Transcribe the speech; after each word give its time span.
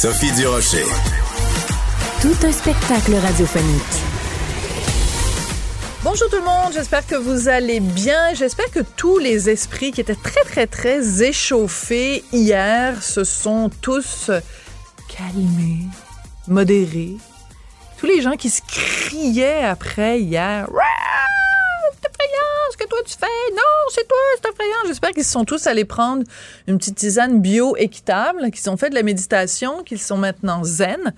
Sophie 0.00 0.30
Durocher. 0.30 0.84
Tout 2.22 2.46
un 2.46 2.52
spectacle 2.52 3.16
radiophonique. 3.16 3.82
Bonjour 6.04 6.30
tout 6.30 6.36
le 6.36 6.44
monde, 6.44 6.72
j'espère 6.72 7.04
que 7.04 7.16
vous 7.16 7.48
allez 7.48 7.80
bien. 7.80 8.32
J'espère 8.34 8.70
que 8.70 8.78
tous 8.78 9.18
les 9.18 9.50
esprits 9.50 9.90
qui 9.90 10.00
étaient 10.00 10.14
très 10.14 10.44
très 10.44 10.68
très 10.68 11.24
échauffés 11.24 12.22
hier 12.32 13.02
se 13.02 13.24
sont 13.24 13.72
tous 13.80 14.30
calmés, 15.08 15.88
modérés. 16.46 17.16
Tous 17.98 18.06
les 18.06 18.22
gens 18.22 18.36
qui 18.36 18.50
se 18.50 18.62
criaient 18.62 19.64
après 19.64 20.20
hier. 20.20 20.68
Toi 22.88 22.98
tu 23.04 23.14
fais. 23.18 23.26
Non, 23.54 23.62
c'est 23.90 24.06
toi, 24.06 24.18
c'est 24.36 24.50
effrayant. 24.50 24.76
J'espère 24.86 25.10
qu'ils 25.10 25.24
sont 25.24 25.44
tous 25.44 25.66
allés 25.66 25.84
prendre 25.84 26.24
une 26.66 26.78
petite 26.78 26.96
tisane 26.96 27.40
bio-équitable, 27.40 28.50
qu'ils 28.50 28.70
ont 28.70 28.76
fait 28.76 28.90
de 28.90 28.94
la 28.94 29.02
méditation, 29.02 29.82
qu'ils 29.82 30.00
sont 30.00 30.16
maintenant 30.16 30.64
zen 30.64 31.14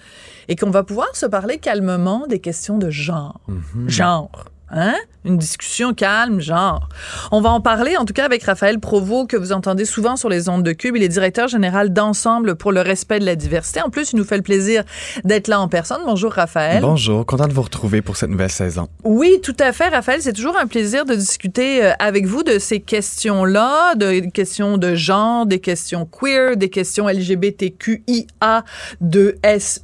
et 0.49 0.57
qu'on 0.57 0.71
va 0.71 0.83
pouvoir 0.83 1.15
se 1.15 1.27
parler 1.27 1.59
calmement 1.59 2.27
des 2.27 2.41
questions 2.41 2.79
de 2.79 2.91
genre. 2.91 3.41
Genre. 3.89 4.45
Hein? 4.71 4.95
Une 5.25 5.37
discussion 5.37 5.93
calme, 5.93 6.41
genre. 6.41 6.89
On 7.31 7.43
va 7.43 7.51
en 7.51 7.61
parler, 7.61 7.97
en 7.99 8.07
tout 8.07 8.15
cas, 8.15 8.25
avec 8.25 8.43
Raphaël 8.43 8.81
Provost, 8.81 9.29
que 9.29 9.37
vous 9.37 9.53
entendez 9.53 9.85
souvent 9.85 10.17
sur 10.17 10.31
les 10.31 10.49
ondes 10.49 10.63
de 10.63 10.73
Cube. 10.73 10.97
Il 10.97 11.03
est 11.03 11.09
directeur 11.09 11.47
général 11.47 11.93
d'Ensemble 11.93 12.55
pour 12.57 12.73
le 12.73 12.81
respect 12.81 13.19
de 13.19 13.27
la 13.27 13.37
diversité. 13.37 13.83
En 13.83 13.91
plus, 13.91 14.13
il 14.13 14.17
nous 14.17 14.25
fait 14.25 14.39
le 14.39 14.43
plaisir 14.43 14.83
d'être 15.25 15.49
là 15.49 15.61
en 15.61 15.69
personne. 15.69 16.01
Bonjour, 16.07 16.33
Raphaël. 16.33 16.81
Bonjour, 16.81 17.27
content 17.27 17.47
de 17.49 17.53
vous 17.53 17.61
retrouver 17.63 18.01
pour 18.01 18.17
cette 18.17 18.31
nouvelle 18.31 18.51
saison. 18.51 18.89
Oui, 19.05 19.41
tout 19.43 19.57
à 19.59 19.73
fait, 19.73 19.89
Raphaël. 19.89 20.23
C'est 20.23 20.33
toujours 20.33 20.57
un 20.59 20.67
plaisir 20.67 21.05
de 21.05 21.15
discuter 21.15 21.85
euh, 21.85 21.93
avec 21.99 22.25
vous 22.27 22.43
de 22.43 22.59
ces 22.59 22.81
questions-là, 22.81 23.95
de 23.97 24.21
des 24.21 24.31
questions 24.31 24.79
de 24.79 24.95
genre, 24.95 25.45
des 25.45 25.61
questions 25.61 26.07
queer, 26.07 26.57
des 26.57 26.71
questions 26.71 27.09
LGBTQIA, 27.09 28.65
2S+. 29.05 29.81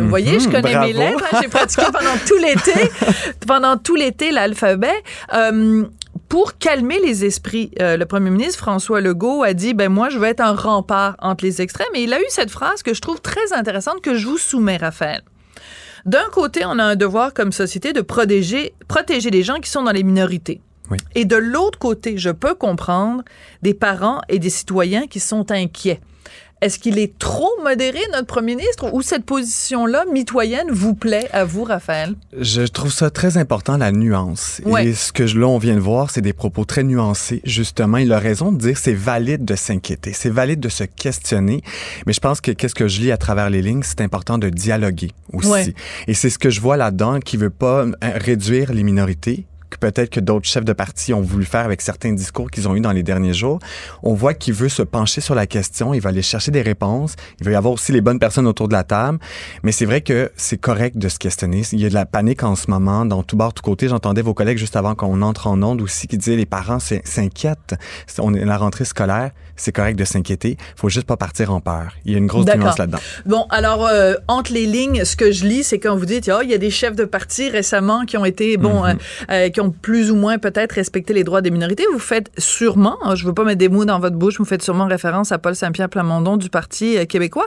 Vous 0.00 0.08
voyez, 0.08 0.38
je 0.40 0.48
connais 0.48 0.78
mes 0.78 0.92
lettres. 0.92 1.24
hein. 1.32 1.38
J'ai 1.42 1.48
pratiqué 1.48 1.84
pendant 1.86 2.16
tout 2.26 2.36
l'été, 2.36 2.90
pendant 3.46 3.76
tout 3.78 3.94
l'été 3.94 4.30
l'alphabet. 4.42 5.02
Euh, 5.34 5.84
pour 6.28 6.58
calmer 6.58 6.98
les 7.04 7.24
esprits, 7.24 7.70
euh, 7.80 7.96
le 7.96 8.06
premier 8.06 8.30
ministre 8.30 8.58
François 8.58 9.00
Legault 9.00 9.42
a 9.42 9.54
dit 9.54 9.74
ben 9.74 9.90
moi 9.90 10.08
je 10.08 10.18
veux 10.18 10.26
être 10.26 10.40
un 10.40 10.54
rempart 10.54 11.16
entre 11.20 11.44
les 11.44 11.60
extrêmes 11.60 11.94
et 11.94 12.02
il 12.02 12.12
a 12.12 12.20
eu 12.20 12.26
cette 12.28 12.50
phrase 12.50 12.82
que 12.82 12.94
je 12.94 13.00
trouve 13.00 13.20
très 13.20 13.52
intéressante 13.52 14.00
que 14.02 14.14
je 14.14 14.26
vous 14.26 14.38
soumets 14.38 14.76
Raphaël. 14.76 15.22
D'un 16.04 16.24
côté, 16.32 16.64
on 16.64 16.78
a 16.78 16.84
un 16.84 16.96
devoir 16.96 17.32
comme 17.32 17.52
société 17.52 17.92
de 17.92 18.00
protéger 18.00 18.74
protéger 18.88 19.30
les 19.30 19.42
gens 19.42 19.60
qui 19.60 19.70
sont 19.70 19.82
dans 19.82 19.92
les 19.92 20.02
minorités. 20.02 20.60
Oui. 20.90 20.98
Et 21.14 21.24
de 21.24 21.36
l'autre 21.36 21.78
côté, 21.78 22.18
je 22.18 22.30
peux 22.30 22.54
comprendre 22.54 23.22
des 23.62 23.74
parents 23.74 24.20
et 24.28 24.38
des 24.38 24.50
citoyens 24.50 25.06
qui 25.06 25.20
sont 25.20 25.50
inquiets. 25.50 26.00
Est-ce 26.62 26.78
qu'il 26.78 26.98
est 27.00 27.18
trop 27.18 27.50
modéré, 27.64 27.98
notre 28.12 28.28
premier 28.28 28.54
ministre, 28.54 28.88
ou 28.94 29.02
cette 29.02 29.24
position-là, 29.24 30.04
mitoyenne, 30.12 30.68
vous 30.70 30.94
plaît 30.94 31.28
à 31.32 31.44
vous, 31.44 31.64
Raphaël? 31.64 32.14
Je 32.38 32.62
trouve 32.62 32.92
ça 32.92 33.10
très 33.10 33.36
important, 33.36 33.76
la 33.76 33.90
nuance. 33.90 34.60
Ouais. 34.64 34.86
Et 34.86 34.94
ce 34.94 35.12
que 35.12 35.26
je- 35.26 35.38
là, 35.40 35.48
on 35.48 35.58
vient 35.58 35.74
de 35.74 35.80
voir, 35.80 36.10
c'est 36.10 36.20
des 36.20 36.32
propos 36.32 36.64
très 36.64 36.84
nuancés. 36.84 37.40
Justement, 37.44 37.96
il 37.98 38.12
a 38.12 38.20
raison 38.20 38.52
de 38.52 38.58
dire 38.58 38.78
c'est 38.78 38.94
valide 38.94 39.44
de 39.44 39.56
s'inquiéter, 39.56 40.12
c'est 40.12 40.30
valide 40.30 40.60
de 40.60 40.68
se 40.68 40.84
questionner. 40.84 41.62
Mais 42.06 42.12
je 42.12 42.20
pense 42.20 42.40
que 42.40 42.52
qu'est-ce 42.52 42.76
que 42.76 42.86
je 42.86 43.00
lis 43.00 43.10
à 43.10 43.16
travers 43.16 43.50
les 43.50 43.60
lignes, 43.60 43.82
c'est 43.82 44.00
important 44.00 44.38
de 44.38 44.48
dialoguer 44.48 45.10
aussi. 45.32 45.48
Ouais. 45.48 45.74
Et 46.06 46.14
c'est 46.14 46.30
ce 46.30 46.38
que 46.38 46.48
je 46.48 46.60
vois 46.60 46.76
là-dedans, 46.76 47.18
qui 47.18 47.36
veut 47.36 47.50
pas 47.50 47.84
euh, 47.86 47.92
réduire 48.02 48.72
les 48.72 48.84
minorités 48.84 49.46
que 49.72 49.78
peut-être 49.78 50.10
que 50.10 50.20
d'autres 50.20 50.46
chefs 50.46 50.64
de 50.64 50.72
parti 50.72 51.12
ont 51.14 51.20
voulu 51.22 51.44
faire 51.44 51.64
avec 51.64 51.80
certains 51.80 52.12
discours 52.12 52.50
qu'ils 52.50 52.68
ont 52.68 52.76
eu 52.76 52.80
dans 52.80 52.92
les 52.92 53.02
derniers 53.02 53.32
jours. 53.34 53.58
On 54.02 54.14
voit 54.14 54.34
qu'il 54.34 54.54
veut 54.54 54.68
se 54.68 54.82
pencher 54.82 55.20
sur 55.20 55.34
la 55.34 55.46
question, 55.46 55.94
il 55.94 56.00
va 56.00 56.10
aller 56.10 56.22
chercher 56.22 56.50
des 56.50 56.62
réponses, 56.62 57.14
il 57.40 57.44
va 57.46 57.52
y 57.52 57.54
avoir 57.54 57.72
aussi 57.74 57.92
les 57.92 58.00
bonnes 58.00 58.18
personnes 58.18 58.46
autour 58.46 58.68
de 58.68 58.74
la 58.74 58.84
table, 58.84 59.18
mais 59.62 59.72
c'est 59.72 59.84
vrai 59.86 60.00
que 60.02 60.30
c'est 60.36 60.58
correct 60.60 60.98
de 60.98 61.08
se 61.08 61.18
questionner. 61.18 61.62
Il 61.72 61.80
y 61.80 61.86
a 61.86 61.88
de 61.88 61.94
la 61.94 62.06
panique 62.06 62.42
en 62.42 62.54
ce 62.56 62.70
moment, 62.70 63.04
dans 63.06 63.22
tout 63.22 63.36
bord, 63.36 63.52
tout 63.54 63.62
côté. 63.62 63.88
J'entendais 63.88 64.22
vos 64.22 64.34
collègues 64.34 64.58
juste 64.58 64.76
avant 64.76 64.94
qu'on 64.94 65.22
entre 65.22 65.46
en 65.46 65.62
onde 65.62 65.80
aussi 65.82 66.06
qui 66.06 66.18
disaient 66.18 66.36
les 66.36 66.46
parents 66.46 66.78
s'in- 66.78 67.00
s'inquiètent. 67.04 67.74
On 68.18 68.34
est 68.34 68.42
à 68.42 68.46
la 68.46 68.58
rentrée 68.58 68.84
scolaire, 68.84 69.30
c'est 69.56 69.72
correct 69.72 69.96
de 69.98 70.04
s'inquiéter. 70.04 70.56
Faut 70.76 70.88
juste 70.88 71.06
pas 71.06 71.16
partir 71.16 71.52
en 71.52 71.60
peur. 71.60 71.92
Il 72.04 72.12
y 72.12 72.14
a 72.14 72.18
une 72.18 72.26
grosse 72.26 72.46
nuance 72.46 72.78
là-dedans. 72.78 72.98
Bon, 73.26 73.46
alors, 73.50 73.86
euh, 73.86 74.14
entre 74.28 74.52
les 74.52 74.66
lignes, 74.66 75.04
ce 75.04 75.16
que 75.16 75.32
je 75.32 75.46
lis, 75.46 75.62
c'est 75.62 75.78
quand 75.78 75.96
vous 75.96 76.06
dites, 76.06 76.28
ah, 76.28 76.40
il 76.42 76.50
y 76.50 76.54
a 76.54 76.58
des 76.58 76.70
chefs 76.70 76.96
de 76.96 77.04
parti 77.04 77.48
récemment 77.48 78.04
qui 78.04 78.16
ont 78.16 78.24
été, 78.24 78.56
bon, 78.56 78.84
euh, 78.84 78.94
euh, 79.30 79.48
qui 79.50 79.60
ont 79.60 79.61
plus 79.70 80.10
ou 80.10 80.16
moins 80.16 80.38
peut-être 80.38 80.72
respecté 80.72 81.12
les 81.12 81.24
droits 81.24 81.40
des 81.42 81.50
minorités. 81.50 81.84
Vous 81.92 81.98
faites 81.98 82.30
sûrement, 82.38 82.96
hein, 83.02 83.14
je 83.14 83.24
veux 83.26 83.32
pas 83.34 83.44
mettre 83.44 83.58
des 83.58 83.68
mots 83.68 83.84
dans 83.84 83.98
votre 83.98 84.16
bouche, 84.16 84.38
vous 84.38 84.44
faites 84.44 84.62
sûrement 84.62 84.86
référence 84.86 85.32
à 85.32 85.38
Paul 85.38 85.54
Saint-Pierre 85.54 85.88
Plamondon 85.88 86.36
du 86.36 86.48
Parti 86.48 86.96
euh, 86.98 87.04
québécois. 87.04 87.46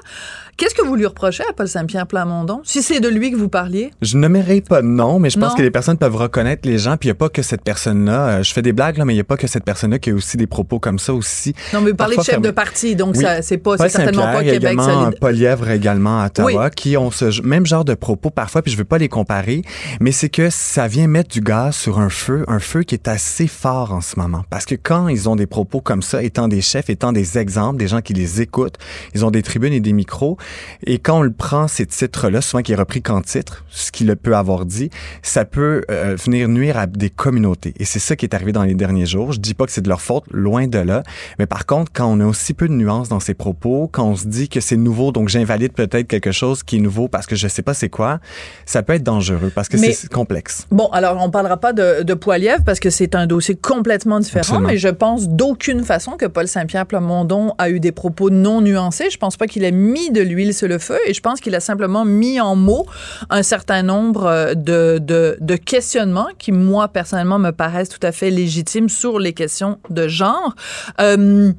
Qu'est-ce 0.58 0.74
que 0.76 0.86
vous 0.86 0.96
lui 0.96 1.06
reprochez 1.06 1.44
à 1.50 1.54
Paul 1.54 1.68
Saint-Pierre 1.68 2.08
Plamondon, 2.08 2.62
si 2.64 2.82
c'est 2.82 3.00
de 3.00 3.10
lui 3.10 3.32
que 3.32 3.36
vous 3.36 3.50
parliez? 3.50 3.92
Je 4.02 4.18
nommerai 4.18 4.62
pas 4.62 4.82
de 4.82 4.88
nom, 4.88 5.20
mais 5.20 5.30
je 5.30 5.38
pense 5.40 5.52
Non. 5.52 5.56
que 5.58 5.62
les 5.62 5.72
personnes 5.72 5.98
peuvent 5.98 6.16
reconnaître 6.16 6.68
les 6.68 6.78
gens. 6.78 6.96
Puis 6.98 7.08
il 7.08 7.12
n'y 7.12 7.16
a 7.16 7.16
pas 7.16 7.30
que 7.30 7.42
cette 7.42 7.62
personne-là. 7.64 8.28
euh, 8.40 8.44
je 8.44 8.54
fais 8.54 8.62
des 8.62 8.72
blagues, 8.74 8.98
là, 8.98 9.06
mais 9.06 9.14
il 9.14 9.18
n'y 9.18 9.22
a 9.22 9.26
pas 9.26 9.38
que 9.38 9.48
cette 9.48 9.66
personne-là 9.66 10.00
qui 10.00 10.12
a 10.12 10.14
aussi 10.14 10.38
des 10.38 10.48
propos 10.48 10.80
comme 10.80 11.00
ça 11.00 11.14
aussi. 11.14 11.54
Non, 11.74 11.82
mais 11.82 11.92
vous 11.92 11.98
parlez 11.98 12.16
de 12.18 12.22
chef 12.24 12.40
de 12.42 12.52
parti, 12.52 12.96
donc 12.96 13.16
Oui. 13.16 13.24
ça, 13.24 13.42
c'est 13.42 13.58
pas, 13.58 13.76
Paul 13.78 13.90
certainement 13.90 14.24
pas 14.32 14.42
il 14.42 14.48
y 14.48 14.50
a 14.52 14.54
Québec 14.54 14.74
également. 14.74 15.10
Paul 15.20 15.34
Lièvre 15.36 15.70
également 15.72 16.22
à 16.22 16.28
Ottawa, 16.28 16.70
qui 16.70 16.96
ont 16.98 17.12
ce 17.12 17.42
même 17.42 17.66
genre 17.66 17.84
de 17.86 17.94
propos 17.94 18.30
parfois, 18.30 18.62
puis 18.62 18.72
je 18.72 18.78
veux 18.78 18.86
pas 18.86 18.98
les 18.98 19.10
comparer, 19.10 19.62
mais 20.00 20.12
c'est 20.12 20.30
que 20.30 20.50
ça 20.50 20.88
vient 20.88 21.08
mettre 21.08 21.30
du 21.30 21.42
gaz 21.42 21.76
sur 21.76 22.00
un 22.00 22.05
feu, 22.10 22.44
un 22.48 22.60
feu 22.60 22.84
qui 22.84 22.96
est 22.96 23.08
assez 23.08 23.48
fort 23.48 23.92
en 23.94 24.02
ce 24.02 24.20
moment. 24.20 24.44
Parce 24.50 24.66
que 24.66 24.76
quand 24.76 25.08
ils 25.08 25.30
ont 25.30 25.36
des 25.36 25.48
propos 25.48 25.82
comme 25.82 26.02
ça, 26.02 26.24
étant 26.24 26.48
des 26.48 26.62
chefs, 26.62 26.90
étant 26.90 27.12
des 27.12 27.38
exemples, 27.38 27.78
des 27.78 27.88
gens 27.88 28.02
qui 28.02 28.14
les 28.14 28.42
écoutent, 28.42 28.78
ils 29.14 29.26
ont 29.26 29.32
des 29.32 29.44
tribunes 29.44 29.74
et 29.74 29.80
des 29.80 29.94
micros, 29.94 30.38
et 30.86 31.00
quand 31.00 31.20
on 31.20 31.22
le 31.22 31.32
prend, 31.32 31.68
ces 31.68 31.86
titres-là, 31.86 32.42
souvent 32.42 32.64
qui 32.64 32.72
est 32.72 32.76
repris 32.76 33.02
qu'en 33.02 33.22
titre, 33.22 33.66
ce 33.70 33.92
qu'il 33.92 34.14
peut 34.16 34.36
avoir 34.36 34.66
dit, 34.66 34.90
ça 35.22 35.46
peut 35.46 35.84
euh, 35.92 36.16
venir 36.16 36.48
nuire 36.48 36.78
à 36.78 36.88
des 36.88 37.10
communautés. 37.10 37.74
Et 37.80 37.86
c'est 37.86 38.00
ça 38.00 38.16
qui 38.16 38.26
est 38.26 38.34
arrivé 38.34 38.52
dans 38.52 38.64
les 38.64 38.76
derniers 38.76 39.06
jours. 39.06 39.32
Je 39.32 39.40
dis 39.40 39.54
pas 39.54 39.66
que 39.66 39.72
c'est 39.72 39.82
de 39.82 39.90
leur 39.90 40.02
faute, 40.02 40.24
loin 40.32 40.68
de 40.68 40.80
là. 40.80 41.04
Mais 41.40 41.46
par 41.46 41.66
contre, 41.66 41.92
quand 41.94 42.08
on 42.08 42.20
a 42.20 42.26
aussi 42.26 42.54
peu 42.54 42.68
de 42.68 42.74
nuances 42.74 43.10
dans 43.10 43.20
ses 43.20 43.34
propos, 43.34 43.90
quand 43.92 44.06
on 44.06 44.16
se 44.16 44.28
dit 44.28 44.50
que 44.50 44.60
c'est 44.60 44.78
nouveau, 44.78 45.12
donc 45.12 45.30
j'invalide 45.30 45.74
peut-être 45.74 46.08
quelque 46.08 46.32
chose 46.32 46.64
qui 46.64 46.78
est 46.78 46.80
nouveau 46.80 47.08
parce 47.08 47.26
que 47.26 47.36
je 47.36 47.48
sais 47.48 47.62
pas 47.62 47.74
c'est 47.74 47.90
quoi, 47.90 48.20
ça 48.66 48.84
peut 48.84 48.94
être 48.94 49.04
dangereux 49.04 49.52
parce 49.54 49.70
que 49.70 49.78
c'est 49.78 50.10
complexe. 50.10 50.68
Bon, 50.72 50.88
alors 50.92 51.18
on 51.22 51.30
parlera 51.30 51.58
pas 51.58 51.74
de, 51.74 51.85
de 52.04 52.14
Poilievre 52.14 52.64
parce 52.66 52.80
que 52.80 52.90
c'est 52.90 53.16
un 53.16 53.28
dossier 53.28 53.56
complètement 53.56 54.20
différent, 54.20 54.42
Absolument. 54.42 54.68
mais 54.68 54.78
je 54.78 54.88
pense 54.90 55.28
d'aucune 55.28 55.84
façon 55.84 56.12
que 56.12 56.26
Paul 56.26 56.48
Saint-Pierre 56.48 56.86
Plamondon 56.86 57.54
a 57.58 57.70
eu 57.70 57.80
des 57.80 57.92
propos 57.92 58.30
non 58.30 58.62
nuancés. 58.62 59.10
Je 59.10 59.18
pense 59.18 59.38
pas 59.38 59.48
qu'il 59.48 59.64
ait 59.64 59.72
mis 59.72 60.12
de 60.12 60.22
l'huile 60.22 60.54
sur 60.54 60.68
le 60.68 60.78
feu 60.78 60.98
et 61.08 61.14
je 61.14 61.22
pense 61.22 61.40
qu'il 61.40 61.56
a 61.56 61.60
simplement 61.60 62.06
mis 62.06 62.40
en 62.40 62.56
mots 62.56 62.86
un 63.30 63.44
certain 63.44 63.84
nombre 63.84 64.26
euh, 64.26 64.54
de, 64.54 65.00
de, 65.02 65.38
de 65.40 65.56
questionnements 65.56 66.28
qui, 66.38 66.52
moi, 66.52 66.88
personnellement, 66.88 67.40
me 67.40 67.52
paraissent 67.52 67.90
tout 67.90 68.06
à 68.06 68.12
fait 68.12 68.30
légitimes 68.30 68.90
sur 68.90 69.20
les 69.20 69.34
questions 69.34 69.78
de 69.90 70.08
genre. 70.08 70.56
Euh, 71.00 71.52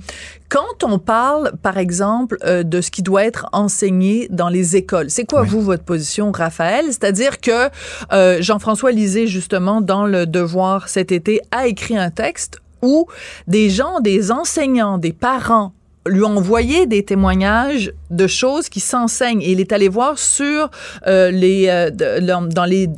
quand 0.49 0.85
on 0.85 0.99
parle, 0.99 1.53
par 1.63 1.79
exemple, 1.79 2.39
euh, 2.45 2.63
de 2.63 2.81
ce 2.81 2.91
qui 2.91 3.03
doit 3.03 3.25
être 3.25 3.47
enseigné 3.53 4.29
dans 4.31 4.49
les 4.49 4.77
écoles, 4.77 5.11
c'est 5.11 5.25
quoi, 5.25 5.43
Oui. 5.43 5.49
vous, 5.49 5.63
votre 5.63 5.85
position, 5.85 6.33
Raphaël? 6.33 6.85
C'est-à-dire 6.87 7.41
que 7.41 7.69
euh, 8.13 8.39
Jean-François 8.41 8.93
Lisée, 8.93 9.27
justement, 9.27 9.81
dans 9.81 10.07
Le 10.07 10.27
Devoir 10.27 10.89
cet 10.89 11.13
été, 11.13 11.41
a 11.51 11.67
écrit 11.67 11.97
un 11.97 12.11
texte 12.11 12.61
où 12.83 13.07
des 13.47 13.71
gens, 13.71 14.01
des 14.01 14.31
enseignants, 14.31 14.99
des 14.99 15.13
parents 15.13 15.73
lui 16.07 16.23
ont 16.23 16.37
envoyé 16.37 16.87
des 16.87 17.05
témoignages 17.05 17.93
de 18.11 18.27
choses 18.27 18.69
qui 18.69 18.81
s'enseignent. 18.81 19.43
Et 19.43 19.51
il 19.53 19.61
est 19.61 19.73
allé 19.73 19.89
voir 19.89 20.19
sur 20.19 20.71
euh, 21.07 21.31
les 21.31 21.67
euh, 21.69 21.91
de- 21.91 22.21
dans- 22.49 22.65
les 22.65 22.89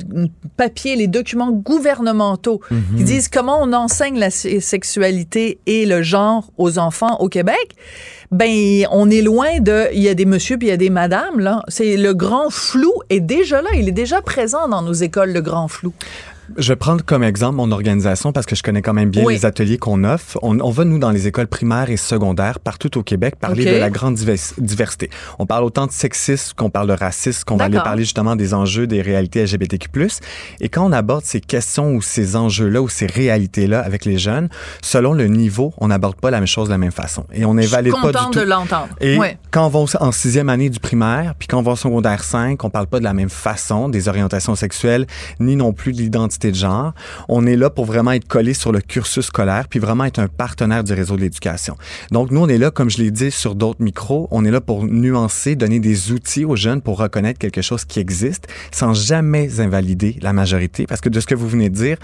papiers 0.57 0.95
les 0.95 1.07
documents 1.07 1.51
gouvernementaux 1.51 2.59
qui 2.97 3.03
disent 3.03 3.27
comment 3.29 3.59
on 3.61 3.73
enseigne 3.73 4.17
la 4.19 4.29
se- 4.29 4.59
sexualité 4.59 5.59
et 5.65 5.85
le 5.85 6.01
genre 6.01 6.49
aux 6.57 6.77
enfants 6.79 7.17
au 7.19 7.29
Québec. 7.29 7.75
Ben 8.31 8.85
on 8.91 9.09
est 9.09 9.23
loin 9.23 9.59
de 9.59 9.87
il 9.91 10.01
y 10.01 10.07
a 10.09 10.13
des 10.13 10.25
monsieur 10.25 10.57
puis 10.57 10.67
il 10.67 10.69
y 10.69 10.73
a 10.73 10.77
des 10.77 10.91
madames 10.91 11.39
là. 11.39 11.63
C'est 11.67 11.97
le 11.97 12.13
grand 12.13 12.51
flou 12.51 12.91
est 13.09 13.21
déjà 13.21 13.61
là. 13.63 13.69
Il 13.75 13.87
est 13.87 13.91
déjà 13.93 14.21
présent 14.21 14.67
dans 14.67 14.83
nos 14.83 14.93
écoles 14.93 15.31
le 15.33 15.41
grand 15.41 15.67
flou 15.67 15.93
Je 16.57 16.69
vais 16.71 16.75
prendre 16.75 17.03
comme 17.05 17.23
exemple 17.23 17.55
mon 17.57 17.71
organisation 17.71 18.31
parce 18.31 18.45
que 18.45 18.55
je 18.55 18.63
connais 18.63 18.81
quand 18.81 18.93
même 18.93 19.09
bien 19.09 19.23
Oui. 19.23 19.33
les 19.35 19.45
ateliers 19.45 19.77
qu'on 19.77 20.03
offre. 20.03 20.37
On, 20.41 20.59
on 20.59 20.71
va, 20.71 20.83
nous, 20.85 20.99
dans 20.99 21.11
les 21.11 21.27
écoles 21.27 21.47
primaires 21.47 21.89
et 21.89 21.97
secondaires 21.97 22.59
partout 22.59 22.97
au 22.97 23.03
Québec, 23.03 23.35
parler 23.39 23.65
de 23.65 23.77
la 23.77 23.89
grande 23.89 24.15
divers- 24.15 24.53
diversité. 24.57 25.09
On 25.37 25.45
parle 25.45 25.63
autant 25.63 25.85
de 25.87 25.91
sexisme 25.91 26.53
qu'on 26.55 26.69
parle 26.69 26.87
de 26.87 26.93
racisme, 26.93 27.43
qu'on 27.45 27.57
va 27.57 27.65
aller 27.65 27.77
parler 27.77 28.03
justement 28.03 28.35
des 28.35 28.53
enjeux 28.53 28.87
des 28.87 29.01
réalités 29.01 29.43
LGBTQ+. 29.43 29.89
Et 30.61 30.69
quand 30.69 30.85
on 30.85 30.91
aborde 30.91 31.23
ces 31.25 31.41
questions 31.41 31.93
ou 31.93 32.01
ces 32.01 32.35
enjeux-là 32.35 32.81
ou 32.81 32.89
ces 32.89 33.05
réalités-là 33.05 33.81
avec 33.81 34.05
les 34.05 34.17
jeunes, 34.17 34.49
selon 34.81 35.13
le 35.13 35.27
niveau, 35.27 35.73
on 35.77 35.87
n'aborde 35.89 36.15
pas 36.19 36.31
la 36.31 36.39
même 36.39 36.47
chose 36.47 36.67
de 36.67 36.73
la 36.73 36.77
même 36.77 36.91
façon. 36.91 37.25
Et 37.33 37.45
on 37.45 37.53
n'évalue 37.53 37.91
pas 37.91 38.11
du 38.11 38.17
tout. 38.31 38.39
de 38.39 38.45
l'entendre. 38.45 38.89
Et 39.01 39.17
quand 39.51 39.65
on 39.65 39.69
va 39.69 39.79
en 39.99 40.11
sixième 40.11 40.49
année 40.49 40.69
du 40.69 40.79
primaire, 40.79 41.33
puis 41.37 41.47
quand 41.47 41.59
on 41.59 41.63
va 41.63 41.73
en 41.73 41.75
secondaire 41.75 42.23
5, 42.23 42.63
on 42.63 42.69
parle 42.69 42.87
pas 42.87 42.99
de 42.99 43.03
la 43.03 43.13
même 43.13 43.29
façon 43.29 43.89
des 43.89 44.07
orientations 44.07 44.55
sexuelles, 44.55 45.05
ni 45.39 45.55
non 45.55 45.73
plus 45.73 45.91
de 45.91 45.97
l'identité 45.97 46.38
de 46.47 46.55
genre. 46.55 46.93
On 47.27 47.45
est 47.45 47.55
là 47.55 47.69
pour 47.69 47.85
vraiment 47.85 48.11
être 48.13 48.27
collé 48.27 48.53
sur 48.53 48.71
le 48.71 48.81
cursus 48.81 49.25
scolaire, 49.25 49.67
puis 49.69 49.79
vraiment 49.79 50.05
être 50.05 50.19
un 50.19 50.27
partenaire 50.27 50.83
du 50.83 50.93
réseau 50.93 51.15
de 51.17 51.21
l'éducation. 51.21 51.75
Donc, 52.11 52.31
nous, 52.31 52.41
on 52.41 52.47
est 52.47 52.57
là, 52.57 52.71
comme 52.71 52.89
je 52.89 52.97
l'ai 52.97 53.11
dit 53.11 53.31
sur 53.31 53.55
d'autres 53.55 53.81
micros, 53.81 54.27
on 54.31 54.45
est 54.45 54.51
là 54.51 54.61
pour 54.61 54.85
nuancer, 54.85 55.55
donner 55.55 55.79
des 55.79 56.11
outils 56.11 56.45
aux 56.45 56.55
jeunes 56.55 56.81
pour 56.81 56.97
reconnaître 56.97 57.37
quelque 57.39 57.61
chose 57.61 57.85
qui 57.85 57.99
existe, 57.99 58.45
sans 58.71 58.93
jamais 58.93 59.59
invalider 59.59 60.17
la 60.21 60.33
majorité. 60.33 60.87
Parce 60.87 61.01
que 61.01 61.09
de 61.09 61.19
ce 61.19 61.25
que 61.27 61.35
vous 61.35 61.47
venez 61.47 61.69
de 61.69 61.75
dire, 61.75 61.97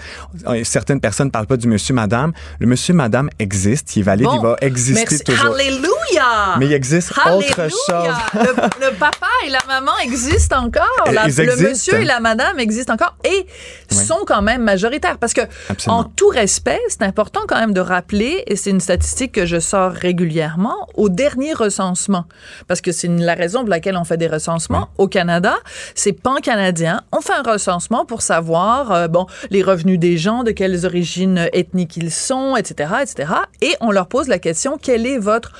euh, 0.46 0.62
certaines 0.64 1.00
personnes 1.00 1.30
parlent 1.30 1.46
pas 1.46 1.56
du 1.56 1.68
monsieur, 1.68 1.94
madame. 1.94 2.32
Le 2.60 2.66
monsieur, 2.66 2.94
madame 2.94 3.30
existe, 3.38 3.96
il 3.96 4.00
est 4.00 4.02
valide, 4.02 4.26
Bon, 4.26 4.36
il 4.38 4.42
va 4.42 4.56
exister 4.60 4.94
Merci. 5.08 5.24
toujours. 5.24 5.54
Alléluia! 5.54 6.56
Mais 6.58 6.66
il 6.66 6.72
existe 6.72 7.12
autre 7.26 7.62
chose. 7.68 8.14
Le, 8.34 8.86
le 8.90 8.94
papa 8.98 9.26
et 9.46 9.50
la 9.50 9.60
maman 9.66 9.92
existent 10.04 10.64
encore. 10.64 10.84
Euh, 11.08 11.12
La- 11.12 11.26
le 11.26 11.68
monsieur 11.68 11.94
et 12.00 12.04
la 12.04 12.20
madame 12.20 12.58
existent 12.58 12.94
encore 12.94 13.16
et 13.24 13.46
sont 13.92 14.24
quand 14.26 14.42
même 14.42 14.62
majoritaires. 14.62 15.18
Parce 15.18 15.32
que, 15.32 15.42
Absolument. 15.68 16.00
en 16.00 16.04
tout 16.04 16.28
respect, 16.28 16.80
c'est 16.88 17.02
important 17.02 17.40
quand 17.48 17.58
même 17.58 17.72
de 17.72 17.80
rappeler, 17.80 18.44
et 18.46 18.56
c'est 18.56 18.70
une 18.70 18.80
statistique 18.80 19.32
que 19.32 19.46
je 19.46 19.58
sors 19.58 19.92
régulièrement, 19.92 20.88
au 20.94 21.08
dernier 21.08 21.54
recensement. 21.54 22.24
Parce 22.66 22.80
que 22.80 22.92
c'est 22.92 23.08
la 23.08 23.34
raison 23.34 23.60
pour 23.60 23.70
laquelle 23.70 23.96
on 23.96 24.04
fait 24.04 24.16
des 24.16 24.26
recensements 24.26 24.88
au 24.98 25.08
Canada. 25.08 25.56
C'est 25.94 26.12
pan-canadien. 26.12 27.02
On 27.12 27.20
fait 27.20 27.32
un 27.32 27.42
recensement 27.42 28.04
pour 28.04 28.22
savoir, 28.22 28.92
euh, 28.92 29.08
bon, 29.08 29.26
les 29.50 29.62
revenus 29.62 29.98
des 29.98 30.18
gens, 30.18 30.42
de 30.42 30.50
quelles 30.50 30.84
origines 30.84 31.48
ethniques 31.52 31.96
ils 31.96 32.10
sont, 32.10 32.56
etc., 32.56 32.94
etc. 33.02 33.32
Et 33.62 33.74
on 33.80 33.90
leur 33.90 34.08
pose 34.08 34.28
la 34.28 34.38
question, 34.38 34.78
quelle 34.80 35.06
est 35.06 35.18
votre 35.18 35.52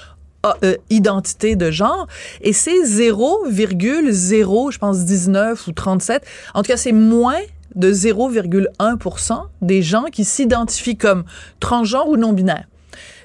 ah, 0.43 0.57
euh, 0.65 0.77
identité 0.91 1.57
de 1.57 1.71
genre? 1.71 2.07
Et 2.41 2.53
c'est 2.53 2.83
0,0 2.83 4.73
je 4.73 4.79
pense 4.79 5.05
19 5.05 5.67
ou 5.67 5.73
37 5.73 6.25
en 6.55 6.63
tout 6.63 6.69
cas 6.71 6.77
c'est 6.77 6.93
moins 6.93 7.39
de 7.77 7.93
0,1% 7.93 9.43
des 9.63 9.83
gens 9.83 10.05
qui 10.05 10.25
s'identifient 10.25 10.97
comme 10.97 11.25
transgenres 11.61 12.09
ou 12.09 12.17
non 12.17 12.33
binaires. 12.33 12.67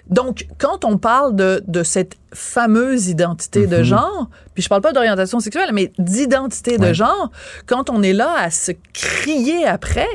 Donc, 0.10 0.48
quand 0.58 0.84
on 0.84 0.98
parle 0.98 1.36
de, 1.36 1.64
de 1.68 1.84
cette 1.84 2.18
fameuse 2.34 3.08
identité 3.08 3.66
de 3.66 3.82
genre, 3.82 4.30
puis 4.54 4.62
je 4.62 4.68
parle 4.68 4.82
pas 4.82 4.92
d'orientation 4.92 5.40
sexuelle, 5.40 5.70
mais 5.74 5.94
d'identité 5.98 6.78
de 6.78 6.92
genre, 6.92 7.32
quand 7.66 7.90
on 7.90 8.04
est 8.04 8.14
là 8.14 8.34
à 8.38 8.52
se 8.52 8.74
crier 8.94 9.66
après, 9.66 10.10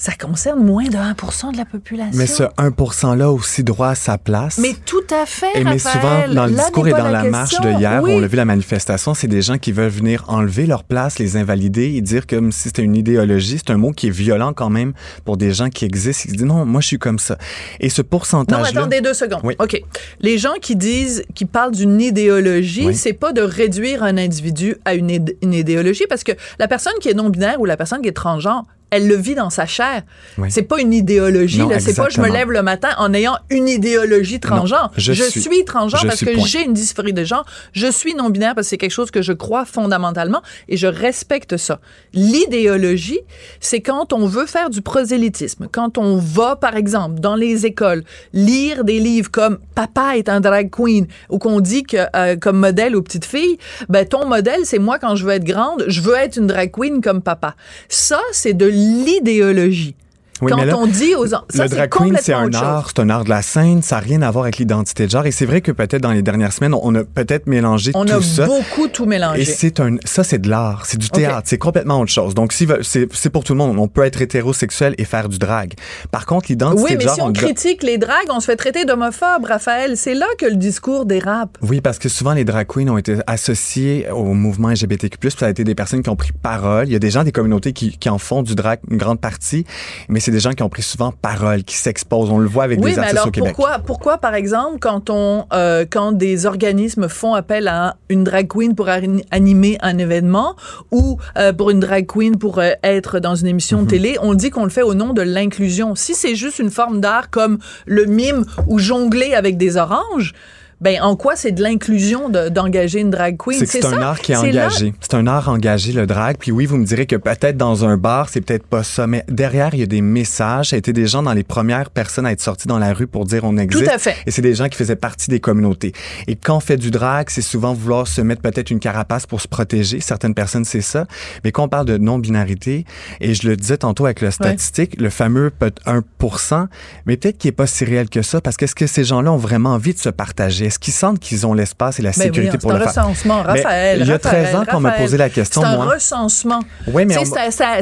ça 0.00 0.12
concerne 0.18 0.64
moins 0.64 0.84
de 0.86 0.96
1% 0.96 1.52
de 1.52 1.58
la 1.58 1.66
population. 1.66 2.18
Mais 2.18 2.26
ce 2.26 2.44
1%-là 2.56 3.30
aussi 3.30 3.62
droit 3.62 3.88
à 3.88 3.94
sa 3.94 4.16
place. 4.16 4.56
Mais 4.56 4.74
tout 4.86 5.02
à 5.10 5.26
fait, 5.26 5.50
Et 5.54 5.62
mais 5.62 5.78
souvent, 5.78 6.26
dans 6.32 6.46
le 6.46 6.54
Là 6.54 6.62
discours 6.64 6.88
et 6.88 6.92
dans 6.92 7.08
la, 7.08 7.24
marche 7.24 7.60
de 7.60 7.68
hier, 7.78 8.00
Oui. 8.02 8.12
on 8.14 8.18
l'a 8.18 8.26
vu 8.26 8.36
la 8.36 8.46
manifestation, 8.46 9.12
c'est 9.12 9.28
des 9.28 9.42
gens 9.42 9.58
qui 9.58 9.72
veulent 9.72 9.90
venir 9.90 10.24
enlever 10.28 10.64
leur 10.64 10.84
place, 10.84 11.18
les 11.18 11.36
invalider 11.36 11.96
et 11.96 12.00
dire 12.00 12.26
comme 12.26 12.50
si 12.50 12.62
c'était 12.62 12.80
une 12.82 12.96
idéologie. 12.96 13.58
C'est 13.58 13.70
un 13.72 13.76
mot 13.76 13.90
qui 13.92 14.06
est 14.06 14.10
violent 14.10 14.54
quand 14.54 14.70
même 14.70 14.94
pour 15.26 15.36
des 15.36 15.52
gens 15.52 15.68
qui 15.68 15.84
existent. 15.84 16.22
Ils 16.24 16.30
se 16.30 16.36
disent 16.38 16.46
non, 16.46 16.64
moi 16.64 16.80
je 16.80 16.86
suis 16.86 16.98
comme 16.98 17.18
ça. 17.18 17.36
Et 17.78 17.90
ce 17.90 18.00
Non, 18.00 18.08
pourcentage-là. 18.08 18.80
attendez 18.80 19.02
deux 19.02 19.12
secondes. 19.12 19.42
Oui. 19.44 19.54
OK. 19.58 19.82
Les 20.20 20.38
gens 20.38 20.54
qui 20.62 20.76
disent, 20.76 21.24
qui 21.34 21.44
parlent 21.44 21.72
d'une 21.72 22.00
idéologie, 22.00 22.86
Oui. 22.86 22.94
c'est 22.94 23.12
pas 23.12 23.34
de 23.34 23.42
réduire 23.42 24.02
un 24.02 24.16
individu 24.16 24.76
à 24.86 24.94
une, 24.94 25.10
une 25.42 25.52
idéologie 25.52 26.04
parce 26.08 26.24
que 26.24 26.32
la 26.58 26.68
personne 26.68 26.94
qui 27.02 27.10
est 27.10 27.14
non-binaire 27.14 27.60
ou 27.60 27.66
la 27.66 27.76
personne 27.76 28.00
qui 28.00 28.08
est 28.08 28.12
transgenre, 28.12 28.64
elle 28.90 29.06
le 29.06 29.16
vit 29.16 29.34
dans 29.34 29.50
sa 29.50 29.66
chair. 29.66 30.02
Oui. 30.38 30.50
C'est 30.50 30.62
pas 30.62 30.80
une 30.80 30.92
idéologie. 30.92 31.62
C'est 31.78 31.96
pas 31.96 32.08
je 32.08 32.20
me 32.20 32.28
lève 32.28 32.50
le 32.50 32.62
matin 32.62 32.90
en 32.98 33.12
ayant 33.14 33.36
une 33.50 33.68
idéologie 33.68 34.40
transgenre. 34.40 34.92
je 34.96 35.12
suis. 35.12 35.40
suis 35.40 35.64
transgenre 35.64 36.00
Je 36.02 36.06
parce 36.06 36.18
suis, 36.18 36.26
que 36.26 36.38
j'ai 36.40 36.64
une 36.64 36.72
dysphorie 36.72 37.12
de 37.12 37.24
genre. 37.24 37.44
Je 37.72 37.90
suis 37.90 38.14
non-binaire 38.14 38.54
parce 38.54 38.66
que 38.66 38.70
c'est 38.70 38.78
quelque 38.78 38.90
chose 38.90 39.10
que 39.10 39.22
je 39.22 39.32
crois 39.32 39.64
fondamentalement 39.64 40.42
et 40.68 40.76
je 40.76 40.86
respecte 40.86 41.56
ça. 41.56 41.80
L'idéologie, 42.12 43.20
c'est 43.60 43.80
quand 43.80 44.12
on 44.12 44.26
veut 44.26 44.46
faire 44.46 44.70
du 44.70 44.82
prosélytisme, 44.82 45.68
quand 45.70 45.98
on 45.98 46.16
va, 46.16 46.56
par 46.56 46.76
exemple, 46.76 47.20
dans 47.20 47.36
les 47.36 47.66
écoles, 47.66 48.04
lire 48.32 48.84
des 48.84 48.98
livres 48.98 49.30
comme 49.30 49.58
Papa 49.74 50.16
est 50.16 50.28
un 50.28 50.40
drag 50.40 50.70
queen 50.70 51.06
ou 51.28 51.38
qu'on 51.38 51.60
dit 51.60 51.82
que 51.82 51.96
euh, 52.16 52.36
comme 52.36 52.58
modèle 52.58 52.96
aux 52.96 53.02
petites 53.02 53.24
filles, 53.24 53.58
ben 53.88 54.06
ton 54.06 54.26
modèle, 54.26 54.60
c'est 54.64 54.78
moi 54.78 54.98
quand 54.98 55.14
je 55.16 55.24
veux 55.24 55.32
être 55.32 55.44
grande, 55.44 55.84
je 55.88 56.00
veux 56.00 56.14
être 56.14 56.36
une 56.36 56.46
drag 56.46 56.70
queen 56.70 57.00
comme 57.00 57.22
papa. 57.22 57.54
Ça, 57.88 58.20
c'est 58.32 58.54
de 58.54 58.66
l'idéologie. 58.80 59.94
Oui, 60.40 60.50
quand 60.52 60.58
mais 60.58 60.66
là, 60.66 60.76
on 60.76 60.86
dit 60.86 61.14
aux 61.14 61.34
enfants, 61.34 61.44
ça 61.50 61.64
le 61.64 61.68
drag 61.70 61.90
queen, 61.90 62.16
c'est 62.20 62.32
un 62.32 62.52
art, 62.54 62.88
c'est 62.88 63.00
un 63.00 63.10
art 63.10 63.24
de 63.24 63.30
la 63.30 63.42
scène, 63.42 63.82
ça 63.82 63.96
n'a 63.96 64.00
rien 64.00 64.22
à 64.22 64.30
voir 64.30 64.44
avec 64.44 64.58
l'identité 64.58 65.06
de 65.06 65.10
genre. 65.10 65.26
Et 65.26 65.30
c'est 65.32 65.46
vrai 65.46 65.60
que 65.60 65.72
peut-être 65.72 66.02
dans 66.02 66.12
les 66.12 66.22
dernières 66.22 66.52
semaines, 66.52 66.74
on 66.74 66.94
a 66.94 67.04
peut-être 67.04 67.46
mélangé 67.46 67.90
On 67.94 68.04
tout 68.04 68.12
a 68.14 68.22
ça. 68.22 68.46
beaucoup 68.46 68.88
tout 68.88 69.06
mélangé. 69.06 69.42
Et 69.42 69.44
c'est 69.44 69.80
un, 69.80 69.96
ça 70.04 70.24
c'est 70.24 70.38
de 70.38 70.48
l'art, 70.48 70.86
c'est 70.86 70.98
du 70.98 71.10
théâtre, 71.10 71.42
c'est 71.44 71.58
complètement 71.58 72.00
autre 72.00 72.10
chose. 72.12 72.34
Donc 72.34 72.52
si 72.52 72.66
c'est 72.80 73.30
pour 73.30 73.44
tout 73.44 73.52
le 73.52 73.58
monde, 73.58 73.78
on 73.78 73.88
peut 73.88 74.04
être 74.04 74.20
hétérosexuel 74.20 74.94
et 74.98 75.04
faire 75.04 75.28
du 75.28 75.38
drag. 75.38 75.74
Par 76.10 76.26
contre, 76.26 76.46
l'identité 76.48 76.82
Oui, 76.82 76.92
de 76.92 76.96
mais 76.98 77.04
genre, 77.04 77.14
si 77.14 77.20
on 77.22 77.32
critique 77.32 77.82
les 77.82 77.98
dragues, 77.98 78.28
on 78.30 78.40
se 78.40 78.46
fait 78.46 78.56
traiter 78.56 78.84
d'homophobe, 78.84 79.44
Raphaël. 79.46 79.96
C'est 79.96 80.14
là 80.14 80.26
que 80.38 80.46
le 80.46 80.56
discours 80.56 81.06
dérape. 81.06 81.58
Oui, 81.62 81.80
parce 81.80 81.98
que 81.98 82.08
souvent 82.08 82.32
les 82.32 82.44
drag 82.44 82.66
queens 82.66 82.88
ont 82.88 82.98
été 82.98 83.16
associés 83.26 84.06
au 84.10 84.34
mouvement 84.34 84.70
LGBTQ+. 84.70 85.18
Ça 85.30 85.46
a 85.46 85.50
été 85.50 85.64
des 85.64 85.74
personnes 85.74 86.02
qui 86.02 86.10
ont 86.10 86.16
pris 86.16 86.32
parole. 86.32 86.88
Il 86.88 86.92
y 86.92 86.96
a 86.96 86.98
des 86.98 87.10
gens 87.10 87.24
des 87.24 87.32
communautés 87.32 87.72
qui, 87.72 87.96
qui 87.98 88.08
en 88.08 88.18
font 88.18 88.42
du 88.42 88.54
drag 88.54 88.80
une 88.90 88.96
grande 88.98 89.20
partie, 89.20 89.64
mais 90.08 90.20
c'est 90.20 90.29
des 90.30 90.40
gens 90.40 90.52
qui 90.52 90.62
ont 90.62 90.68
pris 90.68 90.82
souvent 90.82 91.12
parole, 91.12 91.62
qui 91.64 91.76
s'exposent. 91.76 92.30
On 92.30 92.38
le 92.38 92.48
voit 92.48 92.64
avec 92.64 92.80
Oui, 92.80 92.92
des 92.92 92.98
artistes 92.98 93.16
alors 93.16 93.28
au 93.28 93.30
Québec. 93.30 93.54
pourquoi, 93.56 93.78
pourquoi, 93.80 94.18
par 94.18 94.34
exemple, 94.34 94.78
quand 94.80 95.10
on, 95.10 95.46
euh, 95.52 95.84
quand 95.88 96.12
des 96.12 96.46
organismes 96.46 97.08
font 97.08 97.34
appel 97.34 97.68
à 97.68 97.96
une 98.08 98.24
drag 98.24 98.48
queen 98.48 98.74
pour 98.74 98.88
ani- 98.88 99.24
animer 99.30 99.78
un 99.82 99.98
événement 99.98 100.56
ou 100.90 101.18
euh, 101.36 101.52
pour 101.52 101.70
une 101.70 101.80
drag 101.80 102.06
queen 102.06 102.36
pour 102.38 102.58
euh, 102.58 102.70
être 102.82 103.18
dans 103.20 103.34
une 103.34 103.46
émission 103.46 103.78
Mhm. 103.78 103.84
de 103.84 103.90
télé, 103.90 104.16
on 104.22 104.34
dit 104.34 104.50
qu'on 104.50 104.64
le 104.64 104.70
fait 104.70 104.82
au 104.82 104.94
nom 104.94 105.12
de 105.12 105.22
l'inclusion. 105.22 105.94
Si 105.94 106.14
c'est 106.14 106.34
juste 106.34 106.58
une 106.58 106.70
forme 106.70 107.00
d'art 107.00 107.30
comme 107.30 107.58
le 107.86 108.04
mime 108.06 108.44
ou 108.66 108.78
jongler 108.78 109.34
avec 109.34 109.56
des 109.56 109.76
oranges, 109.76 110.34
ben 110.80 111.00
en 111.02 111.14
quoi 111.16 111.36
c'est 111.36 111.52
de 111.52 111.62
l'inclusion 111.62 112.28
de- 112.28 112.48
d'engager 112.48 113.00
une 113.00 113.10
drag 113.10 113.36
queen? 113.36 113.58
C'est 113.58 113.66
que 113.66 113.72
c'est 113.72 113.84
un 113.84 113.98
ça? 114.00 114.08
art 114.10 114.20
qui 114.20 114.32
est 114.32 114.36
engagé. 114.36 114.94
C'est 115.00 115.14
un 115.14 115.26
art 115.26 115.48
engagé, 115.48 115.92
le 115.92 116.06
drag. 116.06 116.36
Puis 116.38 116.50
oui, 116.52 116.66
vous 116.66 116.76
me 116.78 116.84
direz 116.84 117.06
que 117.06 117.16
peut-être 117.16 117.56
dans 117.56 117.84
un 117.84 117.96
bar, 117.96 118.28
c'est 118.28 118.40
peut-être 118.40 118.66
pas 118.66 118.82
ça. 118.82 119.06
Mais 119.06 119.24
derrière, 119.28 119.74
il 119.74 119.80
y 119.80 119.82
a 119.82 119.86
des 119.86 120.00
messages. 120.00 120.70
Ça 120.70 120.76
a 120.76 120.78
été 120.78 120.92
des 120.92 121.06
gens 121.06 121.22
dans 121.22 121.32
les 121.34 121.42
premières 121.44 121.90
personnes 121.90 122.26
à 122.26 122.32
être 122.32 122.40
sortis 122.40 122.66
dans 122.68 122.78
la 122.78 122.92
rue 122.94 123.06
pour 123.06 123.24
dire 123.26 123.44
on 123.44 123.56
existe. 123.56 123.88
à 123.88 123.98
fait. 123.98 124.16
Et 124.26 124.30
c'est 124.30 124.42
des 124.42 124.54
gens 124.54 124.68
qui 124.68 124.76
faisaient 124.78 124.96
partie 124.96 125.28
des 125.28 125.40
communautés. 125.40 125.92
Et 126.26 126.36
quand 126.36 126.56
on 126.56 126.60
fait 126.60 126.76
du 126.76 126.90
drag, 126.90 127.28
c'est 127.30 127.42
souvent 127.42 127.74
vouloir 127.74 128.06
se 128.06 128.20
mettre 128.20 128.40
peut-être 128.42 128.70
une 128.70 128.80
carapace 128.80 129.26
pour 129.26 129.40
se 129.40 129.48
protéger. 129.48 130.00
Certaines 130.00 130.34
personnes, 130.34 130.64
c'est 130.64 130.80
ça. 130.80 131.06
Mais 131.44 131.52
quand 131.52 131.64
on 131.64 131.68
parle 131.68 131.86
de 131.86 131.98
non-binarité, 131.98 132.84
et 133.20 133.34
je 133.34 133.48
le 133.48 133.56
disais 133.56 133.76
tantôt 133.78 134.06
avec 134.06 134.20
le 134.20 134.30
statistique, 134.30 134.98
le 135.00 135.10
fameux 135.10 135.50
peut 135.50 135.70
1%, 135.86 136.66
mais 137.06 137.16
peut-être 137.16 137.38
qu'il 137.38 137.48
est 137.48 137.52
pas 137.52 137.66
si 137.66 137.84
réel 137.84 138.08
que 138.08 138.22
ça, 138.22 138.40
parce 138.40 138.56
qu'est-ce 138.56 138.74
que 138.74 138.86
ces 138.86 139.04
gens-là 139.04 139.32
ont 139.32 139.36
vraiment 139.36 139.70
envie 139.74 139.92
de 139.94 139.98
se 139.98 140.08
partager? 140.08 140.69
Est-ce 140.70 140.78
qu'ils 140.78 140.92
sentent 140.94 141.18
qu'ils 141.18 141.48
ont 141.48 141.52
l'espace 141.52 141.98
et 141.98 142.02
la 142.02 142.10
Ben 142.10 142.22
sécurité 142.22 142.56
pour 142.56 142.70
c'est 142.70 142.78
le 142.78 142.84
un 142.86 142.88
faire? 142.88 143.04
recensement, 143.06 143.42
Mais 143.42 143.48
Raphaël. 143.62 143.98
il 144.02 144.06
y 144.06 144.10
a 144.10 144.12
Raphaël, 144.14 144.44
13 144.44 144.54
ans 144.54 144.64
qu'on 144.70 144.78
m'a 144.78 144.92
posé 144.92 145.16
la 145.16 145.28
question, 145.28 145.62
C'est 145.62 145.66
un 145.66 145.76
moi. 145.76 145.94
recensement. 145.94 146.60
Oui, 146.86 147.04
mais 147.06 147.16
on 147.18 147.24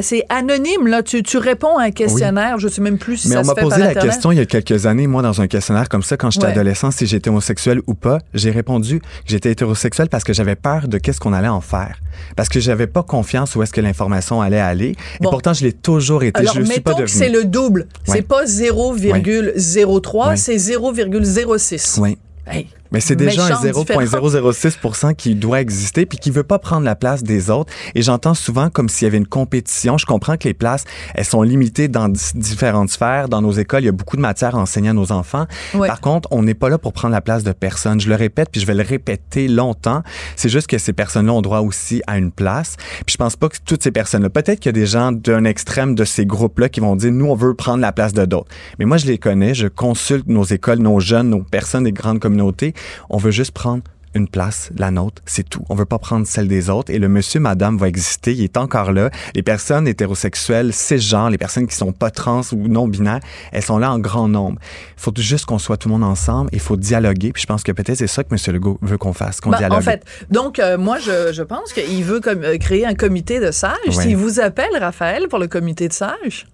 c'est 0.01 0.23
anonyme, 0.29 0.87
là. 0.87 1.03
Tu, 1.03 1.21
tu 1.21 1.37
réponds 1.37 1.77
à 1.77 1.83
un 1.83 1.91
questionnaire. 1.91 2.57
Je 2.57 2.67
sais 2.67 2.81
même 2.81 2.97
plus 2.97 3.17
si 3.17 3.27
Mais 3.27 3.35
ça 3.35 3.41
on 3.41 3.43
se 3.43 3.47
m'a 3.49 3.55
posé 3.61 3.77
la 3.77 3.89
Internet. 3.89 4.09
question 4.11 4.31
il 4.31 4.39
y 4.39 4.41
a 4.41 4.45
quelques 4.47 4.87
années, 4.87 5.05
moi, 5.05 5.21
dans 5.21 5.39
un 5.39 5.45
questionnaire 5.45 5.87
comme 5.87 6.01
ça, 6.01 6.17
quand 6.17 6.31
j'étais 6.31 6.47
Ouais. 6.47 6.51
adolescent, 6.53 6.89
si 6.89 7.05
j'étais 7.05 7.29
homosexuel 7.29 7.79
ou 7.85 7.93
pas. 7.93 8.17
J'ai 8.33 8.49
répondu 8.49 9.01
que 9.01 9.05
j'étais 9.27 9.51
hétérosexuel 9.51 10.09
parce 10.09 10.23
que 10.23 10.33
j'avais 10.33 10.55
peur 10.55 10.87
de 10.87 10.97
qu'est-ce 10.97 11.19
qu'on 11.19 11.33
allait 11.33 11.47
en 11.47 11.61
faire. 11.61 11.99
Parce 12.35 12.49
que 12.49 12.59
j'avais 12.59 12.87
pas 12.87 13.03
confiance 13.03 13.55
où 13.55 13.61
est-ce 13.61 13.71
que 13.71 13.81
l'information 13.81 14.41
allait 14.41 14.59
aller. 14.59 14.95
Et 15.21 15.23
pourtant, 15.23 15.53
je 15.53 15.63
l'ai 15.63 15.73
toujours 15.73 16.23
été. 16.23 16.39
Alors, 16.39 16.55
je 16.55 16.59
le 16.61 16.65
suis 16.65 16.79
pas 16.81 16.91
mettons 16.91 17.03
que 17.03 17.09
c'est 17.09 17.29
le 17.29 17.45
double. 17.45 17.81
Ouais. 18.07 18.15
C'est 18.15 18.21
pas 18.23 18.45
0,03, 18.45 20.29
Ouais. 20.29 20.35
c'est 20.37 20.57
0,06. 20.57 21.97
Oui. 21.99 22.17
Hey, 22.47 22.67
Mais 22.91 22.99
c'est 22.99 23.15
déjà 23.15 23.45
un 23.45 23.61
méchante 23.61 23.85
0,006% 23.87 25.15
qui 25.15 25.35
doit 25.35 25.61
exister 25.61 26.05
puis 26.05 26.17
qui 26.17 26.31
veut 26.31 26.43
pas 26.43 26.59
prendre 26.59 26.83
la 26.85 26.95
place 26.95 27.23
des 27.23 27.49
autres. 27.49 27.71
Et 27.95 28.01
j'entends 28.01 28.33
souvent 28.33 28.69
comme 28.69 28.89
s'il 28.89 29.05
y 29.05 29.07
avait 29.07 29.17
une 29.17 29.27
compétition. 29.27 29.97
Je 29.97 30.05
comprends 30.05 30.37
que 30.37 30.47
les 30.47 30.53
places, 30.53 30.83
elles 31.13 31.25
sont 31.25 31.41
limitées 31.41 31.87
dans 31.87 32.09
di- 32.09 32.19
différentes 32.35 32.89
sphères. 32.89 33.29
Dans 33.29 33.41
nos 33.41 33.51
écoles, 33.51 33.83
il 33.83 33.85
y 33.87 33.89
a 33.89 33.93
beaucoup 33.93 34.15
de 34.15 34.21
matières 34.21 34.55
à 34.55 34.59
enseigner 34.59 34.89
à 34.89 34.93
nos 34.93 35.11
enfants. 35.11 35.45
Ouais. 35.73 35.87
Par 35.87 36.01
contre, 36.01 36.27
on 36.31 36.43
n'est 36.43 36.53
pas 36.53 36.69
là 36.69 36.77
pour 36.77 36.93
prendre 36.93 37.13
la 37.13 37.21
place 37.21 37.43
de 37.43 37.51
personne. 37.51 37.99
Je 37.99 38.09
le 38.09 38.15
répète 38.15 38.49
puis 38.51 38.61
je 38.61 38.65
vais 38.65 38.73
le 38.73 38.83
répéter 38.83 39.47
longtemps. 39.47 40.03
C'est 40.35 40.49
juste 40.49 40.67
que 40.67 40.77
ces 40.77 40.93
personnes-là 40.93 41.33
ont 41.33 41.41
droit 41.41 41.59
aussi 41.59 42.01
à 42.07 42.17
une 42.17 42.31
place. 42.31 42.75
Puis 43.05 43.13
je 43.13 43.17
pense 43.17 43.35
pas 43.35 43.49
que 43.49 43.57
toutes 43.65 43.83
ces 43.83 43.91
personnes-là, 43.91 44.29
peut-être 44.29 44.59
qu'il 44.59 44.69
y 44.69 44.75
a 44.75 44.79
des 44.79 44.85
gens 44.85 45.11
d'un 45.11 45.45
extrême 45.45 45.95
de 45.95 46.05
ces 46.05 46.25
groupes-là 46.25 46.69
qui 46.69 46.79
vont 46.79 46.95
dire, 46.95 47.11
nous, 47.11 47.25
on 47.27 47.35
veut 47.35 47.53
prendre 47.53 47.81
la 47.81 47.91
place 47.91 48.13
de 48.13 48.25
d'autres. 48.25 48.49
Mais 48.79 48.85
moi, 48.85 48.97
je 48.97 49.05
les 49.05 49.17
connais. 49.17 49.53
Je 49.53 49.67
consulte 49.67 50.27
nos 50.27 50.43
écoles, 50.43 50.79
nos 50.79 50.99
jeunes, 50.99 51.29
nos 51.29 51.43
personnes 51.43 51.83
des 51.83 51.91
grandes 51.91 52.19
communautés. 52.19 52.73
On 53.09 53.17
veut 53.17 53.31
juste 53.31 53.51
prendre 53.51 53.83
une 54.15 54.27
place, 54.27 54.71
la 54.75 54.89
nôtre, 54.89 55.21
c'est 55.27 55.47
tout. 55.47 55.63
On 55.69 55.75
veut 55.75 55.85
pas 55.85 55.99
prendre 55.99 56.25
celle 56.25 56.47
des 56.47 56.71
autres. 56.71 56.91
Et 56.91 56.97
le 56.97 57.07
monsieur, 57.07 57.39
madame 57.39 57.77
va 57.77 57.87
exister, 57.87 58.33
il 58.33 58.43
est 58.43 58.57
encore 58.57 58.91
là. 58.91 59.11
Les 59.35 59.43
personnes 59.43 59.87
hétérosexuelles, 59.87 60.73
cisgenres, 60.73 61.29
les 61.29 61.37
personnes 61.37 61.67
qui 61.67 61.75
sont 61.75 61.91
pas 61.91 62.09
trans 62.09 62.41
ou 62.51 62.67
non 62.67 62.87
binaires, 62.87 63.19
elles 63.51 63.61
sont 63.61 63.77
là 63.77 63.91
en 63.91 63.99
grand 63.99 64.27
nombre. 64.27 64.57
Il 64.97 65.01
faut 65.01 65.13
juste 65.15 65.45
qu'on 65.45 65.59
soit 65.59 65.77
tout 65.77 65.89
le 65.89 65.93
monde 65.93 66.03
ensemble. 66.03 66.49
Il 66.53 66.59
faut 66.59 66.75
dialoguer. 66.75 67.31
Puis 67.33 67.43
je 67.43 67.47
pense 67.47 67.61
que 67.61 67.71
peut-être 67.71 67.97
c'est 67.99 68.07
ça 68.07 68.23
que 68.23 68.29
monsieur 68.31 68.51
Legault 68.51 68.79
veut 68.81 68.97
qu'on 68.97 69.13
fasse, 69.13 69.41
qu'on 69.41 69.51
Ben, 69.51 69.59
dialogue. 69.59 69.77
en 69.77 69.81
fait, 69.81 70.03
donc 70.31 70.57
euh, 70.57 70.77
moi 70.79 70.97
je, 70.97 71.31
je 71.31 71.43
pense 71.43 71.71
qu'il 71.71 72.03
veut 72.03 72.19
comme, 72.19 72.43
euh, 72.43 72.57
créer 72.57 72.87
un 72.87 72.95
comité 72.95 73.39
de 73.39 73.51
sages. 73.51 73.73
Ouais. 73.85 73.93
S'il 73.93 74.17
vous 74.17 74.39
appelle, 74.39 74.75
Raphaël, 74.79 75.27
pour 75.29 75.37
le 75.37 75.47
comité 75.47 75.87
de 75.87 75.93
sages. 75.93 76.47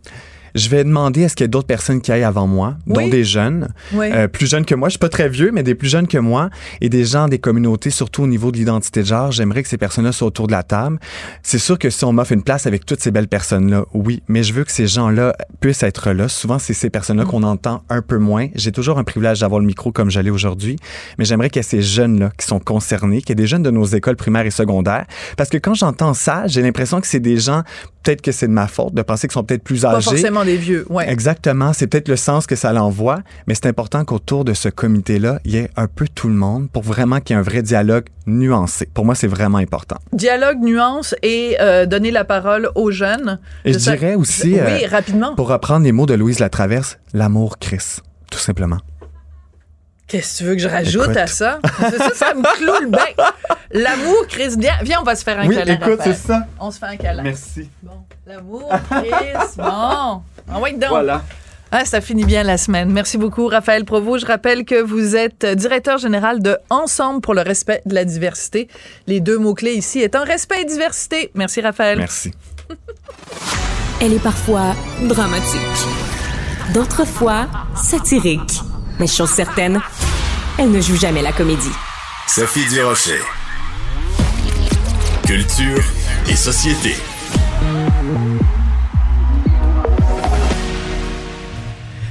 Je 0.56 0.70
vais 0.70 0.84
demander 0.84 1.22
est-ce 1.22 1.36
qu'il 1.36 1.44
y 1.44 1.46
a 1.46 1.50
d'autres 1.50 1.68
personnes 1.68 2.02
qui 2.02 2.12
aillent 2.12 2.24
avant 2.24 2.48
moi, 2.48 2.78
Oui. 2.88 2.94
dont 3.04 3.08
des 3.10 3.24
jeunes, 3.26 3.68
Oui. 3.94 4.08
euh, 4.12 4.28
plus 4.28 4.50
jeunes 4.50 4.66
que 4.66 4.74
moi. 4.74 4.88
Je 4.88 4.94
suis 4.94 5.00
pas 5.00 5.10
très 5.10 5.28
vieux, 5.30 5.52
mais 5.54 5.64
des 5.64 5.76
plus 5.76 5.90
jeunes 5.90 6.08
que 6.08 6.18
moi 6.18 6.50
et 6.82 6.88
des 6.90 7.04
gens 7.06 7.28
des 7.28 7.40
communautés, 7.40 7.90
surtout 7.90 8.24
au 8.24 8.28
niveau 8.28 8.52
de 8.52 8.58
l'identité 8.58 9.02
de 9.02 9.06
genre. 9.08 9.32
J'aimerais 9.32 9.62
que 9.64 9.70
ces 9.70 9.78
personnes-là 9.78 10.14
soient 10.14 10.28
autour 10.28 10.48
de 10.48 10.54
la 10.54 10.64
table. 10.64 10.98
C'est 11.44 11.60
sûr 11.60 11.78
que 11.78 11.90
si 11.90 12.06
on 12.06 12.14
m'offre 12.14 12.32
une 12.32 12.42
place 12.44 12.66
avec 12.68 12.86
toutes 12.86 13.02
ces 13.02 13.12
belles 13.12 13.28
personnes-là, 13.28 13.84
oui, 13.94 14.24
mais 14.30 14.44
je 14.44 14.54
veux 14.54 14.64
que 14.64 14.72
ces 14.72 14.88
gens-là 14.88 15.36
puissent 15.60 15.84
être 15.84 16.12
là. 16.12 16.28
Souvent, 16.30 16.58
c'est 16.58 16.74
ces 16.74 16.90
personnes-là 16.90 17.26
qu'on 17.26 17.44
entend 17.44 17.84
un 17.90 18.02
peu 18.02 18.18
moins. 18.18 18.48
J'ai 18.56 18.72
toujours 18.72 18.98
un 18.98 19.04
privilège 19.04 19.42
d'avoir 19.42 19.60
le 19.60 19.68
micro 19.68 19.92
comme 19.92 20.10
j'allais 20.10 20.30
aujourd'hui, 20.30 20.78
mais 21.18 21.26
j'aimerais 21.26 21.50
qu'il 21.50 21.60
y 21.60 21.62
ait 21.62 21.64
ces 21.64 21.82
jeunes-là 21.82 22.32
qui 22.38 22.46
sont 22.48 22.60
concernés, 22.60 23.22
qu'il 23.22 23.30
y 23.30 23.32
ait 23.34 23.36
des 23.44 23.48
jeunes 23.48 23.64
de 23.64 23.72
nos 23.72 23.86
écoles 23.86 24.16
primaires 24.16 24.46
et 24.46 24.52
secondaires. 24.52 25.06
Parce 25.36 25.50
que 25.50 25.58
quand 25.58 25.74
j'entends 25.74 26.14
ça, 26.14 26.48
j'ai 26.48 26.62
l'impression 26.62 27.02
que 27.02 27.08
c'est 27.08 27.20
des 27.20 27.38
gens, 27.38 27.64
peut-être 28.06 28.22
que 28.22 28.32
c'est 28.32 28.48
de 28.48 28.52
ma 28.54 28.68
faute, 28.68 28.94
de 28.94 29.02
penser 29.02 29.28
qu'ils 29.28 29.34
sont 29.34 29.44
peut-être 29.44 29.64
plus 29.64 29.82
Pas 29.82 29.96
âgés. 29.96 30.04
forcément 30.12 30.46
des 30.46 30.58
vieux. 30.58 30.86
Ouais. 30.90 31.10
Exactement, 31.12 31.74
c'est 31.74 31.88
peut-être 31.88 32.08
le 32.08 32.16
sens 32.16 32.46
que 32.48 32.56
ça 32.56 32.72
l'envoie, 32.72 33.20
mais 33.48 33.56
c'est 33.56 33.66
important 33.66 34.06
qu'autour 34.06 34.46
de 34.46 34.54
ce 34.54 34.70
comité-là, 34.70 35.40
il 35.44 35.52
y 35.54 35.58
ait 35.58 35.70
un 35.76 35.88
peu 35.88 36.06
tout 36.14 36.28
le 36.28 36.36
monde 36.36 36.70
pour 36.70 36.84
vraiment 36.84 37.20
qu'il 37.20 37.34
y 37.34 37.38
ait 37.38 37.40
un 37.40 37.44
vrai 37.44 37.62
dialogue 37.64 38.06
nuancé. 38.28 38.88
Pour 38.94 39.06
moi, 39.06 39.16
c'est 39.16 39.28
vraiment 39.28 39.58
important. 39.58 39.98
Dialogue, 40.14 40.60
nuance 40.62 41.16
et 41.24 41.58
euh, 41.60 41.86
donner 41.86 42.12
la 42.12 42.24
parole 42.26 42.70
aux 42.76 42.92
jeunes. 42.92 43.40
Et 43.66 43.74
je 43.74 43.78
dirais 43.80 44.16
aussi, 44.16 44.54
Oui, 44.54 44.60
euh, 44.60 44.88
rapidement. 44.90 45.36
pour 45.36 45.48
reprendre 45.50 45.84
les 45.86 45.92
mots 45.92 46.06
de 46.06 46.14
Louise 46.14 46.40
Latraverse, 46.40 46.98
l'amour 47.14 47.58
Chris, 47.60 47.98
tout 48.32 48.40
simplement. 48.40 48.78
Qu'est-ce 50.08 50.34
que 50.34 50.38
tu 50.38 50.44
veux 50.44 50.56
que 50.56 50.62
je 50.62 50.68
rajoute 50.68 51.04
Écoute. 51.06 51.18
à 51.18 51.28
ça? 51.28 51.60
C'est 51.80 51.98
ça, 51.98 52.10
ça 52.14 52.34
me 52.36 52.44
cloue 52.58 52.84
le 52.84 52.90
bec. 52.90 53.18
L'amour, 53.72 54.28
Chris. 54.28 54.56
Viens, 54.58 54.76
viens, 54.84 55.00
on 55.02 55.04
va 55.04 55.16
se 55.16 55.24
faire 55.24 55.40
un 55.40 55.48
câlin. 55.48 55.78
Raphaël. 55.82 56.16
ça. 56.16 56.46
On 56.60 56.70
se 56.70 56.78
fait 56.78 56.86
un 56.86 56.96
câlin. 56.98 57.24
Merci. 57.24 57.70
Bon, 57.82 57.92
l'amour, 58.28 58.72
Chris. 58.92 59.10
Bon. 59.58 59.64
Ah 59.66 60.60
ouais, 60.62 60.74
donc. 60.74 61.22
Ah, 61.72 61.84
ça 61.84 62.00
finit 62.00 62.24
bien 62.24 62.44
la 62.44 62.58
semaine. 62.58 62.92
Merci 62.92 63.18
beaucoup, 63.18 63.48
Raphaël 63.48 63.84
Provost. 63.84 64.22
Je 64.26 64.28
rappelle 64.32 64.64
que 64.64 64.80
vous 64.82 65.16
êtes 65.16 65.46
directeur 65.46 65.98
général 65.98 66.42
de 66.42 66.58
Ensemble 66.70 67.20
pour 67.22 67.34
le 67.34 67.42
respect 67.42 67.82
de 67.86 67.96
la 67.96 68.06
diversité. 68.06 68.70
Les 69.08 69.20
deux 69.20 69.40
mots-clés 69.40 69.74
ici 69.74 70.00
étant 70.02 70.24
respect 70.24 70.62
et 70.62 70.66
diversité. 70.66 71.32
Merci, 71.34 71.62
Raphaël. 71.62 71.98
Merci. 71.98 72.32
Elle 74.02 74.14
est 74.14 74.24
parfois 74.24 74.76
dramatique, 75.02 75.60
d'autres 76.74 77.06
fois 77.06 77.48
satirique. 77.76 78.62
Mais 79.00 79.08
chose 79.08 79.30
certaine, 79.30 79.82
elle 80.58 80.72
ne 80.72 80.80
joue 80.80 80.96
jamais 80.96 81.22
la 81.22 81.34
comédie. 81.34 81.72
Sophie 82.28 82.66
Durocher. 82.70 83.20
Culture 85.26 85.84
et 86.30 86.36
société. 86.36 86.96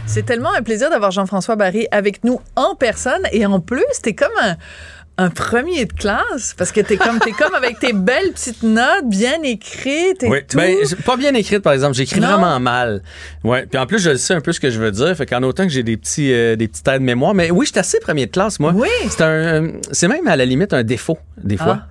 C'est 0.06 0.24
tellement 0.24 0.52
un 0.52 0.62
plaisir 0.62 0.90
d'avoir 0.90 1.10
Jean-François 1.10 1.56
Barry 1.56 1.88
avec 1.90 2.22
nous 2.22 2.40
en 2.54 2.74
personne. 2.74 3.22
Et 3.32 3.46
en 3.46 3.60
plus, 3.60 3.84
t'es 4.02 4.14
comme 4.14 4.28
un, 4.42 4.56
un 5.16 5.30
premier 5.30 5.84
de 5.84 5.92
classe 5.92 6.54
parce 6.58 6.72
que 6.72 6.80
t'es 6.80 6.96
comme, 6.96 7.18
t'es 7.20 7.30
comme 7.32 7.54
avec 7.54 7.78
tes 7.78 7.92
belles 7.92 8.32
petites 8.32 8.62
notes 8.64 9.06
bien 9.08 9.40
écrites 9.42 10.22
et 10.22 10.28
Oui, 10.28 10.38
tout. 10.48 10.56
ben, 10.56 10.76
pas 11.04 11.16
bien 11.16 11.32
écrite, 11.34 11.60
par 11.60 11.72
exemple. 11.72 11.94
J'écris 11.94 12.20
vraiment 12.20 12.58
mal. 12.58 13.02
Ouais. 13.44 13.66
Puis 13.66 13.78
en 13.78 13.86
plus, 13.86 14.00
je 14.00 14.16
sais 14.16 14.34
un 14.34 14.40
peu 14.40 14.52
ce 14.52 14.58
que 14.60 14.70
je 14.70 14.80
veux 14.80 14.90
dire. 14.90 15.16
Fait 15.16 15.26
qu'en 15.26 15.42
autant 15.44 15.62
que 15.64 15.70
j'ai 15.72 15.82
des 15.84 15.96
petits, 15.96 16.32
euh, 16.32 16.56
des 16.56 16.66
petites 16.68 16.86
aides 16.88 17.02
mémoire. 17.02 17.32
Mais 17.34 17.50
oui, 17.50 17.66
j'étais 17.66 17.80
assez 17.80 18.00
premier 18.00 18.26
de 18.26 18.32
classe, 18.32 18.58
moi. 18.58 18.72
Oui. 18.74 18.88
C'est 19.08 19.22
un, 19.22 19.68
c'est 19.92 20.08
même 20.08 20.26
à 20.26 20.36
la 20.36 20.44
limite 20.44 20.72
un 20.72 20.82
défaut, 20.82 21.18
des 21.42 21.56
fois. 21.56 21.78
Ah. 21.82 21.86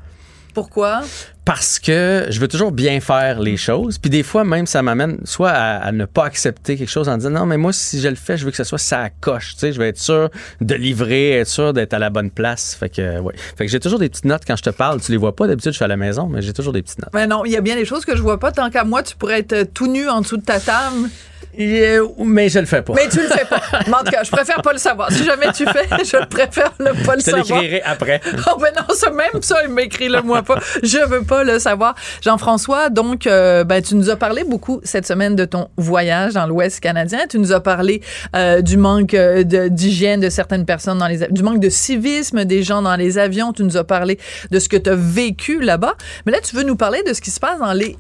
Pourquoi? 0.53 1.01
Parce 1.45 1.77
que 1.77 2.27
je 2.29 2.39
veux 2.39 2.47
toujours 2.47 2.71
bien 2.71 3.01
faire 3.01 3.41
les 3.41 3.57
choses. 3.57 3.97
Puis 3.97 4.09
des 4.09 4.23
fois, 4.23 4.45
même, 4.45 4.65
ça 4.65 4.81
m'amène 4.81 5.17
soit 5.25 5.49
à, 5.49 5.77
à 5.77 5.91
ne 5.91 6.05
pas 6.05 6.25
accepter 6.25 6.77
quelque 6.77 6.89
chose 6.89 7.09
en 7.09 7.17
disant 7.17 7.31
non, 7.31 7.45
mais 7.45 7.57
moi, 7.57 7.73
si 7.73 7.99
je 7.99 8.07
le 8.07 8.15
fais, 8.15 8.37
je 8.37 8.45
veux 8.45 8.51
que 8.51 8.57
ce 8.57 8.63
soit 8.63 8.77
ça 8.77 9.09
coche. 9.19 9.53
Tu 9.53 9.59
sais, 9.59 9.73
je 9.73 9.79
vais 9.79 9.89
être 9.89 9.99
sûr 9.99 10.29
de 10.61 10.75
livrer, 10.75 11.39
être 11.39 11.47
sûr 11.47 11.73
d'être 11.73 11.93
à 11.93 11.99
la 11.99 12.09
bonne 12.09 12.29
place. 12.29 12.75
Fait 12.75 12.89
que, 12.89 13.19
ouais. 13.19 13.33
Fait 13.57 13.65
que 13.65 13.71
j'ai 13.71 13.79
toujours 13.79 13.99
des 13.99 14.09
petites 14.09 14.25
notes 14.25 14.43
quand 14.47 14.55
je 14.55 14.63
te 14.63 14.69
parle. 14.69 15.01
Tu 15.01 15.11
les 15.11 15.17
vois 15.17 15.35
pas 15.35 15.47
d'habitude, 15.47 15.71
je 15.71 15.77
suis 15.77 15.85
à 15.85 15.89
la 15.89 15.97
maison, 15.97 16.27
mais 16.27 16.41
j'ai 16.41 16.53
toujours 16.53 16.73
des 16.73 16.81
petites 16.81 16.99
notes. 16.99 17.11
Ben 17.11 17.27
non, 17.27 17.43
il 17.43 17.51
y 17.51 17.57
a 17.57 17.61
bien 17.61 17.75
des 17.75 17.85
choses 17.85 18.05
que 18.05 18.15
je 18.15 18.21
vois 18.21 18.39
pas. 18.39 18.51
Tant 18.51 18.69
qu'à 18.69 18.83
moi, 18.85 19.03
tu 19.03 19.15
pourrais 19.15 19.39
être 19.39 19.73
tout 19.73 19.87
nu 19.87 20.07
en 20.07 20.21
dessous 20.21 20.37
de 20.37 20.45
ta 20.45 20.59
table. 20.59 21.09
Mais 21.57 22.49
je 22.49 22.59
le 22.59 22.65
fais 22.65 22.81
pas. 22.81 22.93
Mais 22.95 23.07
tu 23.09 23.17
le 23.21 23.27
fais 23.27 23.45
pas. 23.45 23.61
Mais 23.87 23.93
en 23.93 23.99
tout 24.03 24.11
cas, 24.11 24.23
je 24.23 24.31
préfère 24.31 24.61
pas 24.61 24.73
le 24.73 24.79
savoir. 24.79 25.11
Si 25.11 25.23
jamais 25.23 25.51
tu 25.53 25.65
fais, 25.65 25.87
je 26.03 26.25
préfère 26.25 26.71
ne 26.79 26.91
pas 27.05 27.15
le 27.15 27.19
je 27.21 27.25
savoir. 27.31 27.61
l'écrirai 27.61 27.81
après. 27.85 28.21
Oh 28.51 28.57
ben 28.59 28.71
non, 28.77 28.93
ça 28.93 29.09
même 29.11 29.41
ça, 29.41 29.57
il 29.63 29.69
m'écrit 29.73 30.09
le 30.09 30.21
moi 30.21 30.41
pas. 30.43 30.59
Je 30.83 30.97
veux 31.07 31.23
pas 31.23 31.43
le 31.43 31.59
savoir. 31.59 31.95
Jean-François, 32.21 32.89
donc 32.89 33.25
euh, 33.27 33.63
ben 33.63 33.81
tu 33.81 33.95
nous 33.95 34.09
as 34.09 34.15
parlé 34.15 34.43
beaucoup 34.43 34.81
cette 34.83 35.07
semaine 35.07 35.35
de 35.35 35.45
ton 35.45 35.69
voyage 35.77 36.33
dans 36.33 36.45
l'Ouest 36.45 36.79
canadien. 36.81 37.19
Tu 37.29 37.39
nous 37.39 37.51
as 37.53 37.61
parlé 37.61 38.01
euh, 38.35 38.61
du 38.61 38.77
manque 38.77 39.13
euh, 39.13 39.43
de- 39.43 39.67
d'hygiène 39.69 40.19
de 40.19 40.29
certaines 40.29 40.65
personnes 40.65 40.97
dans 40.97 41.07
les 41.07 41.27
du 41.29 41.41
manque 41.43 41.59
de 41.59 41.69
civisme 41.69 42.43
des 42.45 42.63
gens 42.63 42.81
dans 42.81 42.95
les 42.95 43.17
avions. 43.17 43.53
Tu 43.53 43.63
nous 43.63 43.77
as 43.77 43.83
parlé 43.83 44.19
de 44.51 44.59
ce 44.59 44.67
que 44.69 44.77
tu 44.77 44.89
as 44.89 44.95
vécu 44.95 45.61
là-bas. 45.61 45.93
Mais 46.25 46.31
là, 46.31 46.39
tu 46.43 46.55
veux 46.55 46.63
nous 46.63 46.75
parler 46.75 47.01
de 47.07 47.13
ce 47.13 47.21
qui 47.21 47.31
se 47.31 47.39
passe 47.39 47.59
dans 47.59 47.73
les 47.73 47.95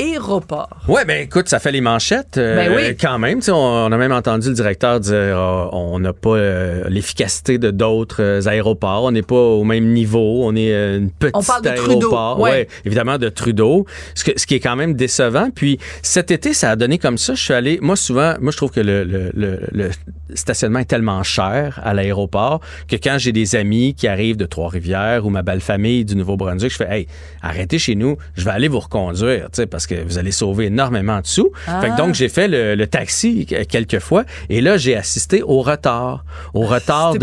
aéroports. 0.00 0.68
Ouais, 0.88 1.04
ben 1.04 1.22
écoute, 1.22 1.48
ça 1.48 1.58
fait 1.60 1.72
les 1.72 1.80
manchettes 1.80 2.36
euh, 2.38 2.56
Ben 2.56 2.71
oui. 2.76 2.96
quand 3.00 3.18
même. 3.18 3.38
Tu 3.38 3.44
sais, 3.46 3.50
On, 3.52 3.56
on 3.56 3.92
a 3.92 3.96
même 3.96 4.12
entendu 4.12 4.48
le 4.48 4.54
directeur 4.54 5.00
dire 5.00 5.36
ah, 5.36 5.68
on 5.72 5.98
n'a 5.98 6.12
pas 6.12 6.30
euh, 6.36 6.84
l'efficacité 6.88 7.58
de 7.58 7.70
d'autres 7.70 8.22
euh, 8.22 8.46
aéroports. 8.46 9.04
On 9.04 9.10
n'est 9.12 9.22
pas 9.22 9.34
au 9.36 9.64
même 9.64 9.92
niveau. 9.92 10.40
On 10.44 10.54
est 10.56 10.72
euh, 10.72 10.98
une 10.98 11.10
petite 11.10 11.36
On 11.36 11.42
parle 11.42 11.62
de 11.62 11.70
Trudeau, 11.70 11.98
aéroport. 12.08 12.40
ouais. 12.40 12.68
évidemment 12.84 13.18
de 13.18 13.28
Trudeau. 13.28 13.86
Ce, 14.14 14.24
que- 14.24 14.38
ce 14.38 14.46
qui 14.46 14.54
est 14.54 14.60
quand 14.60 14.76
même 14.76 14.94
décevant. 14.94 15.48
Puis 15.54 15.78
cet 16.02 16.30
été, 16.30 16.52
ça 16.54 16.70
a 16.70 16.76
donné 16.76 16.98
comme 16.98 17.18
ça. 17.18 17.34
Je 17.34 17.42
suis 17.42 17.54
allé. 17.54 17.78
Moi, 17.82 17.96
souvent, 17.96 18.34
moi, 18.40 18.52
je 18.52 18.56
trouve 18.56 18.70
que 18.70 18.80
le, 18.80 19.04
le- 19.04 19.30
le- 19.34 19.60
le 19.72 19.90
stationnement 20.34 20.78
est 20.78 20.86
tellement 20.86 21.22
cher 21.22 21.80
à 21.84 21.92
l'aéroport 21.94 22.60
que 22.88 22.96
quand 22.96 23.16
j'ai 23.18 23.32
des 23.32 23.54
amis 23.56 23.94
qui 23.94 24.08
arrivent 24.08 24.36
de 24.36 24.46
Trois-Rivières 24.46 25.26
ou 25.26 25.30
ma 25.30 25.42
belle 25.42 25.60
famille 25.60 26.04
du 26.04 26.16
Nouveau-Brunswick, 26.16 26.70
je 26.72 26.76
fais 26.76 26.88
hey, 26.90 27.06
arrêtez 27.42 27.78
chez 27.78 27.94
nous. 27.94 28.16
Je 28.34 28.44
vais 28.44 28.50
aller 28.50 28.68
vous 28.68 28.78
reconduire, 28.80 29.44
tu 29.52 29.56
sais, 29.56 29.66
parce 29.66 29.86
que 29.86 29.94
vous 30.02 30.18
allez 30.18 30.30
sauver 30.32 30.66
énormément 30.66 31.20
de 31.20 31.26
sous. 31.26 31.50
Fait 31.80 31.90
que 31.90 31.96
donc 31.96 32.14
j'ai 32.14 32.28
fait 32.28 32.48
le, 32.48 32.56
le 32.76 32.86
taxi 32.86 33.46
euh, 33.52 33.64
quelques 33.68 33.98
fois 33.98 34.24
et 34.48 34.60
là 34.60 34.76
j'ai 34.76 34.96
assisté 34.96 35.42
au 35.42 35.60
retard, 35.62 36.24
au 36.54 36.62
retard 36.62 37.14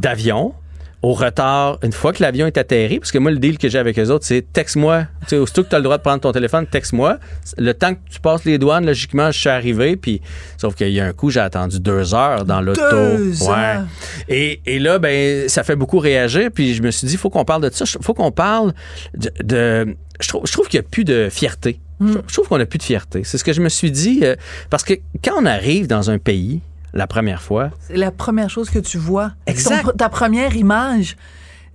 d'avion. 0.00 0.54
Au 1.02 1.12
retard, 1.12 1.78
une 1.82 1.92
fois 1.92 2.14
que 2.14 2.22
l'avion 2.22 2.46
est 2.46 2.56
atterri, 2.56 2.98
parce 2.98 3.12
que 3.12 3.18
moi, 3.18 3.30
le 3.30 3.36
deal 3.36 3.58
que 3.58 3.68
j'ai 3.68 3.76
avec 3.76 3.98
eux 3.98 4.08
autres, 4.08 4.24
c'est 4.24 4.40
texte-moi. 4.54 5.02
Tu 5.20 5.26
sais, 5.26 5.36
aussitôt 5.36 5.62
que 5.62 5.68
tu 5.68 5.74
as 5.74 5.78
le 5.78 5.84
droit 5.84 5.98
de 5.98 6.02
prendre 6.02 6.20
ton 6.22 6.32
téléphone, 6.32 6.66
texte-moi. 6.66 7.18
Le 7.58 7.74
temps 7.74 7.92
que 7.92 7.98
tu 8.10 8.20
passes 8.20 8.46
les 8.46 8.56
douanes, 8.56 8.86
logiquement, 8.86 9.30
je 9.30 9.38
suis 9.38 9.50
arrivé. 9.50 9.96
Puis, 9.96 10.22
sauf 10.56 10.74
qu'il 10.74 10.88
y 10.88 11.00
a 11.00 11.04
un 11.04 11.12
coup, 11.12 11.28
j'ai 11.28 11.40
attendu 11.40 11.78
deux 11.78 12.14
heures 12.14 12.46
dans 12.46 12.62
l'auto. 12.62 12.80
Deux 12.90 13.42
Ouais. 13.42 13.50
heures? 13.50 13.84
Et, 14.30 14.62
et 14.64 14.78
là, 14.78 14.98
ben, 14.98 15.46
ça 15.46 15.62
fait 15.62 15.76
beaucoup 15.76 15.98
réagir. 15.98 16.48
Puis 16.54 16.72
je 16.72 16.80
me 16.80 16.90
suis 16.90 17.06
dit, 17.06 17.12
il 17.12 17.18
faut 17.18 17.28
qu'on 17.28 17.44
parle 17.44 17.68
de 17.68 17.70
ça. 17.70 17.84
Il 17.86 18.02
faut 18.02 18.14
qu'on 18.14 18.32
parle 18.32 18.72
de. 19.14 19.30
de- 19.44 19.96
je 20.20 20.28
trouve, 20.28 20.46
je 20.46 20.52
trouve 20.52 20.68
qu'il 20.68 20.80
n'y 20.80 20.86
a 20.86 20.88
plus 20.88 21.04
de 21.04 21.28
fierté. 21.30 21.80
Je, 22.00 22.18
je 22.26 22.32
trouve 22.34 22.48
qu'on 22.48 22.58
n'a 22.58 22.66
plus 22.66 22.78
de 22.78 22.82
fierté. 22.82 23.22
C'est 23.24 23.38
ce 23.38 23.44
que 23.44 23.52
je 23.52 23.60
me 23.62 23.68
suis 23.68 23.90
dit. 23.90 24.20
euh, 24.22 24.34
parce 24.70 24.82
que 24.84 24.94
quand 25.24 25.34
on 25.40 25.46
arrive 25.46 25.86
dans 25.86 26.10
un 26.10 26.18
pays, 26.18 26.60
la 26.92 27.06
première 27.06 27.40
fois, 27.42 27.70
C'est 27.80 27.96
la 27.96 28.10
première 28.10 28.50
chose 28.50 28.70
que 28.70 28.78
tu 28.78 28.98
vois. 28.98 29.32
Exact. 29.46 29.84
Ton- 29.84 29.90
ta 29.92 30.08
première 30.08 30.54
image. 30.56 31.16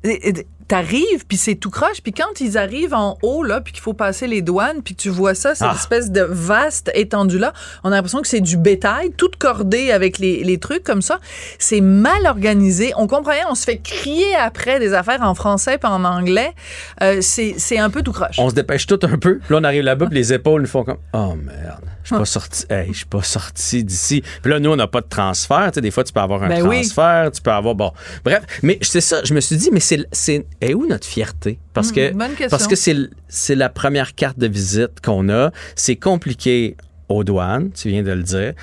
Et- 0.04 0.30
et- 0.30 0.48
t'arrives, 0.70 1.26
puis 1.28 1.36
c'est 1.36 1.56
tout 1.56 1.70
croche. 1.70 2.02
Puis 2.02 2.14
quand 2.14 2.40
ils 2.40 2.58
arrivent 2.58 2.94
en 2.94 3.18
haut, 3.24 3.44
là, 3.44 3.60
puis 3.60 3.74
qu'il 3.74 3.82
faut 3.82 3.94
passer 3.94 4.28
les 4.28 4.42
douanes, 4.42 4.82
puis 4.84 4.96
que 4.96 5.02
tu 5.02 5.10
vois 5.10 5.36
ça, 5.36 5.54
cette 5.56 5.68
Ah. 5.70 5.76
espèce 5.76 6.12
de 6.12 6.22
vaste 6.22 6.90
étendue-là, 6.94 7.52
on 7.84 7.92
a 7.92 7.96
l'impression 7.96 8.22
que 8.22 8.28
c'est 8.28 8.40
du 8.40 8.56
bétail, 8.56 9.12
tout 9.18 9.32
cordé 9.38 9.92
avec 9.92 10.18
les, 10.20 10.44
les 10.44 10.58
trucs 10.60 10.84
comme 10.84 11.02
ça. 11.02 11.20
C'est 11.58 11.82
mal 11.82 12.26
organisé. 12.28 12.94
On 12.96 13.08
comprend 13.08 13.32
rien. 13.32 13.46
On 13.50 13.56
se 13.56 13.66
fait 13.66 13.80
crier 13.80 14.36
après 14.36 14.80
des 14.80 14.94
affaires 14.94 15.22
en 15.24 15.36
français 15.36 15.78
puis 15.78 15.92
en 15.92 16.06
anglais. 16.06 16.54
Euh, 17.02 17.18
c'est 17.22 17.56
c'est 17.58 17.80
un 17.80 17.90
peu 17.90 18.02
tout 18.04 18.14
croche. 18.14 18.38
On 18.38 18.50
se 18.50 18.56
dépêche 18.56 18.86
tout 18.88 19.00
un 19.04 19.18
peu. 19.18 19.40
Là, 19.50 19.58
on 19.60 19.64
arrive 19.64 19.84
là-bas, 19.84 20.06
puis 20.06 20.16
les 20.16 20.32
épaules 20.34 20.62
nous 20.62 20.68
font 20.68 20.84
comme 20.84 21.00
Oh 21.14 21.34
merde, 21.36 21.89
je 22.04 22.08
suis 22.10 22.18
pas 22.18 22.26
sorti. 22.26 22.66
Hey, 22.70 22.88
je 22.92 22.98
suis 22.98 23.06
pas 23.06 23.24
sorti 23.24 23.84
d'ici. 23.84 24.24
Puis 24.42 24.52
là, 24.52 24.60
nous, 24.60 24.72
on 24.72 24.76
n'a 24.76 24.88
pas 24.88 25.02
de 25.02 25.08
transfert. 25.08 25.68
Tu 25.72 25.76
sais, 25.76 25.82
des 25.82 25.92
fois, 25.92 26.04
tu 26.04 26.14
peux 26.14 26.20
avoir 26.20 26.44
un 26.44 26.48
Ben 26.50 26.66
oui. 26.66 26.82
transfert, 26.82 27.32
tu 27.32 27.42
peux 27.42 27.52
avoir. 27.52 27.76
Bon. 27.76 27.92
Bref, 28.24 28.44
mais 28.64 28.78
c'est 28.82 29.02
ça, 29.02 29.24
je 29.24 29.34
me 29.34 29.40
suis 29.42 29.58
dit, 29.58 29.70
mais 29.72 29.80
c'est. 29.80 30.06
c'est 30.12 30.46
est 30.62 30.74
où 30.74 30.88
notre 30.88 31.06
fierté? 31.08 31.60
Parce 31.74 31.92
que. 31.92 32.12
Hmm, 32.14 32.18
bonne 32.18 32.30
question. 32.32 32.50
Parce 32.50 32.68
que 32.68 32.76
c'est 32.76 32.96
c'est 33.28 33.56
la 33.56 33.70
première 33.70 34.16
carte 34.16 34.40
de 34.40 34.48
visite 34.48 35.02
qu'on 35.04 35.30
a. 35.30 35.52
C'est 35.76 35.96
compliqué 35.96 36.76
aux 37.10 37.24
douanes, 37.24 37.72
tu 37.72 37.90
viens 37.90 38.04
de 38.04 38.12
le 38.12 38.24
dire. 38.24 38.54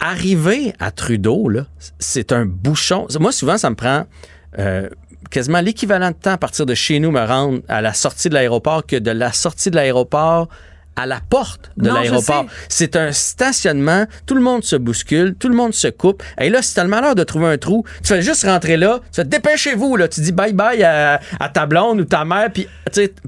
Arriver 0.00 0.72
à 0.78 0.92
Trudeau, 0.92 1.48
là, 1.48 1.66
c'est 1.98 2.30
un 2.32 2.46
bouchon. 2.46 3.08
Moi, 3.18 3.32
souvent, 3.32 3.58
ça 3.58 3.68
me 3.70 3.74
prend. 3.74 4.04
euh, 4.58 4.88
quasiment 5.30 5.60
l'équivalent 5.60 6.10
de 6.10 6.16
temps 6.16 6.30
à 6.32 6.38
partir 6.38 6.64
de 6.64 6.74
chez 6.74 7.00
nous 7.00 7.10
me 7.10 7.20
rendre 7.20 7.60
à 7.68 7.82
la 7.82 7.92
sortie 7.92 8.28
de 8.30 8.34
l'aéroport 8.34 8.86
que 8.86 8.96
de 8.96 9.10
la 9.10 9.32
sortie 9.32 9.70
de 9.70 9.74
l'aéroport 9.76 10.48
à 10.98 11.06
la 11.06 11.20
porte 11.30 11.70
de 11.76 11.88
l'aéroport. 11.94 12.46
C'est 12.68 12.96
un 12.96 13.12
stationnement, 13.12 14.06
tout 14.26 14.34
le 14.34 14.40
monde 14.40 14.64
se 14.64 14.74
bouscule, 14.76 15.34
tout 15.36 15.48
le 15.48 15.54
monde 15.54 15.72
se 15.72 15.88
coupe. 15.88 16.22
Et 16.40 16.50
là, 16.50 16.60
si 16.60 16.74
t'as 16.74 16.82
le 16.82 16.90
malheur 16.90 17.14
de 17.14 17.22
trouver 17.24 17.46
un 17.46 17.56
trou, 17.58 17.84
tu 18.02 18.08
fais 18.08 18.20
juste 18.22 18.44
rentrer 18.44 18.76
là, 18.76 18.98
tu 19.12 19.16
fais 19.22 19.24
dépêchez-vous, 19.24 19.96
là, 19.96 20.08
tu 20.08 20.20
dis 20.20 20.32
bye 20.32 20.52
bye 20.52 20.82
à, 20.82 21.20
à 21.38 21.48
ta 21.48 21.66
blonde 21.66 22.00
ou 22.00 22.04
ta 22.04 22.24
mère, 22.24 22.50
puis 22.52 22.66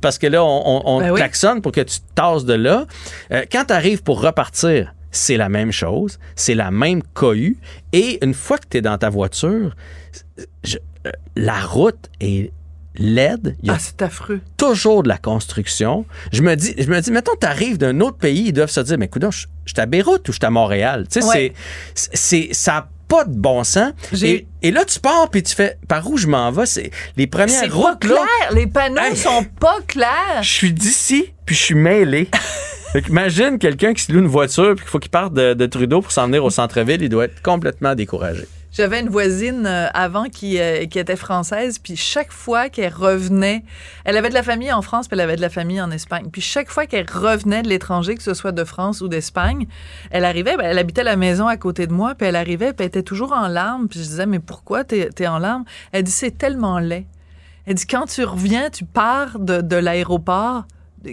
parce 0.02 0.18
que 0.18 0.26
là, 0.26 0.44
on, 0.44 0.82
on, 0.84 1.00
Ben 1.00 1.10
oui. 1.12 1.16
klaxonne 1.16 1.62
pour 1.62 1.72
que 1.72 1.80
tu 1.82 2.00
te 2.00 2.14
tasses 2.14 2.44
de 2.44 2.54
là. 2.54 2.86
Euh, 3.32 3.44
quand 3.50 3.66
tu 3.66 3.72
arrives 3.72 4.02
pour 4.02 4.20
repartir, 4.20 4.92
c'est 5.12 5.36
la 5.36 5.48
même 5.48 5.70
chose, 5.72 6.18
c'est 6.36 6.54
la 6.54 6.70
même 6.70 7.02
cohue. 7.14 7.56
Et 7.92 8.24
une 8.24 8.34
fois 8.34 8.58
que 8.58 8.66
tu 8.68 8.78
es 8.78 8.80
dans 8.80 8.98
ta 8.98 9.10
voiture, 9.10 9.74
je- 10.64 10.78
euh, 11.06 11.10
la 11.36 11.60
route 11.60 12.08
est 12.20 12.52
laide. 13.00 13.56
Il 13.62 13.68
y 13.68 13.70
a 13.70 13.74
Ah, 13.74 13.78
c'est 13.80 14.02
affreux. 14.02 14.40
toujours 14.56 15.02
de 15.02 15.08
la 15.08 15.18
construction. 15.18 16.04
Je 16.32 16.42
me 16.42 16.54
dis, 16.54 16.74
je 16.78 16.86
me 16.88 17.00
dis, 17.00 17.10
mettons, 17.10 17.34
t'arrives 17.34 17.78
d'un 17.78 17.98
autre 18.00 18.18
pays, 18.18 18.44
ils 18.48 18.52
doivent 18.52 18.70
se 18.70 18.80
dire, 18.80 18.96
mais 18.98 19.06
écoute, 19.06 19.24
je, 19.30 19.46
suis 19.66 19.80
à 19.80 19.86
Beyrouth 19.86 20.28
ou 20.28 20.32
je 20.32 20.36
suis 20.38 20.46
à 20.46 20.50
Montréal? 20.50 21.06
Tu 21.10 21.20
sais, 21.20 21.26
Ouais. 21.26 21.52
c'est, 21.94 22.10
c'est, 22.14 22.48
ça 22.52 22.72
n'a 22.72 22.88
pas 23.08 23.24
de 23.24 23.34
bon 23.34 23.64
sens. 23.64 23.92
Et, 24.22 24.46
et 24.62 24.70
là, 24.70 24.84
tu 24.84 25.00
pars 25.00 25.28
puis 25.30 25.42
tu 25.42 25.54
fais, 25.54 25.76
par 25.88 26.08
où 26.08 26.16
je 26.16 26.26
m'en 26.28 26.52
vais? 26.52 26.66
C'est 26.66 26.90
les 27.16 27.26
premières 27.26 27.68
pas 27.68 27.74
routes, 27.74 28.04
là. 28.04 28.24
Les 28.52 28.66
panneaux 28.68 29.00
Hey. 29.00 29.16
sont 29.16 29.44
pas 29.58 29.78
clairs. 29.86 30.42
Je 30.42 30.48
suis 30.48 30.72
d'ici, 30.72 31.32
puis 31.44 31.56
je 31.56 31.60
suis 31.62 31.74
mêlé. 31.74 32.28
Fait 32.92 33.00
imagine 33.08 33.58
quelqu'un 33.60 33.94
qui 33.94 34.02
se 34.02 34.10
loue 34.12 34.18
une 34.18 34.26
voiture 34.26 34.74
puis 34.74 34.84
qu'il 34.84 34.90
faut 34.90 34.98
qu'il 34.98 35.12
parte 35.12 35.32
de, 35.32 35.54
de 35.54 35.66
Trudeau 35.66 36.00
pour 36.02 36.10
s'en 36.10 36.26
venir 36.26 36.44
au 36.44 36.50
centre-ville, 36.50 37.00
il 37.00 37.08
doit 37.08 37.26
être 37.26 37.40
complètement 37.40 37.94
découragé. 37.94 38.46
J'avais 38.72 39.00
une 39.00 39.08
voisine 39.08 39.66
euh, 39.66 39.88
avant 39.94 40.24
qui, 40.24 40.60
euh, 40.60 40.86
qui 40.86 41.00
était 41.00 41.16
française, 41.16 41.78
puis 41.80 41.96
chaque 41.96 42.30
fois 42.30 42.68
qu'elle 42.68 42.92
revenait, 42.92 43.64
elle 44.04 44.16
avait 44.16 44.28
de 44.28 44.34
la 44.34 44.44
famille 44.44 44.72
en 44.72 44.80
France, 44.80 45.08
puis 45.08 45.16
elle 45.16 45.24
avait 45.24 45.34
de 45.34 45.40
la 45.40 45.48
famille 45.48 45.80
en 45.80 45.90
Espagne. 45.90 46.28
Puis 46.30 46.40
chaque 46.40 46.70
fois 46.70 46.86
qu'elle 46.86 47.06
revenait 47.10 47.62
de 47.62 47.68
l'étranger, 47.68 48.14
que 48.14 48.22
ce 48.22 48.32
soit 48.32 48.52
de 48.52 48.62
France 48.62 49.00
ou 49.00 49.08
d'Espagne, 49.08 49.66
elle 50.12 50.24
arrivait, 50.24 50.56
ben, 50.56 50.66
elle 50.66 50.78
habitait 50.78 51.02
la 51.02 51.16
maison 51.16 51.48
à 51.48 51.56
côté 51.56 51.88
de 51.88 51.92
moi, 51.92 52.14
puis 52.14 52.28
elle 52.28 52.36
arrivait, 52.36 52.72
puis 52.72 52.84
elle 52.84 52.88
était 52.88 53.02
toujours 53.02 53.32
en 53.32 53.48
larmes. 53.48 53.88
Puis 53.88 53.98
je 53.98 54.04
disais, 54.04 54.26
mais 54.26 54.38
pourquoi 54.38 54.84
t'es 54.84 55.10
es 55.18 55.26
en 55.26 55.38
larmes? 55.38 55.64
Elle 55.90 56.04
dit, 56.04 56.12
c'est 56.12 56.38
tellement 56.38 56.78
laid. 56.78 57.06
Elle 57.66 57.74
dit, 57.74 57.86
quand 57.86 58.06
tu 58.06 58.22
reviens, 58.22 58.70
tu 58.70 58.84
pars 58.84 59.40
de, 59.40 59.60
de 59.60 59.76
l'aéroport, 59.76 60.64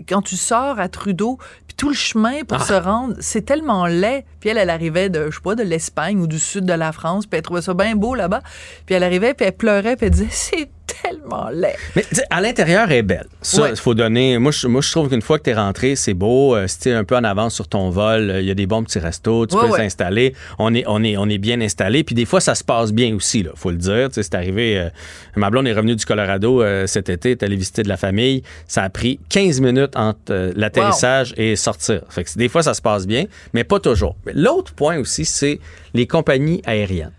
quand 0.07 0.21
tu 0.21 0.35
sors 0.35 0.79
à 0.79 0.87
Trudeau, 0.89 1.37
puis 1.67 1.75
tout 1.75 1.89
le 1.89 1.95
chemin 1.95 2.43
pour 2.43 2.59
Ah. 2.61 2.65
se 2.65 2.73
rendre, 2.73 3.15
c'est 3.19 3.43
tellement 3.43 3.85
laid. 3.87 4.25
Puis 4.39 4.49
elle, 4.49 4.57
elle 4.57 4.69
arrivait 4.69 5.09
de, 5.09 5.29
je 5.29 5.35
sais 5.35 5.41
pas, 5.41 5.55
de 5.55 5.63
l'Espagne 5.63 6.19
ou 6.19 6.27
du 6.27 6.39
sud 6.39 6.65
de 6.65 6.73
la 6.73 6.91
France, 6.91 7.25
puis 7.25 7.37
elle 7.37 7.43
trouvait 7.43 7.61
ça 7.61 7.73
bien 7.73 7.95
beau 7.95 8.15
là-bas. 8.15 8.41
Puis 8.85 8.95
elle 8.95 9.03
arrivait, 9.03 9.33
puis 9.33 9.45
elle 9.45 9.55
pleurait, 9.55 9.95
puis 9.95 10.07
elle 10.07 10.11
disait, 10.11 10.27
c'est 10.31 10.69
tellement 11.01 11.49
laid. 11.49 11.75
Mais 11.95 12.03
à 12.29 12.41
l'intérieur, 12.41 12.87
elle 12.89 12.97
est 12.97 13.01
belle. 13.03 13.27
Ça, 13.41 13.57
il 13.67 13.71
Ouais. 13.71 13.75
faut 13.75 13.93
donner. 13.93 14.37
Moi, 14.37 14.51
je, 14.51 14.67
moi, 14.67 14.81
je 14.81 14.89
trouve 14.91 15.09
qu'une 15.09 15.21
fois 15.21 15.37
que 15.37 15.43
tu 15.43 15.49
es 15.49 15.53
rentré, 15.53 15.95
c'est 15.95 16.13
beau. 16.13 16.55
Euh, 16.55 16.67
si 16.67 16.79
tu 16.79 16.89
es 16.89 16.93
un 16.93 17.03
peu 17.03 17.15
en 17.15 17.23
avance 17.23 17.53
sur 17.55 17.67
ton 17.67 17.89
vol, 17.89 18.29
euh, 18.29 18.41
il 18.41 18.47
y 18.47 18.51
a 18.51 18.55
des 18.55 18.65
bons 18.65 18.83
petits 18.83 18.99
restos, 18.99 19.45
tu 19.47 19.55
Ouais, 19.55 19.61
peux 19.65 19.71
ouais. 19.73 19.77
s'installer. 19.79 20.33
On 20.59 20.73
est, 20.73 20.83
on, 20.87 21.03
est, 21.03 21.17
on 21.17 21.27
est 21.29 21.37
bien 21.37 21.59
installé. 21.61 22.03
Puis 22.03 22.15
des 22.15 22.25
fois, 22.25 22.39
ça 22.41 22.55
se 22.55 22.63
passe 22.63 22.91
bien 22.93 23.13
aussi, 23.15 23.43
là, 23.43 23.51
faut 23.55 23.71
le 23.71 23.77
dire. 23.77 24.09
C'est 24.11 24.33
arrivé. 24.35 24.77
euh, 24.79 24.89
ma 25.35 25.49
blonde 25.49 25.67
est 25.67 25.73
revenue 25.73 25.95
du 25.95 26.05
Colorado 26.05 26.61
euh, 26.61 26.87
cet 26.87 27.09
été, 27.09 27.31
est 27.31 27.43
allée 27.43 27.55
visiter 27.55 27.83
de 27.83 27.89
la 27.89 27.97
famille. 27.97 28.43
Ça 28.67 28.83
a 28.83 28.89
pris 28.89 29.19
15 29.29 29.61
minutes 29.61 29.95
entre 29.95 30.51
l'atterrissage 30.55 31.33
et 31.37 31.55
sortir. 31.55 32.01
Fait 32.09 32.23
que 32.23 32.29
des 32.37 32.49
fois, 32.49 32.63
ça 32.63 32.73
se 32.73 32.81
passe 32.81 33.05
bien, 33.07 33.25
mais 33.53 33.63
pas 33.63 33.79
toujours. 33.79 34.15
L'autre 34.33 34.73
point 34.73 34.97
aussi, 34.97 35.25
c'est 35.25 35.59
les 35.93 36.07
compagnies 36.07 36.61
aériennes. 36.65 37.11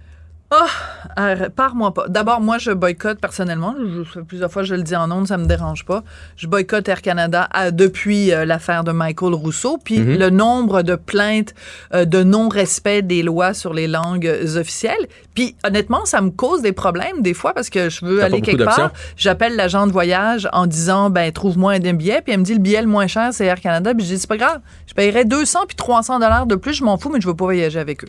Euh, 1.19 1.49
Pars-moi 1.55 1.93
pas. 1.93 2.09
D'abord, 2.09 2.41
moi, 2.41 2.57
je 2.59 2.71
boycotte 2.71 3.21
personnellement. 3.21 3.75
Je, 3.79 4.03
je- 4.03 4.21
plusieurs 4.21 4.51
fois, 4.51 4.63
je 4.63 4.75
le 4.75 4.83
dis 4.83 4.97
en 4.97 5.11
ondes, 5.11 5.29
ça 5.29 5.37
me 5.37 5.45
dérange 5.45 5.85
pas. 5.85 6.03
Je 6.37 6.47
boycotte 6.47 6.89
Air 6.89 7.03
Canada 7.03 7.49
euh, 7.55 7.71
depuis 7.71 8.33
euh, 8.33 8.47
l'affaire 8.47 8.83
de 8.83 8.93
Michael 8.93 9.35
Rousseau. 9.35 9.79
Puis 9.83 9.99
Mhm. 10.01 10.17
le 10.19 10.31
nombre 10.31 10.83
de 10.83 10.95
plaintes 10.95 11.55
euh, 11.95 12.07
de 12.07 12.23
non-respect 12.23 13.03
des 13.03 13.23
lois 13.23 13.53
sur 13.53 13.75
les 13.75 13.87
langues 13.89 14.33
officielles. 14.57 15.07
Puis 15.35 15.55
honnêtement, 15.65 16.07
ça 16.07 16.21
me 16.23 16.31
cause 16.31 16.63
des 16.63 16.73
problèmes 16.73 17.21
des 17.21 17.35
fois 17.35 17.53
parce 17.53 17.69
que 17.69 17.91
je 17.91 18.05
veux 18.07 18.23
aller 18.23 18.41
quelque 18.41 18.63
part. 18.65 18.93
J'appelle 19.17 19.55
l'agent 19.55 19.87
de 19.87 19.93
voyage 19.93 20.49
en 20.53 20.67
disant, 20.67 21.11
ben 21.11 21.31
trouve-moi 21.31 21.73
un 21.73 21.93
billet. 21.93 22.23
Puis 22.23 22.33
elle 22.33 22.41
me 22.41 22.45
dit, 22.45 22.55
le 22.55 22.61
billet 22.61 22.81
le 22.81 22.89
moins 22.89 23.07
cher, 23.07 23.31
c'est 23.33 23.45
Air 23.45 23.61
Canada. 23.61 23.93
Puis 23.95 24.05
je 24.07 24.15
dis, 24.15 24.19
c'est 24.19 24.29
pas 24.29 24.37
grave. 24.39 24.61
Je 24.87 24.95
paierais 24.95 25.27
200 25.27 25.61
puis 25.69 25.77
300 25.77 26.21
dollars 26.21 26.47
de 26.47 26.55
plus. 26.55 26.73
Je 26.73 26.85
m'en 26.85 26.97
fous, 26.97 27.11
mais 27.13 27.21
je 27.21 27.27
veux 27.29 27.35
pas 27.37 27.45
voyager 27.45 27.79
avec 27.81 28.05
eux. 28.05 28.09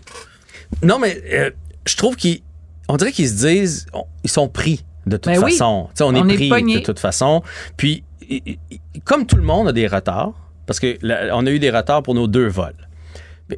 Non, 0.84 1.00
mais 1.00 1.22
euh, 1.34 1.50
je 1.86 1.96
trouve 1.98 2.16
qu'ils. 2.16 2.42
On 2.88 2.98
dirait 2.98 3.12
qu'ils 3.12 3.30
se 3.30 3.46
disent. 3.48 3.86
on- 3.94 4.06
ils 4.24 4.30
sont 4.30 4.48
pris 4.48 4.84
de 5.06 5.18
toute 5.18 5.32
Ben 5.34 5.40
façon. 5.40 5.90
On, 6.02 6.04
On 6.06 6.16
est 6.16 6.34
est 6.34 6.36
pris 6.36 6.50
de 6.80 6.80
toute 6.80 7.00
façon. 7.00 7.42
Puis, 7.78 8.04
comme 9.04 9.26
tout 9.26 9.36
le 9.38 9.44
monde 9.44 9.68
a 9.68 9.72
des 9.72 9.88
retards, 9.88 10.34
parce 10.66 10.80
que 10.80 10.98
là, 11.02 11.30
on 11.34 11.46
a 11.46 11.52
eu 11.52 11.60
des 11.60 11.70
retards 11.72 12.04
pour 12.04 12.16
nos 12.16 12.28
deux 12.28 12.48
vols. 12.48 12.74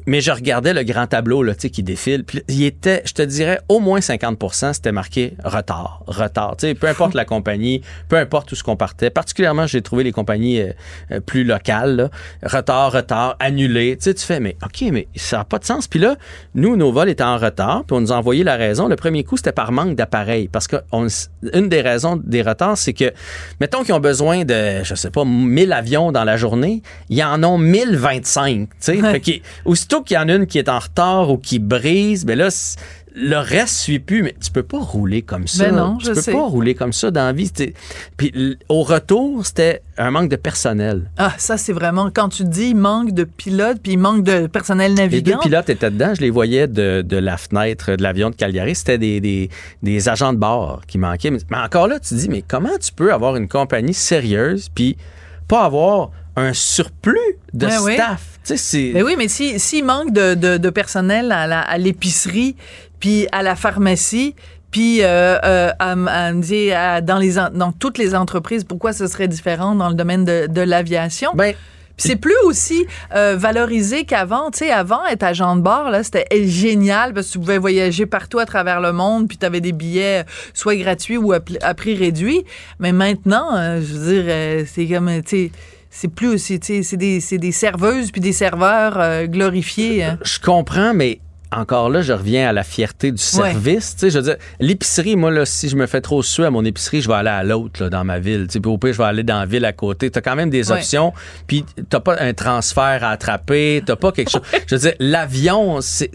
Mais- 0.06 0.20
je 0.20 0.30
regardais 0.30 0.72
le 0.72 0.82
grand 0.84 1.06
tableau 1.06 1.42
là, 1.42 1.54
tu 1.54 1.62
sais, 1.62 1.70
qui 1.70 1.82
défile. 1.82 2.24
Puis 2.24 2.42
il 2.48 2.64
était, 2.64 3.02
je 3.04 3.12
te 3.12 3.22
dirais, 3.22 3.60
au 3.68 3.80
moins 3.80 4.00
50% 4.00 4.72
c'était 4.72 4.92
marqué 4.92 5.34
retard, 5.44 6.02
retard. 6.06 6.56
Tu 6.56 6.68
sais, 6.68 6.74
peu 6.74 6.86
importe 6.88 7.14
la 7.14 7.24
compagnie, 7.24 7.82
peu 8.08 8.16
importe 8.16 8.52
où 8.52 8.54
ce 8.54 8.62
qu'on 8.62 8.76
partait. 8.76 9.10
Particulièrement, 9.10 9.66
j'ai 9.66 9.82
trouvé 9.82 10.04
les 10.04 10.12
compagnies 10.12 10.60
euh, 10.60 10.72
euh, 11.10 11.20
plus 11.20 11.44
locales. 11.44 11.96
là. 11.96 12.10
Retard, 12.42 12.92
retard, 12.92 13.36
annulé. 13.40 13.96
Tu 13.96 14.04
sais, 14.04 14.14
tu 14.14 14.24
fais, 14.24 14.40
mais 14.40 14.56
OK, 14.64 14.84
mais 14.92 15.08
ça 15.16 15.38
n'a 15.38 15.44
pas 15.44 15.58
de 15.58 15.64
sens. 15.64 15.88
Puis 15.88 15.98
là, 15.98 16.16
nous, 16.54 16.76
nos 16.76 16.92
vols 16.92 17.08
étaient 17.08 17.22
en 17.24 17.36
retard, 17.38 17.84
puis 17.84 17.96
on 17.96 18.00
nous 18.00 18.12
a 18.12 18.16
envoyé 18.16 18.44
la 18.44 18.56
raison. 18.56 18.88
Le 18.88 18.96
premier 18.96 19.24
coup, 19.24 19.36
c'était 19.36 19.52
par 19.52 19.72
manque 19.72 19.96
d'appareil. 19.96 20.48
Parce 20.48 20.66
que 20.68 20.76
on- 20.92 21.06
une 21.52 21.68
des 21.68 21.80
raisons 21.80 22.20
des 22.22 22.42
retards, 22.42 22.78
c'est 22.78 22.92
que, 22.92 23.12
mettons 23.60 23.82
qu'ils 23.82 23.94
ont 23.94 24.00
besoin 24.00 24.44
de, 24.44 24.82
je 24.84 24.94
sais 24.94 25.10
pas, 25.10 25.24
1000 25.24 25.72
avions 25.72 26.12
dans 26.12 26.24
la 26.24 26.36
journée, 26.36 26.82
ils 27.08 27.22
en 27.22 27.42
ont 27.44 27.58
1025. 27.58 28.68
Tu 28.68 28.74
sais, 28.80 29.02
Ouais. 29.02 29.12
Aussitôt 29.82 30.02
qu'il 30.02 30.14
y 30.14 30.18
en 30.18 30.28
a 30.28 30.34
une 30.36 30.46
qui 30.46 30.58
est 30.60 30.68
en 30.68 30.78
retard 30.78 31.28
ou 31.28 31.38
qui 31.38 31.58
brise, 31.58 32.24
ben 32.24 32.38
là, 32.38 32.50
le 33.16 33.36
reste 33.36 33.74
suit 33.78 33.98
plus, 33.98 34.22
mais 34.22 34.32
tu 34.40 34.52
peux 34.52 34.62
pas 34.62 34.78
rouler 34.78 35.22
comme 35.22 35.48
ça. 35.48 35.64
Ben 35.70 35.74
non, 35.74 35.96
tu 35.96 36.06
je 36.06 36.12
peux 36.12 36.20
sais. 36.20 36.30
pas 36.32 36.42
rouler 36.46 36.76
comme 36.76 36.92
ça 36.92 37.10
dans 37.10 37.24
la 37.24 37.32
vie. 37.32 37.50
Puis 38.16 38.56
au 38.68 38.84
retour, 38.84 39.44
c'était 39.44 39.82
un 39.98 40.12
manque 40.12 40.28
de 40.30 40.36
personnel. 40.36 41.10
Ah, 41.18 41.32
ça, 41.36 41.56
c'est 41.58 41.72
vraiment, 41.72 42.12
quand 42.14 42.28
tu 42.28 42.44
dis, 42.44 42.74
manque 42.76 43.10
de 43.10 43.24
pilotes, 43.24 43.80
puis 43.82 43.96
manque 43.96 44.22
de 44.22 44.46
personnel 44.46 44.92
Les 44.94 45.20
deux 45.20 45.32
navigant. 45.32 45.38
pilotes 45.40 45.68
étaient 45.68 45.90
dedans, 45.90 46.14
je 46.14 46.20
les 46.20 46.30
voyais 46.30 46.68
de, 46.68 47.02
de 47.02 47.16
la 47.16 47.36
fenêtre 47.36 47.96
de 47.96 48.02
l'avion 48.04 48.30
de 48.30 48.36
Cagliari. 48.36 48.76
C'était 48.76 48.98
des, 48.98 49.20
des, 49.20 49.50
des 49.82 50.08
agents 50.08 50.32
de 50.32 50.38
bord 50.38 50.82
qui 50.86 50.96
manquaient. 50.98 51.32
Mais, 51.32 51.40
mais 51.50 51.58
encore 51.58 51.88
là, 51.88 51.98
tu 51.98 52.10
te 52.10 52.14
dis, 52.14 52.28
mais 52.28 52.44
comment 52.46 52.78
tu 52.80 52.92
peux 52.92 53.12
avoir 53.12 53.34
une 53.34 53.48
compagnie 53.48 53.94
sérieuse 53.94 54.68
puis 54.72 54.96
pas 55.48 55.64
avoir 55.64 56.12
un 56.36 56.52
surplus 56.52 57.18
de 57.52 57.68
staff? 57.68 58.31
Tu 58.44 58.48
sais, 58.48 58.56
c'est... 58.56 58.90
Mais 58.94 59.02
oui, 59.02 59.14
mais 59.16 59.28
si- 59.28 59.58
s'il 59.60 59.84
manque 59.84 60.12
de, 60.12 60.34
de- 60.34 60.56
de 60.56 60.70
personnel 60.70 61.30
à 61.32 61.78
l'épicerie, 61.78 62.56
puis 63.00 63.26
à 63.32 63.42
la 63.42 63.54
pharmacie, 63.56 64.34
puis 64.70 65.02
euh, 65.02 65.38
euh, 65.44 65.70
à, 65.78 65.92
à 65.92 66.32
me 66.32 66.40
dire, 66.42 66.76
à- 66.78 67.00
dans, 67.00 67.18
les, 67.18 67.34
dans 67.34 67.72
toutes 67.72 67.98
les 67.98 68.14
entreprises, 68.14 68.64
pourquoi 68.64 68.92
ce 68.92 69.06
serait 69.06 69.28
différent 69.28 69.74
dans 69.74 69.88
le 69.88 69.94
domaine 69.94 70.24
de, 70.24 70.46
de 70.48 70.60
l'aviation? 70.60 71.30
Ben, 71.34 71.54
c'est 71.98 72.16
plus 72.16 72.34
aussi 72.46 72.86
euh, 73.14 73.36
valorisé 73.36 74.04
qu'avant. 74.04 74.50
Tu 74.50 74.60
sais, 74.60 74.70
avant, 74.72 75.04
être 75.06 75.22
agent 75.22 75.54
de 75.56 75.60
bord, 75.60 75.90
là, 75.90 76.02
c'était 76.02 76.26
génial 76.48 77.12
parce 77.12 77.28
que 77.28 77.32
tu 77.32 77.38
pouvais 77.38 77.58
voyager 77.58 78.06
partout 78.06 78.38
à 78.40 78.46
travers 78.46 78.80
le 78.80 78.92
monde, 78.92 79.28
puis 79.28 79.36
tu 79.36 79.46
avais 79.46 79.60
des 79.60 79.72
billets 79.72 80.24
soit 80.54 80.74
gratuits 80.76 81.18
ou 81.18 81.32
à, 81.32 81.38
à 81.60 81.74
prix 81.74 81.94
réduit. 81.94 82.44
Mais 82.80 82.92
maintenant, 82.92 83.78
je 83.80 83.94
veux 83.94 84.22
dire, 84.22 84.66
c'est 84.66 84.86
comme, 84.88 85.10
tu 85.22 85.28
sais, 85.28 85.50
c'est 85.94 86.08
plus 86.08 86.42
tu 86.58 86.82
c'est 86.82 86.96
des, 86.96 87.20
c'est 87.20 87.38
des 87.38 87.52
serveuses 87.52 88.10
puis 88.10 88.20
des 88.22 88.32
serveurs 88.32 88.98
euh, 88.98 89.26
glorifiés. 89.26 90.02
hein. 90.04 90.18
Je 90.24 90.38
comprends, 90.40 90.94
mais 90.94 91.20
encore 91.54 91.90
là, 91.90 92.00
je 92.00 92.14
reviens 92.14 92.48
à 92.48 92.52
la 92.54 92.62
fierté 92.64 93.12
du 93.12 93.22
service. 93.22 93.94
Tu 93.96 94.08
je 94.10 94.16
veux 94.16 94.24
dire, 94.24 94.36
l'épicerie, 94.58 95.16
moi, 95.16 95.30
là, 95.30 95.44
si 95.44 95.68
je 95.68 95.76
me 95.76 95.86
fais 95.86 96.00
trop 96.00 96.22
suer 96.22 96.46
à 96.46 96.50
mon 96.50 96.64
épicerie, 96.64 97.02
je 97.02 97.08
vais 97.08 97.14
aller 97.14 97.28
à 97.28 97.42
l'autre, 97.44 97.90
dans 97.90 98.04
ma 98.04 98.18
ville. 98.18 98.46
Tu 98.50 98.58
puis 98.58 98.70
au 98.70 98.78
pire, 98.78 98.94
je 98.94 98.98
vais 98.98 99.04
aller 99.04 99.22
dans 99.22 99.40
la 99.40 99.44
ville 99.44 99.66
à 99.66 99.74
côté. 99.74 100.10
T'as 100.10 100.22
quand 100.22 100.34
même 100.34 100.48
des 100.48 100.70
Ouais. 100.72 100.78
options. 100.78 101.12
Puis 101.46 101.66
t'as 101.90 102.00
pas 102.00 102.16
un 102.22 102.32
transfert 102.32 103.04
à 103.04 103.10
attraper. 103.10 103.82
T'as 103.84 103.96
pas 103.96 104.12
quelque 104.12 104.30
chose. 104.32 104.40
Je 104.66 104.74
veux 104.76 104.80
dire, 104.80 104.94
l'avion, 104.98 105.82
c'est... 105.82 106.10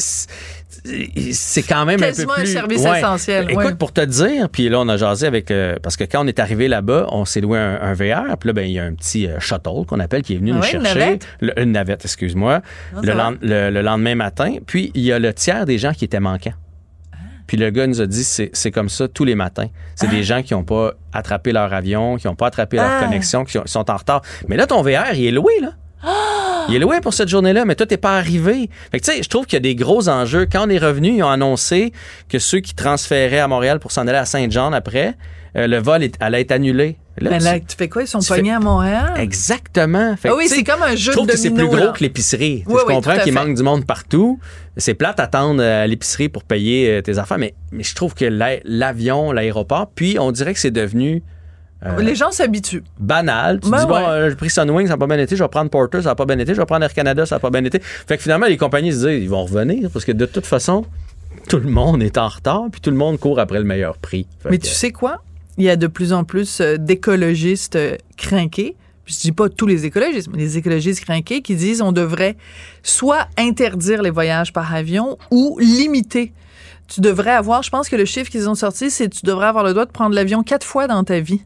c'est- 0.70 1.64
quand 1.64 1.86
même 1.86 2.00
Quasiment 2.00 2.34
un 2.34 2.36
peu 2.36 2.42
un 2.42 2.44
plus... 2.44 2.54
service 2.54 2.82
Ouais. 2.84 2.98
essentiel, 3.00 3.46
Écoute, 3.50 3.66
ouais. 3.66 3.76
pour 3.76 3.92
te 3.94 4.02
dire, 4.02 4.50
puis 4.50 4.70
là, 4.70 4.80
on 4.80 4.90
a 4.90 4.98
jasé 4.98 5.26
avec... 5.28 5.50
euh, 5.52 5.76
parce 5.82 5.96
que 5.96 6.04
quand 6.04 6.24
on 6.24 6.28
est 6.28 6.40
arrivé 6.40 6.68
là-bas, 6.68 7.08
on 7.12 7.26
s'est 7.26 7.42
loué 7.42 7.58
un, 7.58 7.80
un 7.82 7.94
VR. 7.94 8.38
Puis 8.38 8.48
là, 8.48 8.54
ben, 8.54 8.64
il 8.66 8.72
y 8.74 8.80
a 8.80 8.84
un 8.84 8.94
petit 8.94 9.28
euh, 9.28 9.40
shuttle 9.40 9.86
qu'on 9.88 10.00
appelle 10.00 10.22
qui 10.24 10.34
est 10.34 10.38
venu 10.38 10.52
Ah 10.52 10.56
nous 10.56 10.62
ouais, 10.62 10.74
une 10.74 10.84
chercher. 10.84 11.00
navette? 11.00 11.28
Le- 11.40 11.60
une 11.62 11.72
navette, 11.72 12.04
excuse-moi. 12.06 12.62
Le, 13.02 13.82
lendemain 13.82 14.16
matin. 14.16 14.56
Puis, 14.66 14.92
il 14.94 15.02
y 15.04 15.12
a 15.12 15.20
le 15.20 15.34
tiers 15.34 15.66
des 15.66 15.78
gens 15.78 15.94
qui 15.94 16.06
étaient 16.06 16.20
manquants. 16.20 16.54
Puis 17.48 17.56
le 17.56 17.70
gars 17.70 17.88
nous 17.88 18.02
a 18.02 18.06
dit, 18.08 18.26
c'est 18.26 18.72
comme 18.72 18.90
ça 18.90 19.08
tous 19.08 19.24
les 19.24 19.36
matins. 19.36 19.68
C'est 19.96 20.10
des 20.10 20.22
gens 20.24 20.44
qui 20.44 20.54
n'ont 20.54 20.66
pas 20.66 20.92
attrapé 21.14 21.54
leur 21.54 21.74
avion, 21.74 22.18
qui 22.18 22.28
n'ont 22.28 22.36
pas 22.36 22.48
attrapé 22.48 22.76
leur 22.76 22.90
Ah. 23.00 23.04
connexion, 23.06 23.46
qui 23.46 23.54
sont- 23.54 23.66
sont 23.66 23.90
en 23.90 23.96
retard. 23.96 24.22
Mais 24.50 24.58
là, 24.58 24.68
ton 24.68 24.82
VR, 24.82 25.14
il 25.14 25.28
est 25.28 25.32
loué, 25.32 25.54
là. 25.62 25.70
Il 26.70 26.76
est 26.76 26.80
loué 26.80 27.00
pour 27.02 27.14
cette 27.14 27.30
journée-là, 27.30 27.64
mais 27.66 27.76
toi, 27.76 27.86
t'es 27.86 27.98
pas 27.98 28.18
arrivé. 28.18 28.70
Fait 28.92 29.00
que, 29.00 29.06
tu 29.06 29.12
sais, 29.14 29.24
je 29.24 29.30
trouve 29.30 29.46
qu'il 29.46 29.56
y 29.56 29.58
a 29.58 29.62
des 29.62 29.76
gros 29.76 30.10
enjeux. 30.10 30.46
Quand 30.52 30.68
on 30.68 30.70
est 30.70 30.78
revenu, 30.78 31.10
ils 31.18 31.24
ont 31.24 31.30
annoncé 31.30 31.94
que 32.28 32.40
ceux 32.40 32.60
qui 32.60 32.76
transféraient 32.76 33.40
à 33.40 33.48
Montréal 33.48 33.80
pour 33.80 33.92
s'en 33.92 34.06
aller 34.06 34.18
à 34.18 34.26
Saint-Jean 34.26 34.74
après, 34.74 35.16
euh, 35.56 35.66
le 35.68 35.78
vol 35.78 36.04
est- 36.04 36.16
allait 36.20 36.42
être 36.42 36.52
annulé. 36.52 36.98
Là, 37.20 37.30
Mais 37.32 37.38
tu- 37.40 37.44
là, 37.46 37.60
tu 37.62 37.76
fais 37.78 37.88
quoi? 37.90 38.04
Ils 38.04 38.08
sont 38.08 38.20
tu 38.20 38.28
pognés 38.28 38.52
à 38.54 38.60
Montréal? 38.60 39.14
Exactement. 39.18 40.16
Fait 40.18 40.28
Ah 40.28 40.34
que, 40.34 40.38
oui, 40.38 40.48
c'est 40.50 40.64
comme 40.64 40.84
un 40.84 40.96
jeu 40.96 41.12
je 41.12 41.12
trouve 41.14 41.26
de 41.28 41.32
que 41.32 41.38
c'est 41.38 41.50
plus 41.52 41.66
gros 41.66 41.76
là. 41.78 41.94
que 41.96 42.04
l'épicerie. 42.04 42.64
Oui, 42.68 42.76
je 42.82 42.86
oui, 42.86 42.94
comprends 42.96 43.18
qu'il 43.18 43.34
manque 43.34 43.56
du 43.56 43.64
monde 43.64 43.86
partout. 43.86 44.40
C'est 44.76 44.94
plate 44.94 45.18
d'attendre 45.18 45.62
euh, 45.64 45.84
à 45.86 45.88
l'épicerie 45.88 46.30
pour 46.30 46.44
payer 46.44 46.90
euh, 46.98 47.02
tes 47.02 47.18
affaires, 47.18 47.40
mais, 47.40 47.56
mais 47.72 47.84
je 47.84 47.96
trouve 47.96 48.14
que 48.14 48.26
l'a- 48.26 48.60
l'avion, 48.66 49.32
l'aéroport, 49.32 49.90
puis 49.96 50.18
on 50.20 50.32
dirait 50.32 50.54
que 50.54 50.60
c'est 50.60 50.70
devenu 50.70 51.24
euh, 51.86 52.00
Les 52.02 52.16
gens 52.16 52.32
s'habituent. 52.32 52.84
banal. 53.00 53.60
Tu 53.60 53.70
Ben 53.70 53.80
dis, 53.82 53.86
bon, 53.86 53.94
ouais. 53.96 54.04
euh, 54.08 54.30
j'ai 54.30 54.36
pris 54.36 54.50
Sunwing, 54.50 54.88
ça 54.88 54.94
n'a 54.94 54.98
pas 54.98 55.08
bien 55.08 55.20
été, 55.20 55.36
je 55.36 55.44
vais 55.44 55.50
prendre 55.50 55.70
Porter, 55.70 56.02
ça 56.02 56.10
n'a 56.10 56.16
pas 56.16 56.26
bien 56.26 56.40
été, 56.40 56.54
je 56.54 56.60
vais 56.60 56.66
prendre 56.66 56.84
Air 56.84 56.94
Canada, 56.94 57.26
ça 57.26 57.36
n'a 57.36 57.40
pas 57.40 57.50
bien 57.50 57.64
été. 57.64 57.80
Fait 57.82 58.18
que 58.18 58.24
finalement, 58.24 58.48
les 58.48 58.58
compagnies 58.58 58.92
se 58.94 59.08
disent, 59.08 59.24
ils 59.24 59.30
vont 59.30 59.44
revenir, 59.46 59.90
parce 59.92 60.06
que 60.06 60.12
de 60.12 60.26
toute 60.26 60.46
façon, 60.46 60.86
tout 61.50 61.58
le 61.60 61.70
monde 61.70 62.02
est 62.02 62.18
en 62.18 62.28
retard, 62.28 62.64
puis 62.72 62.82
tout 62.82 62.90
le 62.90 62.98
monde 62.98 63.20
court 63.20 63.40
après 63.40 63.60
le 63.60 63.66
meilleur 63.66 63.98
prix. 63.98 64.26
Fait 64.42 64.50
Mais 64.50 64.58
que- 64.58 64.64
tu 64.66 64.72
sais 64.74 64.92
quoi? 64.92 65.22
Il 65.60 65.64
y 65.64 65.70
a 65.70 65.76
de 65.76 65.88
plus 65.88 66.14
en 66.14 66.24
plus 66.24 66.62
euh, 66.62 66.78
d'écologistes 66.78 67.78
crinqués. 68.18 68.76
Puis 69.06 69.16
Je 69.16 69.22
dis 69.22 69.32
pas 69.32 69.48
tous 69.48 69.66
les 69.68 69.86
écologistes, 69.86 70.28
mais 70.32 70.38
les 70.40 70.58
écologistes 70.58 71.04
crinqués 71.06 71.42
qui 71.42 71.56
disent 71.56 71.82
on 71.82 71.94
devrait 71.94 72.36
soit 72.84 73.28
interdire 73.38 74.02
les 74.02 74.10
voyages 74.10 74.52
par 74.52 74.74
avion 74.76 75.18
ou 75.32 75.58
limiter. 75.60 76.34
Tu 76.88 77.02
devrais 77.02 77.32
avoir, 77.32 77.64
je 77.64 77.70
pense 77.70 77.88
que 77.90 77.96
le 77.96 78.06
chiffre 78.06 78.30
qu'ils 78.30 78.50
ont 78.50 78.56
sorti, 78.56 78.90
c'est 78.92 79.10
tu 79.10 79.26
devrais 79.26 79.48
avoir 79.48 79.64
le 79.64 79.72
droit 79.72 79.86
de 79.86 79.92
prendre 79.92 80.14
l'avion 80.14 80.44
quatre 80.44 80.66
fois 80.66 80.88
dans 80.88 81.04
ta 81.04 81.20
vie. 81.22 81.42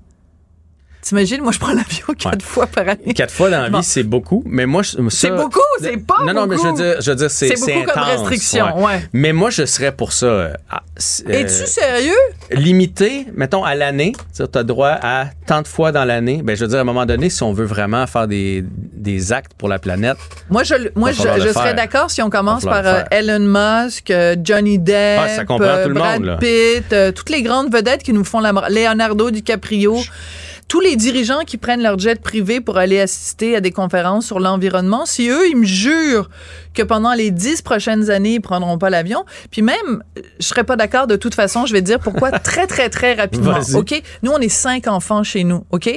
T'imagines, 1.02 1.42
moi 1.42 1.52
je 1.52 1.60
prends 1.60 1.74
l'avion 1.74 2.06
quatre 2.18 2.36
Ouais. 2.36 2.44
fois 2.44 2.68
par 2.68 2.88
année. 2.88 3.14
Quatre 3.16 3.34
fois 3.34 3.50
dans 3.50 3.62
la 3.62 3.70
Bon. 3.70 3.80
vie, 3.80 3.84
c'est 3.84 4.04
beaucoup. 4.04 4.44
Mais 4.46 4.66
moi, 4.66 4.84
ça- 4.84 4.98
C'est 5.10 5.32
beaucoup, 5.32 5.60
c'est 5.82 5.98
pas 6.06 6.18
Non, 6.26 6.34
non, 6.34 6.46
mais 6.48 6.58
je 6.58 6.62
veux 6.62 6.68
beaucoup. 6.70 6.82
dire, 6.82 6.96
je 7.02 7.10
veux 7.10 7.16
dire 7.16 7.32
c'est 7.32 7.56
C'est 7.56 7.74
beaucoup 7.74 7.86
comme 7.92 8.04
intense, 8.04 8.20
restriction, 8.30 8.86
ouais. 8.86 9.02
Mais 9.14 9.34
moi, 9.34 9.50
je 9.50 9.66
serais 9.66 9.92
pour 9.92 10.14
ça. 10.14 10.26
euh, 10.28 10.54
euh, 10.74 11.32
Es-tu 11.32 11.66
sérieux? 11.66 12.14
limité, 12.52 13.26
mettons, 13.36 13.64
à 13.64 13.76
l'année? 13.76 14.14
Tu 14.36 14.44
as 14.44 14.64
droit 14.64 14.98
à 15.02 15.26
tant 15.48 15.62
de 15.62 15.68
fois 15.68 15.92
dans 15.92 16.06
l'année? 16.06 16.42
Ben, 16.44 16.56
je 16.56 16.62
veux 16.62 16.68
dire, 16.68 16.78
à 16.78 16.82
un 16.82 16.86
moment 16.86 17.06
donné, 17.06 17.30
si 17.30 17.42
on 17.44 17.54
veut 17.54 17.66
vraiment 17.66 18.06
faire 18.08 18.28
des, 18.28 18.64
des 18.94 19.32
actes 19.34 19.54
pour 19.58 19.70
la 19.70 19.80
planète, 19.80 20.18
Moi, 20.50 20.64
je, 20.64 20.76
moi, 20.96 21.12
je, 21.12 21.22
serais 21.52 21.74
d'accord 21.74 22.12
si 22.12 22.22
on 22.22 22.30
commence 22.30 22.64
par 22.64 22.86
euh, 22.86 23.02
Elon 23.12 23.40
Musk, 23.40 24.14
Johnny 24.44 24.78
Depp, 24.80 25.20
Ah, 25.24 25.30
ça 25.30 25.46
comprend 25.46 25.82
tout 25.84 25.90
le 25.90 25.96
Brad 25.96 26.22
monde. 26.22 26.38
Pitt, 26.40 26.96
toutes 27.16 27.30
les 27.30 27.42
grandes 27.42 27.74
vedettes 27.74 28.04
qui 28.04 28.14
nous 28.14 28.24
font 28.24 28.40
la 28.40 28.52
Leonardo 28.70 29.32
DiCaprio. 29.32 29.98
Tous 30.72 30.80
les 30.80 30.96
dirigeants 30.96 31.42
qui 31.46 31.58
prennent 31.58 31.84
leur 31.84 32.00
jet 32.00 32.22
privé 32.22 32.62
pour 32.62 32.78
aller 32.78 33.02
assister 33.02 33.58
à 33.58 33.60
des 33.60 33.72
conférences 33.72 34.26
sur 34.26 34.40
l'environnement, 34.40 35.06
si 35.06 35.28
eux, 35.28 35.50
ils 35.50 35.58
me 35.58 35.66
jurent 35.66 36.30
que 36.74 36.82
pendant 36.82 37.14
les 37.14 37.30
dix 37.30 37.62
prochaines 37.62 38.10
années, 38.10 38.36
ils 38.36 38.40
prendront 38.40 38.78
pas 38.78 38.90
l'avion, 38.90 39.26
puis 39.52 39.64
même, 39.64 40.02
je 40.40 40.46
serais 40.46 40.64
pas 40.64 40.78
d'accord 40.78 41.08
de 41.08 41.18
toute 41.18 41.36
façon, 41.36 41.66
je 41.66 41.74
vais 41.74 41.82
dire 41.82 42.00
pourquoi 42.00 42.32
très, 42.40 42.68
très, 42.68 42.88
très 42.88 43.16
rapidement. 43.16 43.60
OK? 43.76 44.02
Nous, 44.24 44.32
on 44.32 44.38
est 44.38 44.48
cinq 44.48 44.88
enfants 44.88 45.24
chez 45.24 45.44
nous, 45.44 45.66
OK? 45.72 45.90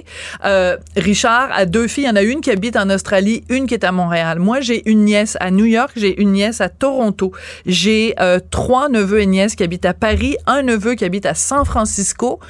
Euh, 0.44 0.76
Richard 0.96 1.50
a 1.52 1.66
deux 1.66 1.86
filles. 1.86 2.06
Il 2.06 2.08
y 2.08 2.10
en 2.10 2.16
a 2.16 2.22
une 2.22 2.40
qui 2.40 2.50
habite 2.50 2.74
en 2.74 2.90
Australie, 2.90 3.44
une 3.50 3.68
qui 3.68 3.74
est 3.74 3.84
à 3.84 3.92
Montréal. 3.92 4.40
Moi, 4.40 4.60
j'ai 4.60 4.90
une 4.90 5.04
nièce 5.04 5.36
à 5.38 5.52
New 5.52 5.66
York, 5.66 5.92
j'ai 5.94 6.20
une 6.20 6.32
nièce 6.32 6.60
à 6.60 6.68
Toronto. 6.68 7.30
J'ai 7.64 8.16
euh, 8.18 8.40
trois 8.50 8.88
neveux 8.88 9.20
et 9.20 9.26
nièces 9.26 9.54
qui 9.54 9.62
habitent 9.62 9.86
à 9.86 9.94
Paris, 9.94 10.36
un 10.48 10.62
neveu 10.62 10.96
qui 10.96 11.04
habite 11.04 11.26
à 11.26 11.34
San 11.34 11.64
Francisco. 11.64 12.40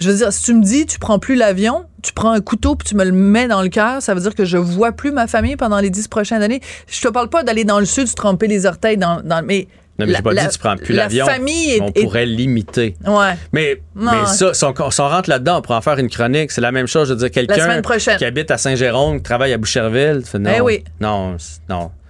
Je 0.00 0.10
veux 0.10 0.16
dire, 0.16 0.32
si 0.32 0.44
tu 0.44 0.54
me 0.54 0.62
dis, 0.62 0.86
tu 0.86 0.98
prends 0.98 1.18
plus 1.18 1.34
l'avion, 1.34 1.84
tu 2.02 2.12
prends 2.12 2.30
un 2.30 2.40
couteau 2.40 2.76
puis 2.76 2.86
tu 2.86 2.94
me 2.94 3.04
le 3.04 3.10
mets 3.10 3.48
dans 3.48 3.62
le 3.62 3.68
cœur, 3.68 4.00
ça 4.00 4.14
veut 4.14 4.20
dire 4.20 4.34
que 4.34 4.44
je 4.44 4.56
vois 4.56 4.92
plus 4.92 5.10
ma 5.10 5.26
famille 5.26 5.56
pendant 5.56 5.80
les 5.80 5.90
dix 5.90 6.06
prochaines 6.06 6.42
années. 6.42 6.60
Je 6.86 7.00
te 7.00 7.08
parle 7.08 7.28
pas 7.28 7.42
d'aller 7.42 7.64
dans 7.64 7.80
le 7.80 7.86
sud, 7.86 8.06
se 8.06 8.14
tremper 8.14 8.46
les 8.46 8.64
orteils 8.64 8.96
dans, 8.96 9.20
dans 9.22 9.44
mais 9.44 9.66
non, 9.98 10.06
mais 10.06 10.12
la- 10.12 10.18
j'ai 10.18 10.22
pas 10.22 10.32
la- 10.32 10.42
dit 10.46 10.48
tu 10.50 10.58
prends 10.58 10.76
plus 10.76 10.94
la 10.94 11.02
l'avion. 11.04 11.26
famille 11.26 11.70
est- 11.72 11.80
on 11.80 11.88
est- 11.88 12.02
pourrait 12.02 12.26
limiter. 12.26 12.96
ouais. 13.06 13.34
Mais, 13.52 13.80
Non. 13.96 14.12
mais 14.12 14.26
ça, 14.26 14.54
si 14.54 14.64
on, 14.64 14.90
si 14.90 15.00
on 15.00 15.08
rentre 15.08 15.28
là-dedans, 15.28 15.58
on 15.58 15.62
pourrait 15.62 15.78
en 15.78 15.82
faire 15.82 15.98
une 15.98 16.08
chronique. 16.10 16.50
C'est 16.52 16.60
la 16.60 16.72
même 16.72 16.86
chose. 16.86 17.08
Je 17.08 17.14
veux 17.14 17.18
dire, 17.18 17.30
quelqu'un 17.30 17.82
qui 18.16 18.24
habite 18.24 18.50
à 18.50 18.58
Saint-Jérôme, 18.58 19.16
qui 19.18 19.22
travaille 19.24 19.52
à 19.52 19.58
Boucherville, 19.58 20.22
tu 20.24 20.30
fais 20.30 20.38
non. 20.38 20.50
Eh 20.56 20.60
oui. 20.60 20.84
Non. 21.00 21.36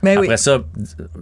Mais 0.01 0.13
après 0.15 0.29
oui. 0.29 0.39
ça, 0.39 0.59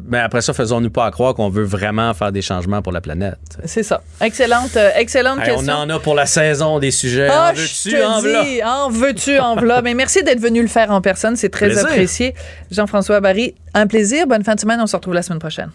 mais 0.06 0.18
après 0.18 0.42
ça, 0.42 0.52
faisons-nous 0.52 0.90
pas 0.90 1.06
à 1.06 1.10
croire 1.10 1.34
qu'on 1.34 1.48
veut 1.48 1.64
vraiment 1.64 2.12
faire 2.12 2.30
des 2.30 2.42
changements 2.42 2.82
pour 2.82 2.92
la 2.92 3.00
planète. 3.00 3.38
C'est 3.64 3.82
ça. 3.82 4.02
Excellente, 4.20 4.76
euh, 4.76 4.90
excellente 4.96 5.38
Hey, 5.42 5.52
on 5.52 5.56
question. 5.56 5.72
en 5.74 5.88
a 5.88 5.98
pour 5.98 6.14
la 6.14 6.26
saison 6.26 6.78
des 6.78 6.90
sujets. 6.90 7.28
Ah, 7.30 7.52
en 7.52 7.54
je 7.54 7.62
veux-tu, 7.62 8.02
en 8.02 8.20
dis, 8.20 8.62
en 8.62 8.90
veux-tu, 8.90 9.38
en 9.38 9.56
v'là? 9.56 9.80
Mais 9.80 9.94
merci 9.94 10.22
d'être 10.24 10.40
venu 10.40 10.60
le 10.60 10.68
faire 10.68 10.90
en 10.90 11.00
personne, 11.00 11.36
c'est 11.36 11.48
très 11.48 11.68
Plaisir. 11.68 11.86
apprécié. 11.86 12.34
Jean-François 12.70 13.20
Barry, 13.20 13.54
un 13.72 13.86
plaisir. 13.86 14.26
Bonne 14.26 14.44
fin 14.44 14.54
de 14.54 14.60
semaine, 14.60 14.78
on 14.82 14.86
se 14.86 14.94
retrouve 14.94 15.14
la 15.14 15.22
semaine 15.22 15.38
prochaine. 15.38 15.70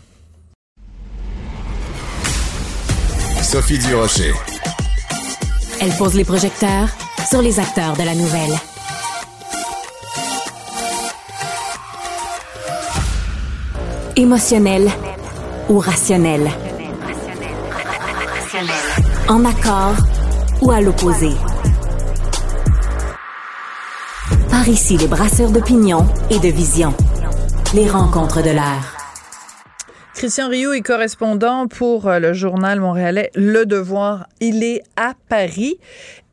Sophie 3.52 3.80
Durocher. 3.80 4.34
Elle 5.82 5.92
pose 5.98 6.16
les 6.16 6.24
projecteurs 6.24 6.88
sur 7.30 7.42
les 7.42 7.60
acteurs 7.60 7.98
de 7.98 8.04
la 8.04 8.16
nouvelle. 8.16 8.54
Émotionnel 14.16 14.90
ou 15.68 15.80
rationnel? 15.80 16.50
En 19.28 19.44
accord 19.44 19.96
ou 20.62 20.72
à 20.72 20.80
l'opposé? 20.80 21.32
Par 24.50 24.66
ici, 24.70 24.96
les 24.96 25.08
brasseurs 25.08 25.52
d'opinion 25.52 26.08
et 26.30 26.40
de 26.40 26.48
vision. 26.48 26.94
Les 27.74 27.90
rencontres 27.90 28.42
de 28.42 28.52
l'air. 28.52 29.01
Christian 30.22 30.50
Rioux 30.50 30.74
est 30.74 30.82
correspondant 30.82 31.66
pour 31.66 32.08
euh, 32.08 32.20
le 32.20 32.32
journal 32.32 32.80
montréalais 32.80 33.32
Le 33.34 33.66
Devoir. 33.66 34.28
Il 34.40 34.64
est 34.64 34.84
à 34.96 35.16
Paris. 35.30 35.80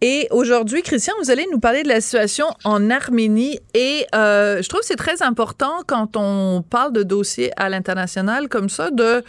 Et 0.01 0.29
aujourd'hui, 0.31 0.83
Christian, 0.83 1.13
vous 1.21 1.31
allez 1.31 1.45
nous 1.51 1.59
parler 1.59 1.83
de 1.83 1.89
la 1.89 2.01
situation 2.01 2.47
en 2.63 2.89
Arménie. 2.89 3.59
Et 3.75 4.07
euh, 4.15 4.63
je 4.63 4.69
trouve 4.69 4.81
que 4.81 4.87
c'est 4.87 4.95
très 4.95 5.23
important 5.23 5.73
quand 5.89 6.17
on 6.17 6.63
parle 6.63 6.93
de 6.93 7.03
dossiers 7.03 7.51
à 7.57 7.69
l'international 7.69 8.49
comme 8.49 8.69
ça, 8.69 8.93
de 8.93 9.25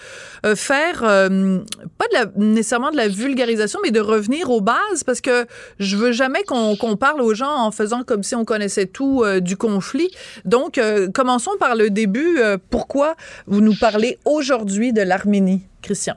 euh, 0.45 0.55
faire, 0.55 1.03
euh, 1.03 1.59
pas 1.97 2.05
nécessairement 2.35 2.91
de 2.91 2.97
la 2.97 3.07
vulgarisation, 3.07 3.79
mais 3.81 3.89
de 3.89 3.99
revenir 3.99 4.51
aux 4.51 4.61
bases, 4.61 5.03
parce 5.03 5.21
que 5.21 5.47
je 5.79 5.97
veux 5.97 6.11
jamais 6.11 6.43
qu'on 6.43 6.75
qu'on 6.75 6.97
parle 6.97 7.21
aux 7.21 7.33
gens 7.33 7.51
en 7.51 7.71
faisant 7.71 8.03
comme 8.03 8.21
si 8.21 8.35
on 8.35 8.45
connaissait 8.45 8.85
tout 8.85 9.23
du 9.41 9.57
conflit. 9.57 10.11
Donc, 10.45 10.79
commençons 11.13 11.51
par 11.59 11.75
le 11.75 11.89
début. 11.89 12.39
Pourquoi 12.69 13.15
vous 13.47 13.61
nous 13.61 13.75
parlez 13.75 14.17
aujourd'hui 14.25 14.93
de 14.93 15.01
l'Arménie, 15.01 15.63
Christian? 15.81 16.15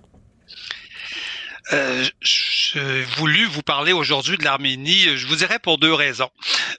Euh, 1.73 2.05
j'ai 2.21 3.03
voulu 3.17 3.47
vous 3.47 3.63
parler 3.63 3.93
aujourd'hui 3.93 4.37
de 4.37 4.45
l'Arménie, 4.45 5.17
je 5.17 5.27
vous 5.27 5.37
dirais 5.37 5.59
pour 5.61 5.79
deux 5.79 5.93
raisons. 5.95 6.31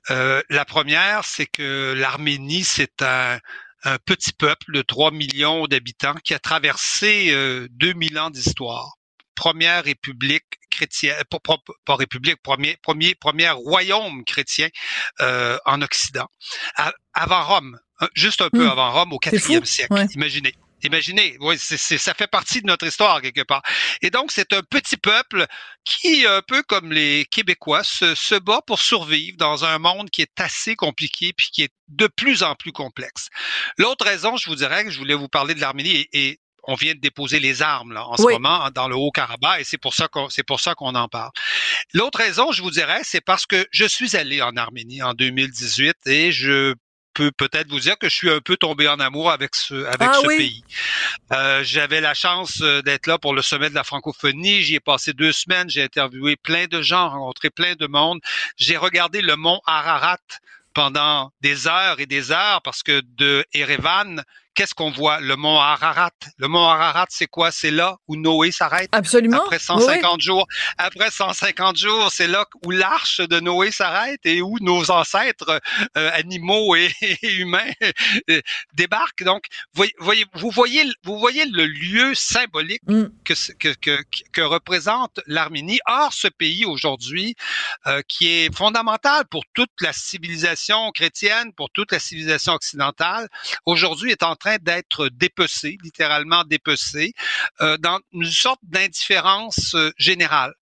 Euh, 0.09 0.41
la 0.49 0.65
première, 0.65 1.23
c'est 1.23 1.45
que 1.45 1.93
l'Arménie, 1.95 2.63
c'est 2.63 3.01
un, 3.01 3.39
un 3.83 3.97
petit 3.99 4.33
peuple 4.33 4.73
de 4.73 4.81
3 4.81 5.11
millions 5.11 5.67
d'habitants 5.67 6.15
qui 6.23 6.33
a 6.33 6.39
traversé 6.39 7.29
euh, 7.31 7.67
2000 7.71 8.19
ans 8.19 8.29
d'histoire. 8.29 8.93
Première 9.35 9.83
république 9.85 10.43
chrétienne, 10.69 11.15
pas, 11.29 11.39
pas, 11.85 11.95
république, 11.95 12.41
premier, 12.43 12.77
premier, 12.83 13.15
premier 13.15 13.49
royaume 13.49 14.23
chrétien 14.25 14.67
euh, 15.21 15.57
en 15.65 15.81
Occident. 15.81 16.27
À- 16.75 16.93
avant 17.13 17.43
Rome, 17.43 17.79
juste 18.15 18.41
un 18.41 18.49
peu 18.49 18.65
Hmm. 18.65 18.69
avant 18.71 18.91
Rome, 18.91 19.13
au 19.13 19.19
C'est 19.23 19.39
fou, 19.39 19.53
4e 19.53 19.65
siècle. 19.65 19.93
ouais. 19.93 20.05
Imaginez. 20.13 20.53
Imaginez, 20.83 21.37
oui, 21.39 21.55
c'est, 21.59 21.77
c'est- 21.77 21.97
ça 21.97 22.13
fait 22.13 22.27
partie 22.27 22.61
de 22.61 22.67
notre 22.67 22.85
histoire 22.85 23.21
quelque 23.21 23.41
part. 23.43 23.61
Et 24.01 24.09
donc, 24.09 24.31
c'est 24.31 24.53
un 24.53 24.61
petit 24.61 24.97
peuple 24.97 25.45
qui, 25.85 26.25
un 26.25 26.41
peu 26.41 26.63
comme 26.63 26.91
les 26.91 27.25
Québécois, 27.31 27.83
se, 27.83 28.15
se 28.15 28.35
bat 28.35 28.61
pour 28.65 28.79
survivre 28.79 29.37
dans 29.37 29.65
un 29.65 29.79
monde 29.79 30.09
qui 30.09 30.21
est 30.21 30.39
assez 30.39 30.75
compliqué 30.75 31.33
puis 31.35 31.47
qui 31.51 31.63
est 31.63 31.73
de 31.89 32.07
plus 32.07 32.43
en 32.43 32.55
plus 32.55 32.71
complexe. 32.71 33.29
L'autre 33.77 34.05
raison, 34.05 34.37
je 34.37 34.49
vous 34.49 34.55
dirais 34.55 34.83
que 34.85 34.91
je 34.91 34.97
voulais 34.97 35.13
vous 35.15 35.27
parler 35.29 35.53
de 35.53 35.61
l'Arménie 35.61 36.07
et, 36.13 36.27
et 36.29 36.39
on 36.65 36.75
vient 36.75 36.93
de 36.95 36.99
déposer 37.01 37.39
les 37.41 37.61
armes 37.61 37.91
là, 37.91 38.07
en 38.07 38.15
ce 38.15 38.23
moment 38.33 38.69
dans 38.73 38.87
le 38.87 38.95
Haut-Karabakh 38.95 39.59
et 39.59 39.63
c'est 39.65 39.77
pour 39.77 39.93
ça 39.93 40.07
qu'on 40.07 40.29
c'est 40.29 40.43
pour 40.43 40.61
ça 40.61 40.75
qu'on 40.75 40.95
en 40.95 41.09
parle. 41.09 41.31
L'autre 41.93 42.19
raison, 42.19 42.53
je 42.53 42.61
vous 42.61 42.71
dirais, 42.71 43.01
c'est 43.03 43.19
parce 43.19 43.45
que 43.45 43.67
je 43.71 43.83
suis 43.85 44.15
allé 44.15 44.41
en 44.41 44.55
Arménie 44.55 45.01
en 45.03 45.13
2018 45.13 45.95
et 46.05 46.31
je 46.31 46.73
peux 47.13 47.31
peut-être 47.31 47.69
vous 47.69 47.79
dire 47.79 47.97
que 47.97 48.09
je 48.09 48.15
suis 48.15 48.29
un 48.29 48.39
peu 48.39 48.57
tombé 48.57 48.87
en 48.87 48.99
amour 48.99 49.31
avec 49.31 49.55
ce 49.55 49.85
avec 49.85 50.09
ah 50.11 50.19
ce 50.21 50.27
pays. 50.27 50.63
Euh, 51.31 51.63
J'avais 51.63 52.01
la 52.01 52.13
chance 52.13 52.61
euh, 52.61 52.81
d'être 52.81 53.07
là 53.07 53.17
pour 53.17 53.33
le 53.33 53.41
sommet 53.41 53.69
de 53.69 53.75
la 53.75 53.83
francophonie. 53.83 54.61
J'y 54.61 54.75
ai 54.75 54.79
passé 54.79 55.13
deux 55.13 55.31
semaines. 55.31 55.69
J'ai 55.69 55.83
interviewé 55.83 56.35
plein 56.35 56.65
de 56.65 56.81
gens, 56.81 57.09
rencontré 57.09 57.49
plein 57.49 57.75
de 57.75 57.87
monde. 57.87 58.19
J'ai 58.57 58.77
regardé 58.77 59.21
le 59.21 59.35
mont 59.35 59.61
Ararat 59.65 60.17
pendant 60.73 61.31
des 61.41 61.67
heures 61.67 61.99
et 61.99 62.05
des 62.05 62.31
heures 62.31 62.61
parce 62.63 62.83
que 62.83 63.01
de 63.17 63.45
Erevan, 63.53 64.23
qu'est-ce 64.53 64.73
qu'on 64.73 64.91
voit? 64.91 65.19
Le 65.19 65.35
mont 65.35 65.59
Ararat. 65.59 66.11
Le 66.37 66.47
mont 66.47 66.67
Ararat, 66.67 67.07
c'est 67.09 67.27
quoi? 67.27 67.51
C'est 67.51 67.71
là 67.71 67.97
où 68.07 68.15
Noé 68.15 68.51
s'arrête? 68.51 68.89
Absolument. 68.91 69.43
Après 69.43 69.59
150 69.59 70.21
jours. 70.21 70.47
Après 70.77 71.11
150 71.11 71.77
jours, 71.77 72.11
c'est 72.11 72.27
là 72.27 72.45
où 72.65 72.71
l'arche 72.71 73.19
de 73.21 73.39
Noé 73.39 73.71
s'arrête 73.71 74.19
et 74.25 74.41
où 74.41 74.57
nos 74.61 74.91
ancêtres 74.91 75.61
euh, 75.97 76.11
animaux 76.13 76.75
et, 76.75 76.91
humains 77.23 77.71
euh, 78.29 78.41
débarquent. 78.73 79.23
Donc, 79.23 79.45
voyez, 79.73 80.25
vous 80.33 80.49
voyez, 80.51 80.85
vous 81.03 81.17
voyez 81.17 81.45
le 81.45 81.65
lieu 81.65 82.13
symbolique 82.13 82.83
mm. 82.87 83.05
que, 83.23 83.33
que, 83.53 83.73
que, 83.75 84.03
que, 84.31 84.41
représente 84.41 85.19
l'Arménie. 85.27 85.79
Or, 85.87 86.13
ce 86.13 86.27
pays 86.27 86.65
aujourd'hui, 86.65 87.35
euh, 87.87 88.01
qui 88.07 88.27
est 88.27 88.55
fondamental 88.55 89.25
pour 89.29 89.43
toute 89.53 89.71
la 89.81 89.93
civilisation 89.93 90.91
chrétienne, 90.91 91.53
pour 91.53 91.69
toute 91.71 91.91
la 91.91 91.99
civilisation 91.99 92.53
occidentale, 92.53 93.27
aujourd'hui 93.65 94.11
est 94.11 94.23
en 94.23 94.35
train 94.35 94.42
d'être 94.61 95.09
dépecé, 95.09 95.77
littéralement 95.83 96.43
dépecé, 96.43 97.13
euh, 97.61 97.77
dans 97.77 97.99
une 98.13 98.25
sorte 98.25 98.59
d'indifférence 98.63 99.75
euh, 99.75 99.91
générale. 99.97 100.53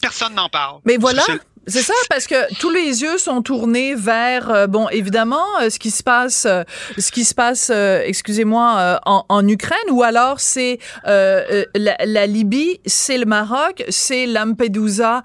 Personne 0.00 0.34
n'en 0.34 0.48
parle. 0.48 0.80
Mais 0.84 0.96
voilà, 0.96 1.22
c'est 1.66 1.82
ça, 1.82 1.94
parce 2.08 2.26
que 2.26 2.52
tous 2.58 2.70
les 2.70 3.02
yeux 3.02 3.18
sont 3.18 3.42
tournés 3.42 3.94
vers, 3.94 4.50
euh, 4.50 4.66
bon, 4.66 4.88
évidemment, 4.88 5.44
euh, 5.60 5.68
ce 5.68 5.78
qui 5.78 5.90
se 5.90 6.02
passe, 6.02 6.46
euh, 6.46 6.64
ce 6.98 7.12
qui 7.12 7.24
se 7.24 7.34
passe, 7.34 7.70
excusez-moi, 7.70 9.00
en, 9.04 9.48
Ukraine, 9.48 9.78
ou 9.90 10.02
alors 10.02 10.40
c'est 10.40 10.78
la, 11.04 11.62
la, 11.74 12.26
Libye, 12.26 12.80
c'est 12.86 13.18
le 13.18 13.26
Maroc, 13.26 13.84
c'est 13.88 14.26
Lampedusa, 14.26 15.22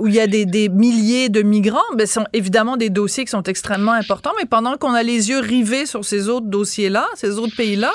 où 0.00 0.06
il 0.06 0.14
y 0.14 0.20
a 0.20 0.26
des, 0.26 0.46
des 0.46 0.68
milliers 0.68 1.28
de 1.28 1.42
migrants. 1.42 1.80
Ben, 1.96 2.06
ce 2.06 2.14
sont 2.14 2.26
évidemment 2.32 2.76
des 2.76 2.90
dossiers 2.90 3.24
qui 3.24 3.30
sont 3.30 3.42
extrêmement 3.42 3.92
importants, 3.92 4.32
mais 4.38 4.46
pendant 4.46 4.76
qu'on 4.76 4.94
a 4.94 5.02
les 5.02 5.30
yeux 5.30 5.40
rivés 5.40 5.86
sur 5.86 6.04
ces 6.04 6.28
autres 6.28 6.46
dossiers-là, 6.46 7.06
ces 7.14 7.38
autres 7.38 7.56
pays-là, 7.56 7.92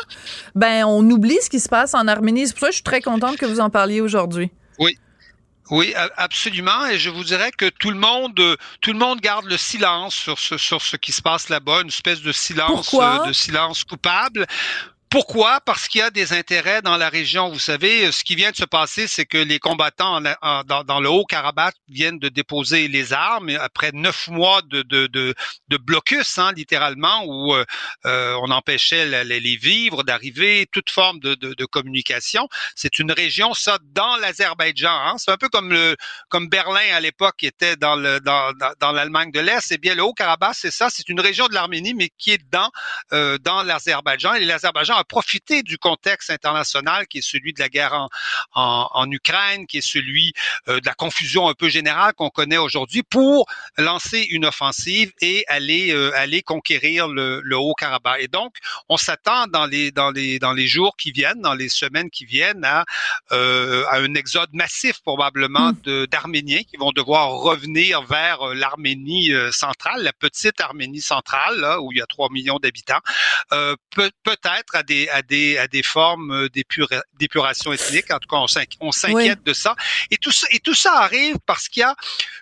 ben, 0.56 0.86
on 0.86 1.10
oublie 1.10 1.38
ce 1.42 1.50
qui 1.50 1.60
se 1.60 1.70
passe 1.70 1.94
en 1.94 2.08
Arménie. 2.08 2.48
C'est 2.48 2.54
pour 2.54 2.62
ça 2.62 2.68
que 2.68 2.74
je 2.74 2.78
suis 2.78 2.84
très 2.84 3.02
contente 3.02 3.38
que 3.38 3.46
vous 3.46 3.60
en 3.60 3.70
parliez 3.70 4.02
aujourd'hui. 4.02 4.52
Oui, 4.80 4.98
oui, 5.70 5.94
absolument. 6.16 6.86
Et 6.88 6.98
je 6.98 7.10
vous 7.10 7.24
dirais 7.24 7.52
que 7.52 7.70
tout 7.70 7.92
le 7.92 7.98
monde, 7.98 8.58
tout 8.82 8.94
le 8.94 9.00
monde 9.00 9.20
garde 9.20 9.46
le 9.46 9.58
silence 9.58 10.16
sur 10.16 10.40
ce, 10.40 10.58
sur 10.58 10.82
ce 10.82 10.96
qui 10.96 11.12
se 11.12 11.22
passe 11.22 11.50
là-bas, 11.50 11.82
une 11.82 11.90
espèce 11.90 12.22
de 12.22 12.32
silence, 12.32 12.94
euh, 12.94 13.26
de 13.26 13.34
silence 13.34 13.84
coupable. 13.84 14.46
Pourquoi? 15.10 15.62
Parce 15.62 15.88
qu'il 15.88 16.00
y 16.00 16.02
a 16.02 16.10
des 16.10 16.34
intérêts 16.34 16.82
dans 16.82 16.98
la 16.98 17.08
région. 17.08 17.50
Vous 17.50 17.60
savez, 17.60 18.12
ce 18.12 18.26
qui 18.26 18.36
vient 18.36 18.52
de 18.52 18.58
se 18.58 18.66
passer, 18.66 19.08
c'est 19.08 19.26
que 19.26 19.38
les 19.38 19.58
combattants 19.58 20.20
dans, 20.22 21.00
le 21.00 21.10
Haut-Karabakh 21.10 21.76
viennent 21.88 22.20
de 22.20 22.28
déposer 22.28 22.90
les 22.90 23.14
armes 23.14 23.50
après 23.62 23.92
neuf 23.94 24.28
mois 24.28 24.62
de, 24.64 25.34
blocus, 25.78 26.38
hein, 26.38 26.52
littéralement, 26.54 27.24
où 27.26 27.56
euh, 27.56 27.64
euh, 28.06 28.36
on 28.44 28.52
empêchait 28.52 29.24
les, 29.24 29.56
vivres 29.56 30.04
d'arriver, 30.04 30.68
toute 30.74 30.90
forme 30.90 31.20
de, 31.20 31.66
communication. 31.66 32.50
C'est 32.76 33.00
une 33.00 33.12
région, 33.12 33.54
ça, 33.54 33.78
dans 33.94 34.18
l'Azerbaïdjan. 34.18 34.90
Hein. 34.92 35.16
C'est 35.18 35.32
un 35.32 35.38
peu 35.38 35.48
comme 35.48 35.72
le 35.72 35.96
comme 36.28 36.50
Berlin 36.50 36.94
à 36.94 37.00
l'époque 37.00 37.44
était 37.44 37.78
dans, 37.78 37.96
l'Allemagne 37.96 39.32
de 39.32 39.40
l'Est. 39.40 39.72
Eh 39.72 39.78
bien, 39.78 39.96
le 39.96 40.04
Haut-Karabakh, 40.04 40.56
c'est 40.56 40.72
ça. 40.72 40.90
C'est 40.90 41.08
une 41.08 41.22
région 41.22 41.48
de 41.48 41.54
l'Arménie, 41.54 41.94
mais 41.94 42.10
qui 42.18 42.32
est 42.32 42.42
dans 42.52 42.70
euh, 43.14 43.38
dans 43.38 43.64
l'Azerbaïdjan. 43.64 44.34
Et 44.34 44.44
l'Azerbaïdjan 44.44 44.97
a 44.98 45.04
profité 45.04 45.64
du 45.64 45.78
contexte 45.78 46.30
international 46.30 47.08
qui 47.08 47.20
est 47.20 47.28
celui 47.28 47.54
de 47.54 47.60
la 47.60 47.70
guerre 47.70 47.94
en, 47.94 48.10
en, 48.54 48.90
en 48.94 49.12
Ukraine, 49.12 49.68
qui 49.68 49.78
est 49.78 49.88
celui 49.88 50.34
euh, 50.68 50.80
de 50.80 50.86
la 50.86 50.94
confusion 50.94 51.48
un 51.48 51.54
peu 51.54 51.70
générale 51.70 52.14
qu'on 52.14 52.30
connaît 52.30 52.58
aujourd'hui, 52.58 53.04
pour 53.04 53.48
lancer 53.78 54.28
une 54.30 54.46
offensive 54.46 55.12
et 55.22 55.46
aller 55.48 55.92
euh, 55.92 56.12
aller 56.16 56.42
conquérir 56.42 57.08
le, 57.08 57.42
le 57.44 57.58
Haut-Karabakh. 57.58 58.22
Et 58.22 58.28
donc, 58.28 58.56
on 58.90 58.98
s'attend 58.98 59.48
dans 59.48 59.66
les 59.66 59.92
dans 59.92 60.12
les 60.12 60.40
dans 60.40 60.54
les 60.54 60.68
jours 60.68 60.96
qui 60.98 61.12
viennent, 61.12 61.42
dans 61.42 61.54
les 61.54 61.70
semaines 61.70 62.10
qui 62.10 62.26
viennent, 62.26 62.66
à, 62.66 62.86
euh, 63.32 63.86
à 63.90 63.98
un 63.98 64.14
exode 64.16 64.50
massif 64.54 65.02
probablement 65.02 65.72
mmh. 65.72 66.06
d'Arméniens 66.08 66.64
qui 66.64 66.78
vont 66.78 66.92
devoir 66.92 67.30
revenir 67.30 68.02
vers 68.04 68.54
l'Arménie 68.54 69.32
centrale, 69.52 70.04
la 70.04 70.14
petite 70.14 70.60
Arménie 70.60 71.02
centrale, 71.02 71.60
là, 71.60 71.82
où 71.82 71.92
il 71.92 71.98
y 71.98 72.02
a 72.02 72.06
3 72.06 72.30
millions 72.32 72.58
d'habitants, 72.58 73.02
euh, 73.54 73.76
peut, 73.92 74.12
peut-être 74.24 74.76
à 74.76 74.84
des, 74.88 75.08
à 75.10 75.22
des, 75.22 75.58
à 75.58 75.68
des 75.68 75.84
formes 75.84 76.32
euh, 76.32 76.50
d'épuration 77.20 77.74
ethnique. 77.74 78.12
En 78.12 78.20
tout 78.20 78.28
cas, 78.28 78.38
on 78.80 78.92
s'inquiète 78.92 79.44
de 79.44 79.54
ça. 79.54 79.76
Et 80.10 80.18
tout 80.18 80.32
ça. 80.32 80.48
Et 80.52 80.60
tout 80.60 80.74
ça 80.74 80.94
arrive 81.02 81.38
parce 81.46 81.68
qu'il 81.70 81.82
y 81.82 81.84
a 81.84 81.96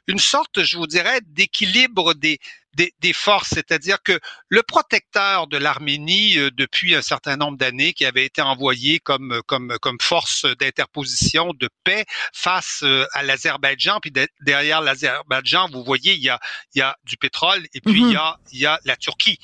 une 0.08 0.20
sorte, 0.20 0.64
je 0.64 0.78
vous 0.78 0.88
dirais, 0.88 1.20
d'équilibre 1.26 2.14
des, 2.14 2.40
des, 2.76 3.14
forces, 3.14 3.50
c'est-à-dire 3.50 3.98
que 4.04 4.20
le 4.50 4.62
protecteur 4.64 5.48
de 5.48 5.58
l'Arménie 5.58 6.38
euh, 6.38 6.50
depuis 6.52 6.96
un 6.96 7.02
certain 7.02 7.38
nombre 7.38 7.58
d'années, 7.58 7.94
qui 7.94 8.06
avait 8.06 8.26
été 8.26 8.42
envoyé 8.42 9.00
comme 9.00 9.42
comme 9.48 9.78
comme 9.82 9.98
force 10.02 10.46
d'interposition 10.60 11.54
de 11.54 11.70
paix 11.84 12.06
face 12.34 12.82
euh, 12.84 13.06
à 13.14 13.24
l'Azerbaïdjan, 13.24 14.00
puis 14.02 14.12
derrière 14.42 14.82
l'Azerbaïdjan, 14.82 15.70
vous 15.72 15.84
voyez, 15.84 16.14
il 16.14 16.22
y 16.22 16.30
a 16.30 16.40
il 16.74 16.80
y 16.80 16.82
a 16.82 16.98
du 17.06 17.18
pétrole 17.18 17.66
et 17.74 17.82
puis 17.82 18.02
il 18.02 18.12
y 18.12 18.16
a 18.16 18.38
il 18.52 18.60
y 18.60 18.66
a 18.66 18.80
la 18.86 18.96
Turquie, 18.96 19.40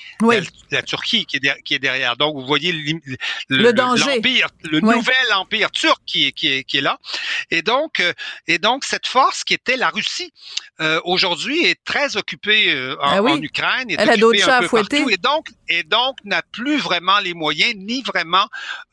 la, 0.71 0.81
Turquie 0.81 1.25
qui 1.25 1.37
est 1.37 1.61
qui 1.63 1.75
est 1.75 1.79
derrière. 1.79 2.17
Donc 2.17 2.35
vous 2.35 2.45
voyez 2.45 2.71
le, 2.71 2.99
le 3.49 3.73
danger, 3.73 4.15
l'empire, 4.15 4.47
le 4.63 4.79
nouvel 4.79 5.33
empire 5.33 5.71
turc 5.71 6.01
qui 6.05 6.27
est, 6.27 6.31
qui 6.31 6.51
est 6.51 6.63
qui 6.63 6.77
est 6.77 6.81
là. 6.81 6.99
Et 7.49 7.61
donc 7.61 7.99
euh, 7.99 8.13
et 8.47 8.57
donc 8.57 8.83
cette 8.83 9.07
force 9.07 9.43
qui 9.43 9.53
était 9.53 9.77
la 9.77 9.89
Russie 9.89 10.33
aujourd'hui 11.03 11.65
est 11.65 11.83
très 11.83 12.17
occupée 12.17 12.73
en, 12.99 13.09
ah 13.17 13.21
en 13.21 13.41
Ukraine. 13.41 13.87
Elle 13.89 14.09
a 14.09 14.17
d'autres 14.17 14.39
chats 14.39 14.57
à 14.57 14.61
fouetter. 14.63 15.03
Et 15.09 15.17
donc, 15.17 15.47
et 15.71 15.83
donc 15.83 16.17
n'a 16.25 16.41
plus 16.41 16.77
vraiment 16.77 17.19
les 17.19 17.33
moyens 17.33 17.75
ni 17.75 18.01
vraiment 18.01 18.47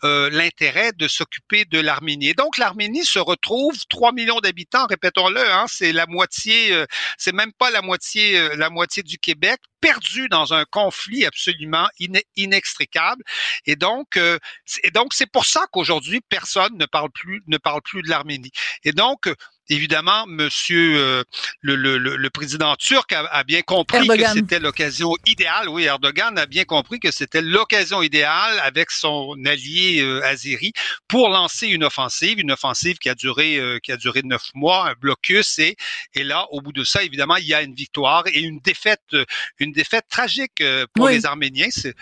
euh, 0.04 0.30
l'intérêt 0.30 0.92
de 0.92 1.08
s'occuper 1.08 1.64
de 1.64 1.80
l'Arménie. 1.80 2.28
Et 2.28 2.34
donc 2.34 2.56
l'Arménie 2.56 3.04
se 3.04 3.18
retrouve 3.18 3.76
3 3.88 4.12
millions 4.12 4.40
d'habitants, 4.40 4.86
répétons-le, 4.86 5.40
hein, 5.40 5.66
c'est 5.68 5.92
la 5.92 6.06
moitié, 6.06 6.72
euh, 6.72 6.86
c'est 7.16 7.32
même 7.32 7.52
pas 7.52 7.70
la 7.70 7.82
moitié, 7.82 8.38
euh, 8.38 8.54
la 8.56 8.70
moitié 8.70 9.02
du 9.02 9.18
Québec, 9.18 9.58
perdu 9.80 10.28
dans 10.28 10.54
un 10.54 10.64
conflit 10.64 11.24
absolument 11.24 11.88
inextricable. 12.36 13.22
Et 13.66 13.76
donc, 13.76 14.16
euh, 14.16 14.38
et 14.82 14.90
donc 14.90 15.14
c'est 15.14 15.30
pour 15.30 15.46
ça 15.46 15.66
qu'aujourd'hui 15.72 16.20
personne 16.20 16.76
ne 16.76 16.86
parle 16.86 17.10
plus 17.10 17.42
ne 17.46 17.58
parle 17.58 17.82
plus 17.82 18.02
de 18.02 18.08
l'Arménie. 18.08 18.50
Et 18.84 18.92
donc 18.92 19.28
évidemment, 19.68 20.26
Monsieur 20.26 20.96
euh, 20.96 21.24
le, 21.60 21.76
le, 21.76 21.98
le, 21.98 22.30
président 22.30 22.74
turc 22.76 23.12
a, 23.12 23.44
bien 23.44 23.62
compris 23.62 24.06
que 24.06 24.28
c'était 24.32 24.60
l'occasion 24.60 25.14
idéale. 25.26 25.68
Oui, 25.68 25.84
Erdogan 25.84 26.38
a 26.38 26.46
bien 26.46 26.64
compris 26.64 27.00
que 27.00 27.10
c'était 27.10 27.42
l'occasion 27.42 28.02
idéale 28.02 28.60
avec 28.60 28.90
son 28.90 29.34
allié 29.46 30.00
euh, 30.00 30.24
Azeri 30.24 30.72
pour 31.06 31.28
lancer 31.28 31.68
une 31.68 31.84
offensive, 31.84 32.38
une 32.38 32.52
offensive 32.52 32.98
qui 32.98 33.08
a 33.08 33.14
duré 33.14 33.56
euh, 33.56 33.78
qui 33.82 33.92
a 33.92 33.96
duré 33.96 34.22
neuf 34.24 34.50
mois, 34.54 34.90
un 34.90 34.94
blocus 34.94 35.58
et 35.58 35.76
et 36.14 36.24
là, 36.24 36.46
au 36.50 36.60
bout 36.60 36.72
de 36.72 36.84
ça, 36.84 37.02
évidemment, 37.02 37.36
il 37.36 37.46
y 37.46 37.54
a 37.54 37.62
une 37.62 37.74
victoire 37.74 38.24
et 38.26 38.40
une 38.40 38.60
défaite, 38.60 39.16
une 39.58 39.72
défaite 39.72 40.04
tragique 40.08 40.62
pour 40.94 41.08
les 41.08 41.26
Arméniens. 41.26 41.68
C'est 41.70 41.94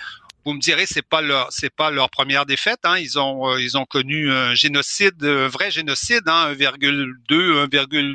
vous 0.47 0.53
me 0.53 0.61
direz, 0.61 0.85
c'est 0.89 1.03
pas 1.03 1.21
leur, 1.21 1.49
c'est 1.51 1.75
pas 1.75 1.91
leur 1.91 2.09
première 2.09 2.47
défaite. 2.47 2.79
Hein. 2.85 2.99
Ils 2.99 3.19
ont, 3.19 3.51
euh, 3.51 3.61
ils 3.61 3.77
ont 3.77 3.85
connu 3.85 4.31
un 4.31 4.55
génocide, 4.55 5.23
un 5.25 5.49
vrai 5.49 5.73
génocide, 5.73 6.23
hein, 6.27 6.55
1,2, 6.57 7.65
1, 7.65 8.15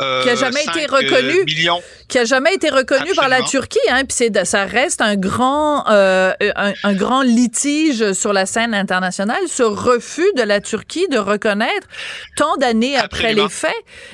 euh, 0.00 0.22
qui 0.24 0.30
a 0.30 0.34
jamais 0.34 0.64
été 0.64 0.86
reconnu, 0.86 1.44
millions. 1.44 1.80
qui 2.08 2.18
a 2.18 2.24
jamais 2.24 2.54
été 2.54 2.70
reconnu 2.70 3.14
par 3.14 3.28
la 3.28 3.42
Turquie. 3.42 3.78
Hein. 3.88 4.00
Puis 4.00 4.16
c'est, 4.16 4.44
ça 4.44 4.64
reste 4.64 5.00
un 5.00 5.14
grand, 5.14 5.88
euh, 5.88 6.32
un, 6.56 6.72
un, 6.82 6.94
grand 6.94 7.22
litige 7.22 8.14
sur 8.14 8.32
la 8.32 8.46
scène 8.46 8.74
internationale. 8.74 9.42
Ce 9.46 9.62
refus 9.62 10.32
de 10.36 10.42
la 10.42 10.60
Turquie 10.60 11.06
de 11.08 11.18
reconnaître 11.18 11.86
tant 12.34 12.56
d'années 12.56 12.96
après 12.96 13.32
les 13.32 13.48
faits, 13.48 13.70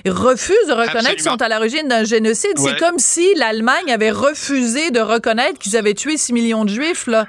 refuse 0.07 0.66
de 0.69 0.75
reconnaître 0.75 1.14
qu'ils 1.14 1.23
sont 1.23 1.40
à 1.40 1.49
l'origine 1.49 1.88
d'un 1.88 2.05
génocide. 2.05 2.59
C'est 2.59 2.79
comme 2.79 2.99
si 2.99 3.35
l'Allemagne 3.37 3.90
avait 3.90 4.11
refusé 4.11 4.90
de 4.90 5.01
reconnaître 5.01 5.59
qu'ils 5.59 5.79
avaient 5.79 5.95
tué 5.95 6.19
6 6.19 6.35
millions 6.35 6.66
de 6.66 6.71
Juifs 6.71 7.07
là. 7.07 7.27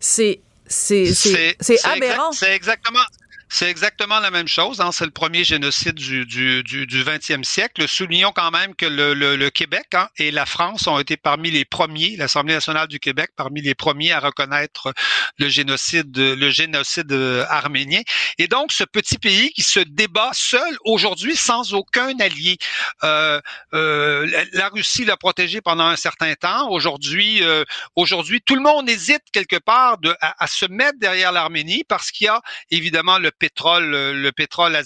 C'est 0.00 0.40
c'est 0.66 1.12
c'est 1.60 1.84
aberrant. 1.84 2.32
c'est 2.32 2.54
exactement 2.54 3.00
C'est 3.50 3.70
exactement 3.70 4.20
la 4.20 4.30
même 4.30 4.48
chose. 4.48 4.80
Hein. 4.80 4.92
C'est 4.92 5.04
le 5.04 5.10
premier 5.10 5.44
génocide 5.44 5.94
du, 5.94 6.26
du, 6.26 6.62
du, 6.62 6.86
du 6.86 7.02
20e 7.02 7.44
siècle. 7.44 7.88
Soulignons 7.88 8.32
quand 8.32 8.50
même 8.50 8.74
que 8.74 8.86
le, 8.86 9.14
le, 9.14 9.50
Québec 9.50 9.86
hein, 9.94 10.08
et 10.18 10.30
la 10.30 10.44
France 10.44 10.86
ont 10.86 10.98
été 10.98 11.16
parmi 11.16 11.50
les 11.50 11.64
premiers, 11.64 12.16
l'Assemblée 12.16 12.54
nationale 12.54 12.88
du 12.88 13.00
Québec, 13.00 13.30
parmi 13.36 13.62
les 13.62 13.74
premiers 13.74 14.12
à 14.12 14.20
reconnaître 14.20 14.92
le 15.38 15.48
génocide, 15.48 16.16
le 16.16 16.50
génocide 16.50 17.10
euh, 17.12 17.44
arménien. 17.48 18.02
Et 18.36 18.48
donc, 18.48 18.72
ce 18.72 18.84
petit 18.84 19.18
pays 19.18 19.50
qui 19.52 19.62
se 19.62 19.80
débat 19.80 20.30
seul 20.32 20.76
aujourd'hui 20.84 21.34
sans 21.36 21.74
aucun 21.74 22.18
allié. 22.20 22.58
Euh, 23.04 23.40
euh, 23.74 24.44
la 24.52 24.68
Russie 24.68 25.04
l'a 25.04 25.16
protégé 25.16 25.60
pendant 25.60 25.86
un 25.86 25.96
certain 25.96 26.34
temps. 26.34 26.70
Aujourd'hui, 26.70 27.42
euh, 27.42 27.64
aujourd'hui, 27.96 28.40
tout 28.42 28.54
le 28.54 28.62
monde 28.62 28.88
hésite 28.88 29.22
quelque 29.32 29.56
part 29.56 29.98
de, 29.98 30.14
à 30.20 30.46
se 30.46 30.66
mettre 30.66 30.98
derrière 30.98 31.32
l'Arménie 31.32 31.84
parce 31.84 32.10
qu'il 32.10 32.26
y 32.26 32.28
a 32.28 32.40
évidemment 32.70 33.18
le 33.18 33.30
pétrole, 33.38 33.94
euh, 33.94 34.12
le 34.12 34.32
pétrole 34.32 34.76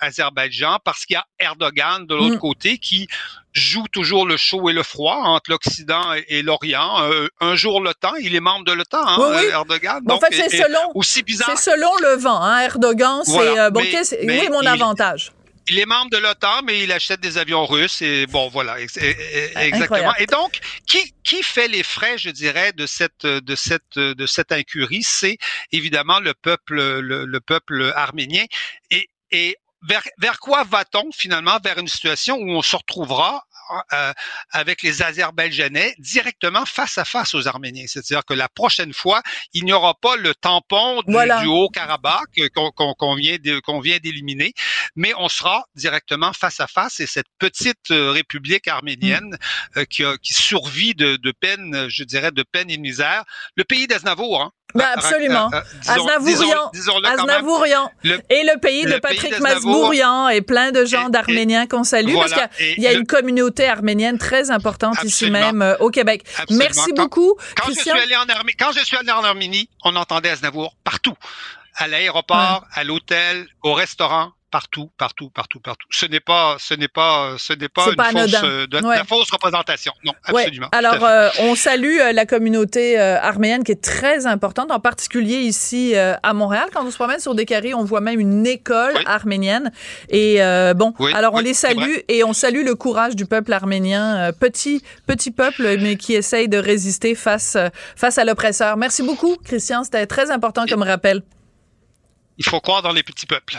Azerbaïdjan, 0.00 0.78
parce 0.84 1.04
qu'il 1.04 1.14
y 1.14 1.16
a 1.16 1.24
Erdogan 1.38 2.06
de 2.06 2.14
l'autre 2.14 2.36
mm. 2.36 2.40
côté 2.40 2.78
qui 2.78 3.08
joue 3.52 3.86
toujours 3.92 4.26
le 4.26 4.36
chaud 4.36 4.68
et 4.70 4.72
le 4.72 4.82
froid 4.82 5.16
entre 5.16 5.50
l'Occident 5.50 6.02
et, 6.28 6.42
l'Orient. 6.42 7.02
Euh, 7.02 7.28
un 7.40 7.54
jour 7.54 7.80
l'OTAN, 7.80 8.14
il 8.20 8.34
est 8.34 8.40
membre 8.40 8.64
de 8.64 8.72
l'OTAN, 8.72 9.06
hein, 9.06 9.16
oui, 9.18 9.36
oui. 9.36 9.46
Erdogan. 9.50 10.02
en 10.08 10.18
fait, 10.18 10.32
c'est 10.32 10.56
selon, 10.56 10.78
aussi 10.94 11.22
bizarre. 11.22 11.50
C'est 11.56 11.70
selon 11.70 11.90
le 11.96 12.16
vent. 12.16 12.42
Hein. 12.42 12.60
Erdogan, 12.60 13.22
c'est 13.24 13.58
euh, 13.58 13.70
bon, 13.70 13.82
oui, 13.82 14.48
mon 14.50 14.64
avantage? 14.64 15.32
Il 15.68 15.78
est 15.78 15.86
membre 15.86 16.10
de 16.10 16.18
l'OTAN, 16.18 16.62
mais 16.62 16.82
il 16.82 16.92
achète 16.92 17.20
des 17.20 17.38
avions 17.38 17.66
russes 17.66 18.02
et 18.02 18.26
bon, 18.26 18.48
voilà, 18.48 18.80
exactement. 18.80 20.14
Et 20.16 20.26
donc, 20.26 20.58
qui, 20.86 21.14
qui 21.24 21.42
fait 21.42 21.68
les 21.68 21.82
frais, 21.82 22.18
je 22.18 22.30
dirais, 22.30 22.72
de 22.72 22.86
cette 22.86 23.26
de 23.26 23.54
cette 23.54 23.98
de 23.98 24.26
cette 24.26 24.52
incurie, 24.52 25.02
c'est 25.02 25.38
évidemment 25.70 26.20
le 26.20 26.34
peuple 26.34 26.76
le, 27.00 27.24
le 27.24 27.40
peuple 27.40 27.92
arménien. 27.94 28.44
Et 28.90 29.08
et 29.30 29.56
vers, 29.88 30.02
vers 30.18 30.38
quoi 30.38 30.64
va-t-on 30.64 31.10
finalement 31.12 31.58
vers 31.62 31.78
une 31.78 31.88
situation 31.88 32.36
où 32.36 32.50
on 32.50 32.62
se 32.62 32.76
retrouvera 32.76 33.44
euh, 33.92 34.12
avec 34.50 34.82
les 34.82 35.02
Azerbaïdjanais 35.02 35.94
directement 35.98 36.64
face 36.66 36.98
à 36.98 37.04
face 37.04 37.34
aux 37.34 37.46
Arméniens. 37.48 37.84
C'est-à-dire 37.86 38.24
que 38.24 38.34
la 38.34 38.48
prochaine 38.48 38.92
fois, 38.92 39.22
il 39.52 39.64
n'y 39.64 39.72
aura 39.72 39.94
pas 39.94 40.16
le 40.16 40.34
tampon 40.34 41.02
du, 41.06 41.46
Haut-Karabakh 41.46 42.50
qu'on 42.54 43.14
vient 43.14 43.36
qu'on 43.64 43.80
vient 43.80 43.98
d'éliminer, 43.98 44.52
mais 44.96 45.12
on 45.18 45.28
sera 45.28 45.64
directement 45.74 46.32
face 46.32 46.60
à 46.60 46.66
face 46.66 47.00
et 47.00 47.06
cette 47.06 47.26
petite 47.38 47.90
euh, 47.90 48.10
république 48.10 48.68
arménienne 48.68 49.30
mm. 49.30 49.78
euh, 49.78 49.84
qui, 49.84 50.04
a, 50.04 50.16
qui 50.18 50.34
survit 50.34 50.94
de, 50.94 51.16
de 51.16 51.32
peine, 51.32 51.88
je 51.88 52.04
dirais, 52.04 52.30
de 52.30 52.42
peine 52.42 52.70
et 52.70 52.76
de 52.76 52.82
misère. 52.82 53.24
Le 53.56 53.64
pays 53.64 53.86
d'Aznavour, 53.86 54.42
hein, 54.42 54.52
ben 54.74 54.86
absolument. 54.94 55.50
Euh, 55.52 55.60
Aznavourian. 55.88 57.90
et 58.04 58.42
le 58.44 58.58
pays 58.58 58.84
de 58.84 58.98
Patrick 58.98 59.38
Masbourian 59.40 60.28
et 60.28 60.40
plein 60.40 60.72
de 60.72 60.84
gens 60.84 61.08
d'Arméniens 61.08 61.66
qu'on 61.66 61.84
salue 61.84 62.14
parce 62.14 62.32
qu'il 62.32 62.82
y 62.82 62.86
a, 62.86 62.92
une 62.92 63.06
communauté 63.06 63.68
arménienne 63.68 64.18
très 64.18 64.50
importante 64.50 64.96
ici 65.04 65.30
même 65.30 65.62
euh, 65.62 65.76
au 65.78 65.90
Québec. 65.90 66.24
Merci 66.50 66.92
beaucoup, 66.92 67.34
quand 67.56 67.64
Christian. 67.64 67.94
Je 67.96 68.02
suis 68.02 68.12
allé 68.12 68.16
en 68.16 68.34
Arménie, 68.34 68.56
quand 68.58 68.72
je 68.72 68.84
suis 68.84 68.96
allé 68.96 69.10
en 69.10 69.24
Arménie, 69.24 69.68
on 69.84 69.96
entendait 69.96 70.30
Aznavour 70.30 70.74
partout. 70.84 71.14
À 71.76 71.88
l'aéroport, 71.88 72.64
à 72.74 72.84
l'hôtel, 72.84 73.46
au 73.62 73.72
restaurant, 73.72 74.32
partout, 74.52 74.90
partout, 74.98 75.30
partout, 75.30 75.60
partout. 75.60 75.88
Ce 75.90 76.04
n'est 76.04 76.20
pas, 76.20 76.56
ce 76.60 76.74
n'est 76.74 76.86
pas, 76.86 77.34
ce 77.38 77.54
n'est 77.54 77.70
pas, 77.70 77.86
une 77.88 78.18
fausse, 78.18 78.34
euh, 78.44 78.66
la 78.70 79.04
fausse 79.04 79.30
représentation. 79.30 79.92
Non, 80.04 80.12
absolument. 80.24 80.68
Alors, 80.72 81.02
euh, 81.02 81.30
on 81.40 81.54
salue 81.56 81.98
euh, 81.98 82.12
la 82.12 82.26
communauté 82.26 82.98
arménienne 82.98 83.64
qui 83.64 83.72
est 83.72 83.82
très 83.82 84.26
importante, 84.26 84.70
en 84.70 84.78
particulier 84.78 85.38
ici 85.38 85.96
à 85.96 86.34
Montréal. 86.34 86.68
Quand 86.72 86.86
on 86.86 86.90
se 86.90 86.96
promène 86.96 87.18
sur 87.18 87.34
des 87.34 87.46
carrés, 87.46 87.74
on 87.74 87.82
voit 87.82 88.02
même 88.02 88.20
une 88.20 88.46
école 88.46 88.94
arménienne. 89.06 89.72
Et 90.10 90.36
bon, 90.76 90.94
alors 91.14 91.34
on 91.34 91.40
les 91.40 91.54
salue 91.54 91.96
et 92.08 92.22
on 92.22 92.34
salue 92.34 92.64
le 92.64 92.74
courage 92.74 93.16
du 93.16 93.24
peuple 93.24 93.52
arménien, 93.52 94.32
petit 94.38 94.82
petit 95.06 95.30
peuple, 95.30 95.78
mais 95.80 95.96
qui 95.96 96.12
essaye 96.12 96.48
de 96.48 96.58
résister 96.58 97.14
face 97.14 97.56
face 97.96 98.18
à 98.18 98.24
l'oppresseur. 98.24 98.76
Merci 98.76 99.02
beaucoup, 99.02 99.36
Christian. 99.42 99.82
C'était 99.82 100.06
très 100.06 100.30
important 100.30 100.66
comme 100.66 100.82
rappel. 100.82 101.22
Il 102.38 102.44
faut 102.44 102.60
croire 102.60 102.82
dans 102.82 102.92
les 102.92 103.02
petits 103.02 103.26
peuples. 103.26 103.58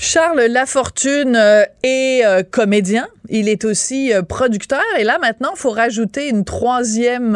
Charles 0.00 0.46
Lafortune 0.48 1.34
euh, 1.34 1.64
est 1.82 2.24
euh, 2.24 2.44
comédien. 2.48 3.08
Il 3.28 3.48
est 3.48 3.64
aussi 3.64 4.12
euh, 4.12 4.22
producteur. 4.22 4.80
Et 4.96 5.02
là, 5.02 5.18
maintenant, 5.18 5.50
il 5.56 5.58
faut 5.58 5.72
rajouter 5.72 6.28
une 6.28 6.44
troisième, 6.44 7.34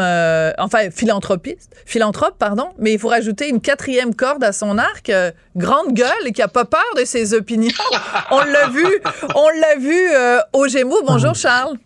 enfin, 0.58 0.90
philanthropiste, 0.92 1.74
philanthrope, 1.86 2.36
pardon, 2.38 2.68
mais 2.78 2.92
il 2.92 3.00
faut 3.00 3.08
rajouter 3.08 3.48
une 3.48 3.60
quatrième 3.60 4.14
corde 4.14 4.44
à 4.44 4.52
son 4.52 4.78
arc. 4.78 5.10
grande 5.56 5.92
gueule 5.92 6.26
et 6.26 6.32
qui 6.32 6.40
a 6.40 6.48
pas 6.48 6.64
peur 6.64 6.84
de 6.96 7.04
ses 7.04 7.34
opinions. 7.34 7.72
on 8.30 8.38
l'a 8.38 8.68
vu, 8.68 8.86
on 9.34 9.48
l'a 9.48 9.76
vu 9.76 10.00
au 10.52 10.68
Gémeaux. 10.68 11.02
Bonjour, 11.04 11.34
Charles. 11.34 11.76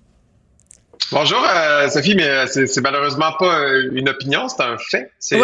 Bonjour 1.10 1.42
Sophie, 1.88 2.16
mais 2.16 2.46
c'est 2.48 2.80
malheureusement 2.80 3.32
pas 3.38 3.60
une 3.92 4.08
opinion, 4.08 4.48
c'est 4.48 4.62
un 4.62 4.76
fait. 4.76 5.10
C'est 5.18 5.38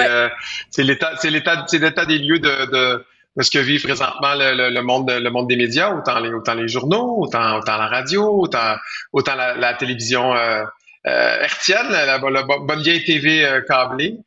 l'état, 0.82 1.12
c'est 1.20 1.30
l'état, 1.30 1.64
c'est 1.68 1.78
l'état 1.78 2.04
des 2.04 2.18
lieux 2.18 2.38
de 2.38 2.70
de 2.70 3.04
ce 3.40 3.50
que 3.50 3.58
vit 3.58 3.78
présentement 3.78 4.34
le, 4.34 4.70
le, 4.70 4.82
monde 4.82 5.10
le 5.10 5.30
monde 5.30 5.48
des 5.48 5.56
médias, 5.56 5.94
autant 5.94 6.20
les 6.20 6.30
autant 6.30 6.54
les 6.54 6.68
journaux, 6.68 7.16
autant 7.18 7.58
autant 7.58 7.78
la 7.78 7.86
radio, 7.86 8.42
autant 8.42 8.76
autant 9.12 9.34
la, 9.34 9.54
la 9.54 9.74
télévision 9.74 10.34
euh, 10.34 10.64
euh, 11.06 11.40
hertzienne, 11.40 11.90
la, 11.90 12.18
bonne 12.18 12.82
vieille 12.82 13.04
TV 13.04 13.44
euh, 13.44 13.62
câblée? 13.62 14.18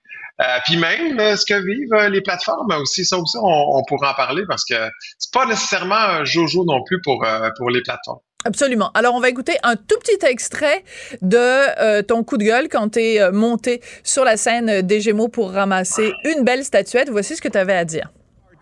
Euh, 0.41 0.43
puis 0.65 0.75
même 0.75 1.17
ce 1.37 1.45
que 1.45 1.53
vivent 1.53 2.09
les 2.11 2.19
plateformes 2.21 2.73
aussi, 2.81 3.05
ça 3.05 3.17
aussi, 3.17 3.37
on, 3.37 3.77
on 3.77 3.83
pourra 3.87 4.11
en 4.11 4.15
parler 4.15 4.43
parce 4.47 4.65
que 4.65 4.75
c'est 5.17 5.31
pas 5.31 5.45
nécessairement 5.45 5.95
un 5.95 6.25
jojo 6.25 6.65
non 6.65 6.83
plus 6.83 6.99
pour 7.01 7.25
pour 7.57 7.69
les 7.69 7.81
plateformes. 7.81 8.19
Absolument. 8.43 8.91
Alors, 8.93 9.15
on 9.15 9.21
va 9.21 9.29
écouter 9.29 9.53
un 9.63 9.75
tout 9.75 9.97
petit 9.99 10.23
extrait 10.25 10.83
de 11.21 12.01
ton 12.01 12.23
coup 12.23 12.37
de 12.37 12.43
gueule 12.43 12.67
quand 12.69 12.89
tu 12.89 12.99
es 12.99 13.31
monté 13.31 13.81
sur 14.03 14.25
la 14.25 14.35
scène 14.35 14.81
des 14.81 14.99
Gémeaux 14.99 15.29
pour 15.29 15.51
ramasser 15.51 16.11
une 16.25 16.43
belle 16.43 16.65
statuette. 16.65 17.09
Voici 17.09 17.37
ce 17.37 17.41
que 17.41 17.47
tu 17.47 17.57
avais 17.57 17.73
à 17.73 17.85
dire 17.85 18.09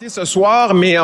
ce 0.10 0.26
soir, 0.26 0.74
mais 0.74 0.96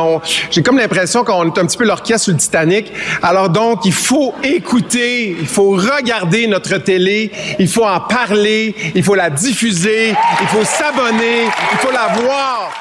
j'ai 0.50 0.62
comme 0.62 0.78
l'impression 0.78 1.24
qu'on 1.24 1.46
est 1.46 1.58
un 1.58 1.66
petit 1.66 1.78
peu 1.78 1.86
l'orchestre 1.86 2.26
sur 2.26 2.34
le 2.34 2.40
Titanic. 2.40 2.92
Alors 3.22 3.50
donc, 3.50 3.86
il 3.86 3.94
faut 3.94 4.34
écouter, 4.44 5.36
il 5.40 5.48
faut 5.48 5.72
regarder 5.72 6.48
notre 6.48 6.78
télé, 6.78 7.32
il 7.60 7.68
faut 7.68 7.86
en 7.86 8.02
parler, 8.02 8.76
il 8.96 9.04
faut 9.04 9.16
la 9.16 9.30
diffuser, 9.30 10.10
il 10.42 10.48
faut 10.48 10.64
s'abonner, 10.64 11.46
il 11.72 11.78
faut 11.78 11.92
la 11.92 12.08
voir. 12.22 12.72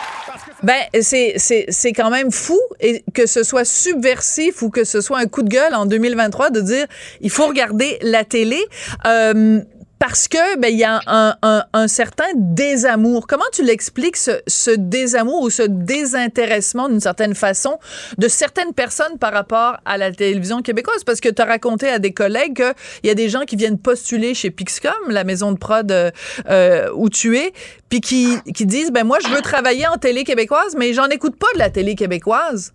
Ben, 0.62 0.82
c'est, 1.00 1.92
quand 1.94 2.10
même 2.10 2.32
fou 2.32 2.58
et 2.80 3.04
que 3.14 3.26
ce 3.26 3.44
soit 3.44 3.64
subversif 3.64 4.62
ou 4.62 4.70
que 4.70 4.84
ce 4.84 5.00
soit 5.00 5.18
un 5.18 5.26
coup 5.26 5.42
de 5.42 5.48
gueule 5.48 5.74
en 5.74 5.86
2023 5.86 6.50
de 6.50 6.60
dire 6.60 6.86
il 7.20 7.30
faut 7.30 7.46
regarder 7.46 7.98
la 8.02 8.24
télé. 8.24 8.58
Euh, 9.06 9.60
parce 9.98 10.28
que 10.28 10.58
ben 10.58 10.68
il 10.68 10.78
y 10.78 10.84
a 10.84 11.00
un, 11.06 11.34
un, 11.42 11.64
un, 11.72 11.88
certain 11.88 12.26
désamour. 12.34 13.26
Comment 13.26 13.44
tu 13.52 13.64
l'expliques 13.64 14.16
ce, 14.16 14.40
ce, 14.46 14.70
désamour 14.70 15.42
ou 15.42 15.50
ce 15.50 15.62
désintéressement 15.62 16.88
d'une 16.88 17.00
certaine 17.00 17.34
façon 17.34 17.78
de 18.16 18.28
certaines 18.28 18.72
personnes 18.72 19.18
par 19.18 19.32
rapport 19.32 19.78
à 19.84 19.98
la 19.98 20.12
télévision 20.12 20.62
québécoise? 20.62 21.04
Parce 21.04 21.20
que 21.20 21.28
tu 21.28 21.42
as 21.42 21.44
raconté 21.44 21.88
à 21.88 21.98
des 21.98 22.12
collègues 22.12 22.64
qu'il 23.00 23.08
y 23.08 23.10
a 23.10 23.14
des 23.14 23.28
gens 23.28 23.42
qui 23.42 23.56
viennent 23.56 23.78
postuler 23.78 24.34
chez 24.34 24.50
Pixcom, 24.50 24.92
la 25.08 25.24
maison 25.24 25.52
de 25.52 25.58
prod 25.58 25.90
euh, 25.90 26.10
euh, 26.48 26.90
où 26.94 27.08
tu 27.08 27.36
es, 27.38 27.52
puis 27.88 28.00
qui, 28.00 28.38
qui 28.54 28.66
disent 28.66 28.92
ben 28.92 29.04
moi 29.04 29.18
je 29.22 29.28
veux 29.28 29.40
travailler 29.40 29.86
en 29.88 29.96
télé 29.96 30.24
québécoise, 30.24 30.76
mais 30.76 30.92
j'en 30.92 31.06
écoute 31.06 31.36
pas 31.36 31.48
de 31.54 31.58
la 31.58 31.70
télé 31.70 31.94
québécoise. 31.94 32.72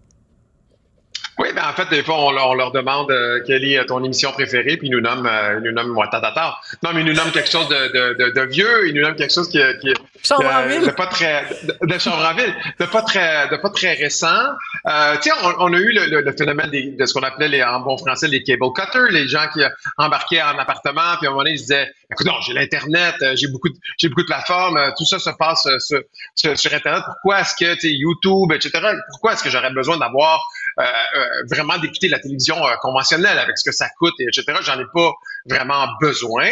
Oui, 1.40 1.48
ben 1.56 1.64
en 1.68 1.74
fait, 1.74 1.90
des 1.90 2.04
fois, 2.04 2.16
on, 2.20 2.32
leur 2.32 2.72
demande 2.72 3.10
euh, 3.10 3.42
quelle 3.46 3.64
est 3.64 3.84
ton 3.86 4.04
émission 4.04 4.32
préférée, 4.32 4.78
puis 4.78 4.88
ils 4.88 4.92
nous 4.92 5.02
nomment, 5.02 5.26
euh, 5.26 5.60
ils 5.60 5.64
nous 5.64 5.72
nomment 5.72 5.94
moi, 5.94 6.08
tata. 6.08 6.60
Non, 6.84 6.92
mais 6.94 7.02
ils 7.02 7.08
nous 7.08 7.14
nomment 7.14 7.32
quelque 7.32 7.50
chose 7.50 7.68
de, 7.70 8.14
de, 8.14 8.30
de, 8.30 8.42
vieux, 8.46 8.88
ils 8.88 8.94
nous 8.94 9.02
nomment 9.02 9.16
quelque 9.16 9.34
chose 9.34 9.50
qui, 9.50 9.58
qui, 9.82 9.88
de, 9.88 10.86
de 10.86 10.92
pas 10.92 11.08
très 11.08 11.44
de, 11.64 11.74
de 11.82 12.84
de 12.84 12.86
pas 12.86 13.02
très 13.02 13.50
de 13.50 13.58
pas 13.58 13.70
très 13.70 13.94
récent. 13.94 14.28
Euh, 14.88 15.16
tu 15.22 15.30
sais, 15.30 15.36
on, 15.42 15.54
on, 15.60 15.74
a 15.74 15.78
eu 15.78 15.92
le, 15.92 16.22
le, 16.22 16.32
phénomène 16.34 16.70
des, 16.70 16.92
de 16.92 17.06
ce 17.06 17.14
qu'on 17.14 17.24
appelait 17.24 17.48
les, 17.48 17.64
en 17.64 17.80
bon 17.80 17.98
français 17.98 18.28
les 18.28 18.44
cable 18.44 18.72
cutters, 18.76 19.10
les 19.10 19.28
gens 19.28 19.48
qui 19.52 19.62
embarquaient 19.98 20.42
en 20.42 20.58
appartement, 20.60 21.18
puis 21.18 21.28
à 21.28 21.30
un 21.30 21.32
moment 21.32 21.44
donné, 21.44 21.52
ils 21.52 21.62
disaient, 21.62 21.92
écoute, 22.12 22.28
non, 22.28 22.40
j'ai 22.42 22.54
l'internet, 22.54 23.16
euh, 23.24 23.36
j'ai 23.36 23.48
beaucoup, 23.48 23.70
de, 23.70 23.76
j'ai 23.98 24.10
beaucoup 24.10 24.22
de 24.22 24.28
plateformes, 24.28 24.80
tout 24.98 25.06
ça 25.06 25.18
se 25.18 25.32
passe 25.32 25.68
sur, 25.80 26.00
sur, 26.36 26.58
sur 26.58 26.74
internet. 26.74 27.04
Pourquoi 27.06 27.42
est-ce 27.42 27.56
que 27.56 27.74
tu 27.80 27.88
YouTube, 27.88 28.52
etc. 28.54 28.72
Pourquoi 29.10 29.34
est-ce 29.34 29.44
que 29.44 29.50
j'aurais 29.50 29.72
besoin 29.72 29.98
d'avoir 29.98 30.44
euh, 30.80 30.84
euh, 30.84 31.23
vraiment 31.50 31.78
d'écouter 31.78 32.08
la 32.08 32.20
télévision 32.20 32.56
euh, 32.66 32.76
conventionnelle 32.82 33.38
avec 33.38 33.58
ce 33.58 33.70
que 33.70 33.76
ça 33.76 33.88
coûte, 33.98 34.14
et 34.20 34.24
etc. 34.24 34.60
J'en 34.62 34.80
ai 34.80 34.86
pas 34.94 35.12
vraiment 35.46 35.88
besoin. 36.00 36.48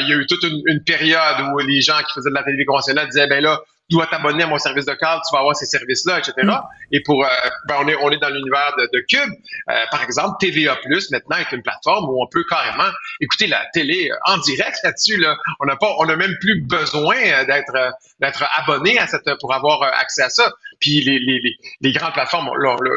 il 0.00 0.08
y 0.08 0.12
a 0.12 0.16
eu 0.16 0.26
toute 0.26 0.42
une, 0.42 0.82
période 0.84 1.36
où 1.52 1.58
les 1.58 1.80
gens 1.80 1.98
qui 1.98 2.12
faisaient 2.14 2.30
de 2.30 2.34
la 2.34 2.42
télévision 2.42 2.72
conventionnelle 2.72 3.08
disaient, 3.08 3.26
ben 3.26 3.42
là, 3.42 3.60
dois 3.90 4.06
t'abonner 4.06 4.42
à 4.42 4.46
mon 4.46 4.58
service 4.58 4.84
de 4.84 4.94
câble, 4.94 5.22
tu 5.28 5.32
vas 5.32 5.40
avoir 5.40 5.54
ces 5.54 5.66
services-là, 5.66 6.18
etc. 6.18 6.32
Mm. 6.42 6.52
Et 6.92 7.00
pour, 7.02 7.24
euh, 7.24 7.28
ben 7.68 7.76
on 7.80 7.88
est, 7.88 7.96
on 7.96 8.10
est 8.10 8.18
dans 8.18 8.28
l'univers 8.28 8.74
de, 8.78 8.88
de 8.92 9.00
Cube. 9.00 9.32
Euh, 9.70 9.74
par 9.90 10.02
exemple, 10.02 10.36
TVA 10.40 10.76
Plus 10.76 11.10
maintenant 11.10 11.36
est 11.36 11.52
une 11.52 11.62
plateforme 11.62 12.08
où 12.08 12.22
on 12.22 12.26
peut 12.26 12.44
carrément 12.48 12.90
écouter 13.20 13.46
la 13.46 13.64
télé 13.72 14.10
euh, 14.10 14.32
en 14.32 14.38
direct 14.38 14.76
là-dessus. 14.82 15.18
Là. 15.18 15.36
On 15.60 15.66
n'a 15.66 15.76
pas, 15.76 15.94
on 15.98 16.06
n'a 16.06 16.16
même 16.16 16.34
plus 16.40 16.60
besoin 16.62 17.16
d'être, 17.44 17.92
d'être 18.20 18.44
abonné 18.58 18.98
à 18.98 19.06
cette 19.06 19.28
pour 19.40 19.54
avoir 19.54 19.82
accès 19.82 20.22
à 20.22 20.30
ça. 20.30 20.52
Puis 20.80 21.00
les, 21.02 21.18
les, 21.18 21.40
les, 21.40 21.56
les 21.80 21.92
grandes 21.92 22.12
plateformes, 22.12 22.50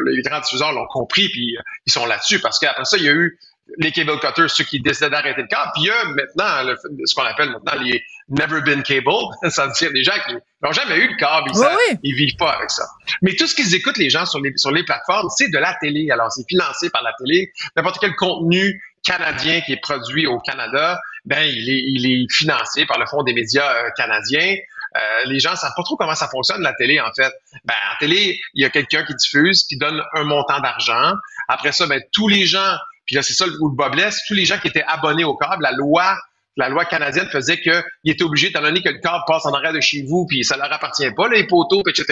les 0.06 0.22
grands 0.22 0.40
diffuseurs 0.40 0.72
l'ont 0.72 0.86
compris, 0.86 1.28
puis 1.28 1.56
ils 1.86 1.92
sont 1.92 2.06
là-dessus 2.06 2.40
parce 2.40 2.58
qu'après 2.58 2.84
ça, 2.84 2.96
il 2.96 3.04
y 3.04 3.08
a 3.08 3.12
eu 3.12 3.38
les 3.78 3.92
cable 3.92 4.18
cutters, 4.20 4.50
ceux 4.50 4.64
qui 4.64 4.80
décidaient 4.80 5.10
d'arrêter 5.10 5.42
le 5.42 5.48
câble. 5.48 5.70
Puis 5.74 5.84
il 5.84 5.86
y 5.86 5.90
a 5.90 6.04
maintenant 6.04 6.74
ce 7.04 7.14
qu'on 7.14 7.22
appelle 7.22 7.50
maintenant 7.50 7.82
les 7.82 8.02
never 8.28 8.60
been 8.62 8.82
cable, 8.82 9.10
ça 9.50 9.66
veut 9.66 9.72
dire 9.72 9.92
des 9.92 10.04
gens 10.04 10.12
qui 10.26 10.34
n'ont 10.34 10.72
jamais 10.72 10.96
eu 10.96 11.08
le 11.08 11.16
câble, 11.16 11.50
ils, 11.52 11.98
ils 12.02 12.14
vivent 12.14 12.36
pas 12.36 12.52
avec 12.52 12.70
ça. 12.70 12.84
Mais 13.22 13.34
tout 13.34 13.46
ce 13.46 13.54
qu'ils 13.54 13.74
écoutent 13.74 13.98
les 13.98 14.10
gens 14.10 14.26
sur 14.26 14.40
les 14.40 14.52
sur 14.56 14.70
les 14.70 14.84
plateformes, 14.84 15.28
c'est 15.36 15.50
de 15.50 15.58
la 15.58 15.74
télé. 15.80 16.10
Alors 16.10 16.30
c'est 16.32 16.44
financé 16.48 16.90
par 16.90 17.02
la 17.02 17.12
télé. 17.18 17.52
N'importe 17.76 17.98
quel 18.00 18.14
contenu 18.16 18.80
canadien 19.02 19.60
qui 19.62 19.72
est 19.72 19.80
produit 19.80 20.26
au 20.26 20.38
Canada, 20.40 21.00
ben 21.24 21.42
il 21.42 21.70
est, 21.70 21.82
il 21.86 22.06
est 22.06 22.26
financé 22.30 22.86
par 22.86 22.98
le 22.98 23.06
Fonds 23.06 23.22
des 23.22 23.32
médias 23.32 23.72
euh, 23.72 23.90
canadiens. 23.96 24.56
Euh, 24.96 25.24
les 25.26 25.38
gens 25.38 25.54
savent 25.54 25.72
pas 25.76 25.82
trop 25.84 25.96
comment 25.96 26.14
ça 26.14 26.28
fonctionne 26.28 26.62
la 26.62 26.72
télé 26.74 27.00
en 27.00 27.10
fait. 27.14 27.32
Ben 27.64 27.74
en 27.92 27.98
télé, 27.98 28.40
il 28.54 28.62
y 28.62 28.64
a 28.64 28.70
quelqu'un 28.70 29.04
qui 29.04 29.14
diffuse, 29.14 29.64
qui 29.64 29.76
donne 29.76 30.02
un 30.14 30.24
montant 30.24 30.60
d'argent. 30.60 31.12
Après 31.48 31.72
ça, 31.72 31.86
ben 31.86 32.02
tous 32.12 32.28
les 32.28 32.46
gens 32.46 32.76
puis 33.10 33.16
là, 33.16 33.22
c'est 33.24 33.32
ça 33.32 33.44
où 33.44 33.68
le 33.68 33.74
bas 33.74 33.88
blesse. 33.88 34.22
Tous 34.28 34.34
les 34.34 34.44
gens 34.44 34.56
qui 34.58 34.68
étaient 34.68 34.84
abonnés 34.86 35.24
au 35.24 35.34
câble, 35.34 35.64
la 35.64 35.72
loi 35.72 36.16
la 36.56 36.68
loi 36.68 36.84
canadienne 36.84 37.26
faisait 37.26 37.60
qu'ils 37.60 37.82
étaient 38.04 38.22
obligés, 38.22 38.48
étant 38.50 38.60
donné 38.60 38.82
que 38.82 38.88
le 38.88 38.98
câble 38.98 39.24
passe 39.26 39.46
en 39.46 39.52
arrière 39.52 39.72
de 39.72 39.80
chez 39.80 40.04
vous, 40.04 40.26
puis 40.28 40.44
ça 40.44 40.56
leur 40.56 40.72
appartient 40.72 41.10
pas, 41.16 41.28
les 41.28 41.44
poteaux, 41.46 41.82
etc., 41.88 42.04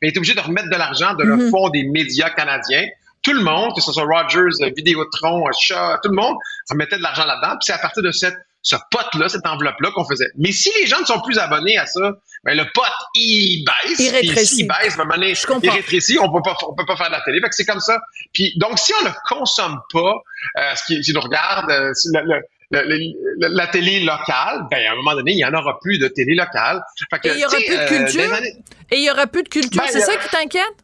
mais 0.00 0.08
ils 0.08 0.08
étaient 0.08 0.18
obligés 0.18 0.34
de 0.34 0.40
remettre 0.40 0.70
de 0.70 0.76
l'argent 0.76 1.12
de 1.14 1.24
leur 1.24 1.36
mhm. 1.36 1.50
fonds 1.50 1.68
des 1.68 1.84
médias 1.84 2.30
canadiens. 2.30 2.86
Tout 3.22 3.34
le 3.34 3.42
monde, 3.42 3.74
que 3.74 3.82
ce 3.82 3.92
soit 3.92 4.04
Rogers, 4.04 4.72
Vidéotron, 4.74 5.44
Shaw, 5.52 5.96
tout 6.02 6.08
le 6.08 6.16
monde, 6.16 6.36
remettait 6.70 6.96
de 6.96 7.02
l'argent 7.02 7.26
là-dedans. 7.26 7.56
Puis 7.58 7.64
c'est 7.66 7.72
à 7.72 7.78
partir 7.78 8.02
de 8.02 8.12
cette 8.12 8.36
ce 8.66 8.74
pot-là, 8.90 9.28
cette 9.28 9.46
enveloppe-là 9.46 9.92
qu'on 9.94 10.04
faisait. 10.04 10.28
Mais 10.36 10.50
si 10.50 10.72
les 10.80 10.88
gens 10.88 11.00
ne 11.00 11.04
sont 11.04 11.20
plus 11.20 11.38
abonnés 11.38 11.78
à 11.78 11.86
ça, 11.86 12.14
ben 12.42 12.56
le 12.56 12.64
pot, 12.74 12.82
il 13.14 13.64
baisse. 13.64 14.00
Il 14.00 14.10
rétrécit. 14.10 14.62
il 14.62 14.66
baisse, 14.66 14.96
ben, 14.96 15.06
il 15.62 15.70
rétrécit, 15.70 16.18
on 16.18 16.32
peut 16.32 16.42
pas, 16.42 16.56
on 16.66 16.74
peut 16.74 16.84
pas 16.84 16.96
faire 16.96 17.06
de 17.06 17.12
la 17.12 17.20
télé. 17.20 17.40
Fait 17.40 17.48
que 17.48 17.54
c'est 17.54 17.64
comme 17.64 17.80
ça. 17.80 18.00
Puis, 18.34 18.54
donc, 18.56 18.80
si 18.80 18.92
on 19.00 19.04
ne 19.04 19.12
consomme 19.28 19.78
pas, 19.92 20.20
euh, 20.58 20.74
ce 20.74 20.84
qui, 20.84 21.04
si 21.04 21.16
on 21.16 21.20
regarde, 21.20 21.70
euh, 21.70 21.92
la, 22.72 23.66
télé 23.68 24.00
locale, 24.00 24.66
ben, 24.68 24.84
à 24.84 24.92
un 24.92 24.96
moment 24.96 25.14
donné, 25.14 25.30
il 25.30 25.36
n'y 25.36 25.44
en 25.44 25.54
aura 25.54 25.78
plus 25.78 26.00
de 26.00 26.08
télé 26.08 26.34
locale. 26.34 26.82
Fait 27.08 27.20
que, 27.20 27.28
Et 27.28 27.34
il 27.34 27.40
y 27.40 27.44
aura 27.44 27.56
plus 27.56 27.68
de 27.68 27.80
euh, 27.80 27.86
culture? 27.86 28.36
Et 28.90 28.96
il 28.96 29.04
y 29.04 29.10
aura 29.12 29.26
plus 29.28 29.42
de 29.44 29.48
culture. 29.48 29.80
Ben, 29.80 29.88
c'est 29.92 30.00
ça 30.00 30.16
qui 30.16 30.28
t'inquiète? 30.28 30.74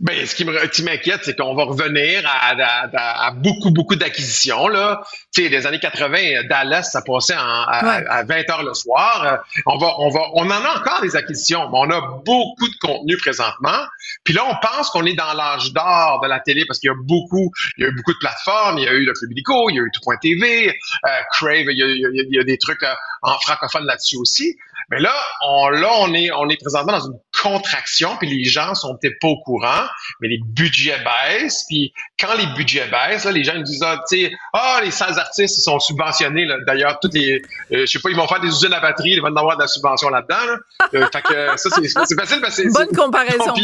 Ben, 0.00 0.26
ce 0.26 0.34
qui 0.34 0.44
m'inquiète, 0.82 1.20
c'est 1.22 1.36
qu'on 1.36 1.54
va 1.54 1.64
revenir 1.64 2.22
à, 2.26 3.30
beaucoup, 3.30 3.70
beaucoup 3.70 3.94
d'acquisitions. 3.94 4.66
Là. 4.66 5.00
Tu 5.32 5.44
sais, 5.44 5.48
les 5.48 5.66
années 5.68 5.78
80, 5.78 6.48
Dallas, 6.48 6.82
ça 6.82 7.00
passait 7.02 7.36
à, 7.36 8.24
20 8.26 8.50
heures 8.50 8.64
le 8.64 8.74
soir. 8.74 9.24
Euh, 9.24 9.60
on 9.66 9.78
va, 9.78 9.94
on 10.00 10.10
va, 10.10 10.20
on 10.34 10.46
en 10.46 10.50
a 10.50 10.80
encore 10.80 11.00
des 11.00 11.14
acquisitions, 11.14 11.70
mais 11.70 11.78
on 11.78 11.90
a 11.90 12.00
beaucoup 12.24 12.68
de 12.68 12.76
contenu 12.80 13.16
présentement. 13.18 13.86
Puis 14.24 14.34
là, 14.34 14.44
on 14.44 14.56
pense 14.66 14.90
qu'on 14.90 15.06
est 15.06 15.14
dans 15.14 15.32
l'âge 15.32 15.72
d'or 15.72 16.20
de 16.22 16.28
la 16.28 16.40
télé 16.40 16.64
parce 16.66 16.80
qu'il 16.80 16.88
y 16.88 16.90
a 16.90 16.96
beaucoup, 16.96 17.52
il 17.78 17.84
y 17.84 17.86
a 17.86 17.90
eu 17.90 17.94
beaucoup 17.94 18.14
de 18.14 18.18
plateformes. 18.18 18.78
Il 18.78 18.84
y 18.84 18.88
a 18.88 18.92
eu 18.92 19.04
le 19.04 19.12
Club 19.12 19.30
Illico, 19.30 19.70
il 19.70 19.76
y 19.76 19.78
a 19.78 19.82
eu 19.82 19.90
Tout.tv, 19.92 20.68
euh, 20.70 21.08
Crave, 21.30 21.66
il 21.68 21.78
y, 21.78 21.82
a, 21.82 21.86
il 21.86 22.34
y, 22.34 22.40
a, 22.40 22.44
des 22.44 22.58
trucs 22.58 22.82
euh, 22.82 22.94
en 23.22 23.38
francophone 23.38 23.86
là-dessus 23.86 24.16
aussi. 24.16 24.56
Mais 24.90 25.00
là, 25.00 25.12
on, 25.46 25.68
là, 25.68 25.88
on 26.00 26.12
est, 26.14 26.30
on 26.32 26.48
est 26.48 26.60
présentement 26.60 26.98
dans 26.98 27.06
une 27.06 27.18
contraction, 27.42 28.16
puis 28.18 28.28
les 28.28 28.44
gens 28.44 28.74
sont 28.74 28.96
peut-être 28.96 29.18
pas 29.20 29.28
au 29.28 29.40
courant, 29.42 29.84
mais 30.20 30.28
les 30.28 30.40
budgets 30.44 30.98
baissent, 30.98 31.64
puis 31.68 31.92
quand 32.18 32.34
les 32.34 32.46
budgets 32.54 32.88
baissent, 32.88 33.24
là, 33.24 33.32
les 33.32 33.44
gens 33.44 33.54
ils 33.54 33.64
disent, 33.64 33.82
ah, 33.82 34.00
tu 34.08 34.24
sais, 34.24 34.32
ah, 34.52 34.80
les 34.82 34.90
salles 34.90 35.18
artistes, 35.18 35.58
ils 35.58 35.62
sont 35.62 35.78
subventionnés, 35.78 36.46
D'ailleurs, 36.66 36.98
toutes 37.00 37.14
les, 37.14 37.42
euh, 37.72 37.80
je 37.80 37.86
sais 37.86 37.98
pas, 37.98 38.10
ils 38.10 38.16
vont 38.16 38.26
faire 38.26 38.40
des 38.40 38.48
usines 38.48 38.72
à 38.72 38.80
batterie, 38.80 39.10
ils 39.10 39.20
vont 39.20 39.34
avoir 39.34 39.56
de 39.56 39.62
la 39.62 39.68
subvention 39.68 40.08
là-dedans, 40.08 40.56
euh, 40.94 41.06
fait 41.12 41.22
que 41.22 41.56
ça, 41.56 41.70
c'est, 41.70 41.88
facile 42.14 42.40
parce 42.40 42.56
que 42.56 42.72
Bonne 42.72 42.96
comparaison. 42.96 43.54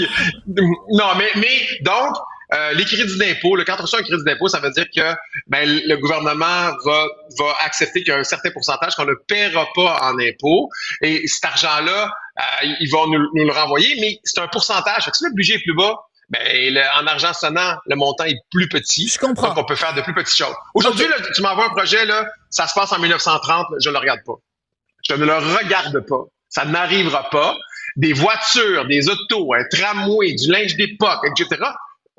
non, 0.46 1.14
mais, 1.16 1.30
mais, 1.36 1.68
donc, 1.82 2.16
euh, 2.52 2.72
les 2.72 2.84
crédits 2.84 3.16
d'impôt, 3.18 3.54
le 3.54 3.64
quand 3.64 3.76
on 3.78 3.82
reçoit 3.82 4.00
un 4.00 4.02
crédit 4.02 4.24
d'impôt, 4.24 4.48
ça 4.48 4.58
veut 4.58 4.70
dire 4.70 4.86
que 4.94 5.14
ben, 5.46 5.68
le 5.68 5.96
gouvernement 5.96 6.70
va, 6.84 7.06
va 7.38 7.54
accepter 7.64 8.00
qu'il 8.02 8.12
y 8.12 8.16
a 8.16 8.18
un 8.18 8.24
certain 8.24 8.50
pourcentage 8.50 8.96
qu'on 8.96 9.04
ne 9.04 9.14
paiera 9.14 9.68
pas 9.74 10.00
en 10.02 10.18
impôt. 10.18 10.68
Et 11.00 11.26
cet 11.28 11.44
argent-là, 11.44 12.12
euh, 12.38 12.66
ils 12.80 12.90
vont 12.90 13.06
nous, 13.06 13.20
le 13.34 13.52
renvoyer, 13.52 13.96
mais 14.00 14.18
c'est 14.24 14.40
un 14.40 14.48
pourcentage. 14.48 15.08
si 15.12 15.24
le 15.24 15.32
budget 15.34 15.54
est 15.54 15.62
plus 15.62 15.74
bas, 15.74 15.94
ben, 16.30 16.78
en 17.00 17.06
argent 17.06 17.32
sonnant, 17.32 17.76
le 17.86 17.96
montant 17.96 18.24
est 18.24 18.38
plus 18.50 18.68
petit. 18.68 19.08
Je 19.08 19.18
comprends. 19.18 19.48
Donc, 19.48 19.58
on 19.58 19.64
peut 19.64 19.76
faire 19.76 19.94
de 19.94 20.00
plus 20.00 20.14
petites 20.14 20.36
choses. 20.36 20.54
Aujourd'hui, 20.74 21.06
tu 21.34 21.42
m'envoies 21.42 21.66
un 21.66 21.70
projet, 21.70 22.04
là, 22.04 22.26
ça 22.50 22.66
se 22.66 22.74
passe 22.74 22.92
en 22.92 22.98
1930, 22.98 23.66
je 23.82 23.88
ne 23.88 23.94
le 23.94 24.00
regarde 24.00 24.20
pas. 24.24 24.34
Je 25.08 25.14
ne 25.14 25.24
le 25.24 25.36
regarde 25.36 26.04
pas. 26.08 26.24
Ça 26.48 26.64
n'arrivera 26.64 27.30
pas. 27.30 27.56
Des 27.96 28.12
voitures, 28.12 28.86
des 28.86 29.08
autos, 29.08 29.54
un 29.54 29.64
tramway, 29.64 30.32
du 30.34 30.50
linge 30.50 30.76
d'époque, 30.76 31.24
etc 31.26 31.58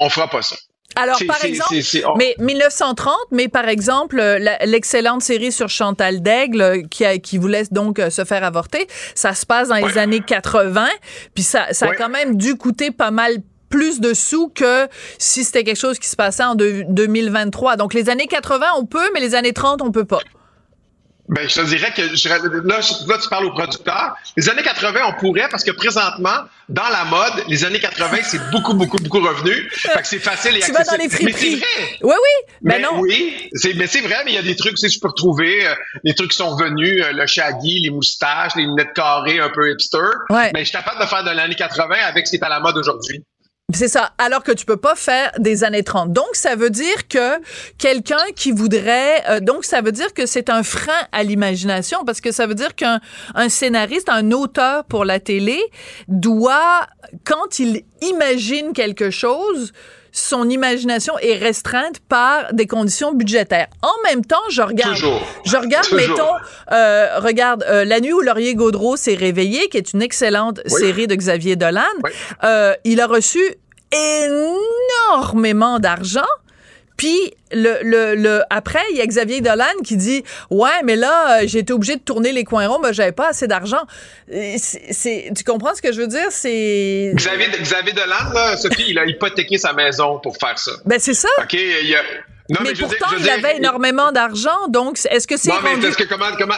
on 0.02 0.10
fera 0.10 0.28
pas 0.28 0.42
ça. 0.42 0.58
Alors, 0.98 1.18
par 1.26 1.44
exemple, 1.46 1.74
mais 2.18 2.36
1930, 2.40 3.16
mais 3.32 3.48
par 3.48 3.70
exemple, 3.70 4.22
l'excellente 4.66 5.22
série 5.22 5.54
sur 5.54 5.70
Chantal 5.70 6.22
Daigle 6.22 6.88
qui, 6.90 7.06
a, 7.06 7.18
qui 7.18 7.38
voulait 7.38 7.64
donc 7.72 7.98
euh, 8.00 8.10
se 8.10 8.26
faire 8.26 8.44
avorter, 8.44 8.88
ça 9.16 9.34
se 9.34 9.46
passe 9.46 9.70
dans 9.70 9.76
les 9.76 9.98
années 9.98 10.20
80, 10.20 10.88
puis 11.34 11.44
ça, 11.44 11.68
ça 11.72 11.88
a 11.88 11.96
quand 11.96 12.10
même 12.10 12.36
dû 12.36 12.56
coûter 12.56 12.92
pas 12.92 13.12
mal 13.12 13.38
plus 13.70 14.02
de 14.02 14.14
sous 14.14 14.50
que 14.50 14.90
si 15.18 15.46
c'était 15.46 15.64
quelque 15.64 15.80
chose 15.80 15.98
qui 15.98 16.10
se 16.10 16.18
passait 16.18 16.44
en 16.44 16.56
2023. 16.56 17.78
Donc, 17.78 17.94
les 17.94 18.10
années 18.10 18.28
80, 18.28 18.66
on 18.78 18.86
peut, 18.86 19.10
mais 19.14 19.22
les 19.22 19.34
années 19.34 19.54
30, 19.54 19.82
on 19.82 19.92
peut 19.92 20.04
pas. 20.04 20.20
Ben, 21.32 21.48
je 21.48 21.56
te 21.56 21.66
dirais 21.66 21.94
que 21.96 22.14
je, 22.14 22.28
là, 22.28 23.18
tu 23.18 23.30
parles 23.30 23.46
aux 23.46 23.54
producteurs. 23.54 24.16
Les 24.36 24.50
années 24.50 24.64
80, 24.64 25.00
on 25.08 25.14
pourrait 25.14 25.48
parce 25.50 25.64
que 25.64 25.72
présentement, 25.72 26.44
dans 26.68 26.90
la 26.90 27.06
mode, 27.06 27.46
les 27.48 27.64
années 27.64 27.80
80, 27.80 28.18
c'est 28.24 28.52
beaucoup, 28.52 28.74
beaucoup, 28.74 28.98
beaucoup 28.98 29.26
revenu. 29.26 29.70
Fait 29.72 30.02
que 30.02 30.08
c'est 30.08 30.20
facile 30.20 30.58
et 30.58 30.60
tu 30.60 30.74
Vas 30.74 30.84
dans 30.84 30.98
les 30.98 31.08
mais 31.08 31.32
c'est 31.32 31.56
vrai. 31.56 31.66
Oui, 32.02 32.14
oui. 32.14 32.54
Ben 32.62 32.76
mais 32.76 32.80
non. 32.80 33.00
Oui, 33.00 33.50
c'est, 33.54 33.74
mais 33.76 33.88
c'est 33.88 34.02
vrai, 34.02 34.18
mais 34.26 34.32
il 34.32 34.36
y 34.36 34.40
a 34.40 34.42
des 34.42 34.58
trucs, 34.58 34.74
tu 34.74 34.78
sais, 34.82 34.90
je 34.90 35.00
peux 35.00 35.08
retrouver 35.08 35.66
euh, 35.66 35.74
des 36.04 36.14
trucs 36.14 36.32
qui 36.32 36.38
sont 36.38 36.54
venus, 36.58 37.02
euh, 37.02 37.14
le 37.14 37.26
shaggy, 37.26 37.80
les 37.80 37.92
moustaches, 37.92 38.56
les 38.58 38.64
lunettes 38.64 38.94
carrées 38.94 39.40
un 39.40 39.50
peu 39.50 39.72
hipster. 39.72 40.00
Ouais. 40.30 40.52
Mais 40.54 40.66
je 40.66 40.66
suis 40.66 40.78
capable 40.78 41.00
de 41.00 41.06
faire 41.06 41.24
de 41.24 41.32
l'année 41.32 41.56
80 41.56 41.96
avec 42.08 42.28
ce 42.28 42.32
qui 42.32 42.38
est 42.38 42.44
à 42.44 42.50
la 42.50 42.60
mode 42.60 42.78
aujourd'hui. 42.78 43.24
C'est 43.74 43.88
ça. 43.88 44.14
Alors 44.18 44.44
que 44.44 44.52
tu 44.52 44.66
peux 44.66 44.78
pas 44.78 44.96
faire 44.96 45.32
des 45.38 45.64
années 45.64 45.84
30. 45.84 46.12
Donc, 46.12 46.28
ça 46.34 46.56
veut 46.56 46.70
dire 46.70 47.08
que 47.08 47.40
quelqu'un 47.78 48.24
qui 48.36 48.52
voudrait, 48.52 49.24
euh, 49.30 49.40
donc 49.40 49.66
ça 49.66 49.82
veut 49.82 49.92
dire 49.92 50.14
que 50.14 50.26
c'est 50.26 50.50
un 50.50 50.64
frein 50.64 50.92
à 51.12 51.24
l'imagination 51.24 52.04
parce 52.06 52.22
que 52.22 52.32
ça 52.32 52.48
veut 52.48 52.56
dire 52.56 52.76
qu'un 52.76 53.00
un 53.36 53.50
scénariste, 53.50 54.10
un 54.10 54.32
auteur 54.32 54.86
pour 54.86 55.06
la 55.06 55.20
télé 55.20 55.60
doit, 56.08 56.88
quand 57.24 57.60
il 57.60 57.84
imagine 58.02 58.74
quelque 58.74 59.10
chose, 59.10 59.74
son 60.12 60.50
imagination 60.50 61.18
est 61.20 61.38
restreinte 61.38 62.00
par 62.08 62.54
des 62.54 62.68
conditions 62.68 63.14
budgétaires. 63.14 63.68
En 63.82 64.04
même 64.04 64.26
temps, 64.26 64.42
je 64.50 64.62
regarde, 64.62 64.96
je 65.46 65.58
regarde, 65.58 65.88
mettons, 65.94 66.36
euh, 66.72 67.20
regarde 67.20 67.64
euh, 67.68 67.86
La 67.86 68.00
nuit 68.00 68.14
où 68.14 68.22
Laurier 68.22 68.56
Gaudreau 68.56 68.98
s'est 68.98 69.16
réveillé, 69.16 69.70
qui 69.70 69.78
est 69.78 69.94
une 69.94 70.02
excellente 70.02 70.62
série 70.68 71.08
de 71.08 71.16
Xavier 71.16 71.56
Dolan. 71.56 71.82
Euh, 72.44 72.74
il 72.84 73.00
a 73.00 73.08
reçu 73.08 73.42
énormément 73.92 75.80
d'argent. 75.80 76.22
Puis 77.02 77.34
le, 77.52 77.80
le, 77.82 78.14
le, 78.14 78.44
après, 78.52 78.84
il 78.92 78.98
y 78.98 79.02
a 79.02 79.08
Xavier 79.08 79.42
Dolan 79.42 79.66
qui 79.84 79.98
dit 79.98 80.24
Ouais, 80.52 80.84
mais 80.84 80.96
là, 80.96 81.42
euh, 81.42 81.48
j'ai 81.48 81.58
été 81.58 81.74
obligé 81.74 81.96
de 81.96 82.02
tourner 82.02 82.32
les 82.32 82.44
coins 82.44 82.68
ronds, 82.68 82.78
mais 82.78 82.94
j'avais 82.94 83.12
pas 83.12 83.30
assez 83.30 83.48
d'argent. 83.48 83.82
C'est, 84.30 85.32
tu 85.36 85.44
comprends 85.44 85.74
ce 85.74 85.82
que 85.82 85.92
je 85.92 86.00
veux 86.00 86.06
dire? 86.06 86.28
C'est. 86.30 87.12
Xavier, 87.16 87.48
Xavier 87.60 87.94
Dolan, 87.94 88.32
là, 88.36 88.56
Sophie, 88.56 88.86
il 88.90 89.00
a 89.00 89.06
hypothéqué 89.06 89.58
sa 89.58 89.74
maison 89.74 90.20
pour 90.20 90.38
faire 90.38 90.60
ça. 90.60 90.74
Ben, 90.86 91.00
c'est 91.00 91.16
ça. 91.16 91.28
OK, 91.40 91.54
il 91.54 91.96
mais, 92.62 92.74
pourtant, 92.74 93.16
il 93.18 93.30
avait 93.30 93.58
énormément 93.58 94.12
d'argent, 94.12 94.68
donc 94.68 95.00
est-ce 95.10 95.28
que 95.28 95.38
c'est 95.38 95.50
Non, 95.50 95.60
mais 95.64 95.90
que 95.92 96.04
comment, 96.04 96.26
comment, 96.38 96.56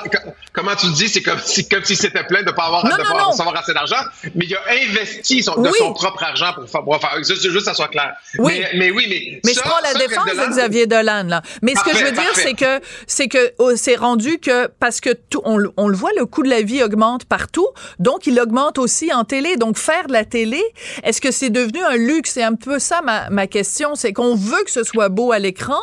comment 0.52 0.76
tu 0.76 0.88
le 0.88 0.94
dis, 0.94 1.10
c'est 1.10 1.22
comme 1.22 1.40
si, 1.40 1.68
comme 1.68 1.84
si 1.84 1.96
c'était 1.96 2.24
plein 2.24 2.44
de 2.44 2.52
pas 2.52 2.66
avoir, 2.66 2.84
de 2.84 2.90
pas 2.90 3.42
avoir 3.42 3.58
assez 3.58 3.74
d'argent, 3.74 4.02
mais 4.36 4.46
il 4.46 4.56
a 4.56 4.62
investi 4.70 5.44
son, 5.44 5.62
de 5.62 5.70
son 5.72 5.94
propre 5.94 6.24
argent 6.24 6.54
pour 6.54 6.70
faire, 6.70 6.84
pour 6.84 7.00
faire 7.00 7.18
juste, 7.18 7.42
juste 7.44 7.58
que 7.58 7.64
ça 7.64 7.74
soit 7.74 7.88
clair. 7.90 8.14
Oui. 8.38 8.60
Mais, 8.60 8.72
mais 8.76 8.92
oui, 8.92 9.06
mais. 9.10 9.42
Mais 9.46 9.54
je 9.54 9.60
prends 9.60 9.80
la 9.84 9.94
défense 9.94 10.26
de 10.26 10.50
Xavier 10.50 10.88
Dolan, 10.88 11.24
là. 11.28 11.42
Mais 11.62 11.76
ce 11.76 11.84
que 11.84 11.98
je 11.98 12.06
veux 12.06 12.12
dire, 12.12 12.32
c'est 12.34 12.54
que, 12.54 12.82
c'est 13.08 13.28
que, 13.28 13.54
oh, 13.60 13.76
c'est 13.76 13.96
rendu 13.96 14.40
que, 14.40 14.68
parce 14.80 15.02
que 15.02 15.12
tout, 15.14 15.42
on, 15.46 15.60
on, 15.78 15.88
le 15.88 15.96
voit, 15.96 16.12
le 16.18 16.26
coût 16.26 16.44
de 16.44 16.50
la 16.50 16.62
vie 16.62 16.84
augmente 16.84 17.26
partout, 17.26 17.68
donc 18.00 18.28
il 18.28 18.40
augmente 18.40 18.78
aussi 18.78 19.14
en 19.14 19.24
télé. 19.24 19.58
Donc 19.58 19.78
faire 19.78 20.08
de 20.08 20.14
la 20.14 20.26
télé, 20.26 20.62
est-ce 21.04 21.22
que 21.22 21.32
c'est 21.32 21.50
devenu 21.50 21.84
un 21.84 21.96
luxe? 21.96 22.32
C'est 22.34 22.44
un 22.44 22.56
peu 22.56 22.80
ça 22.80 23.02
ma, 23.04 23.30
ma 23.30 23.48
question, 23.48 23.96
c'est 23.96 24.14
qu'on 24.14 24.36
veut 24.36 24.64
que 24.64 24.72
ce 24.72 24.84
soit 24.84 25.10
beau 25.10 25.32
à 25.32 25.40
l'écran. 25.40 25.80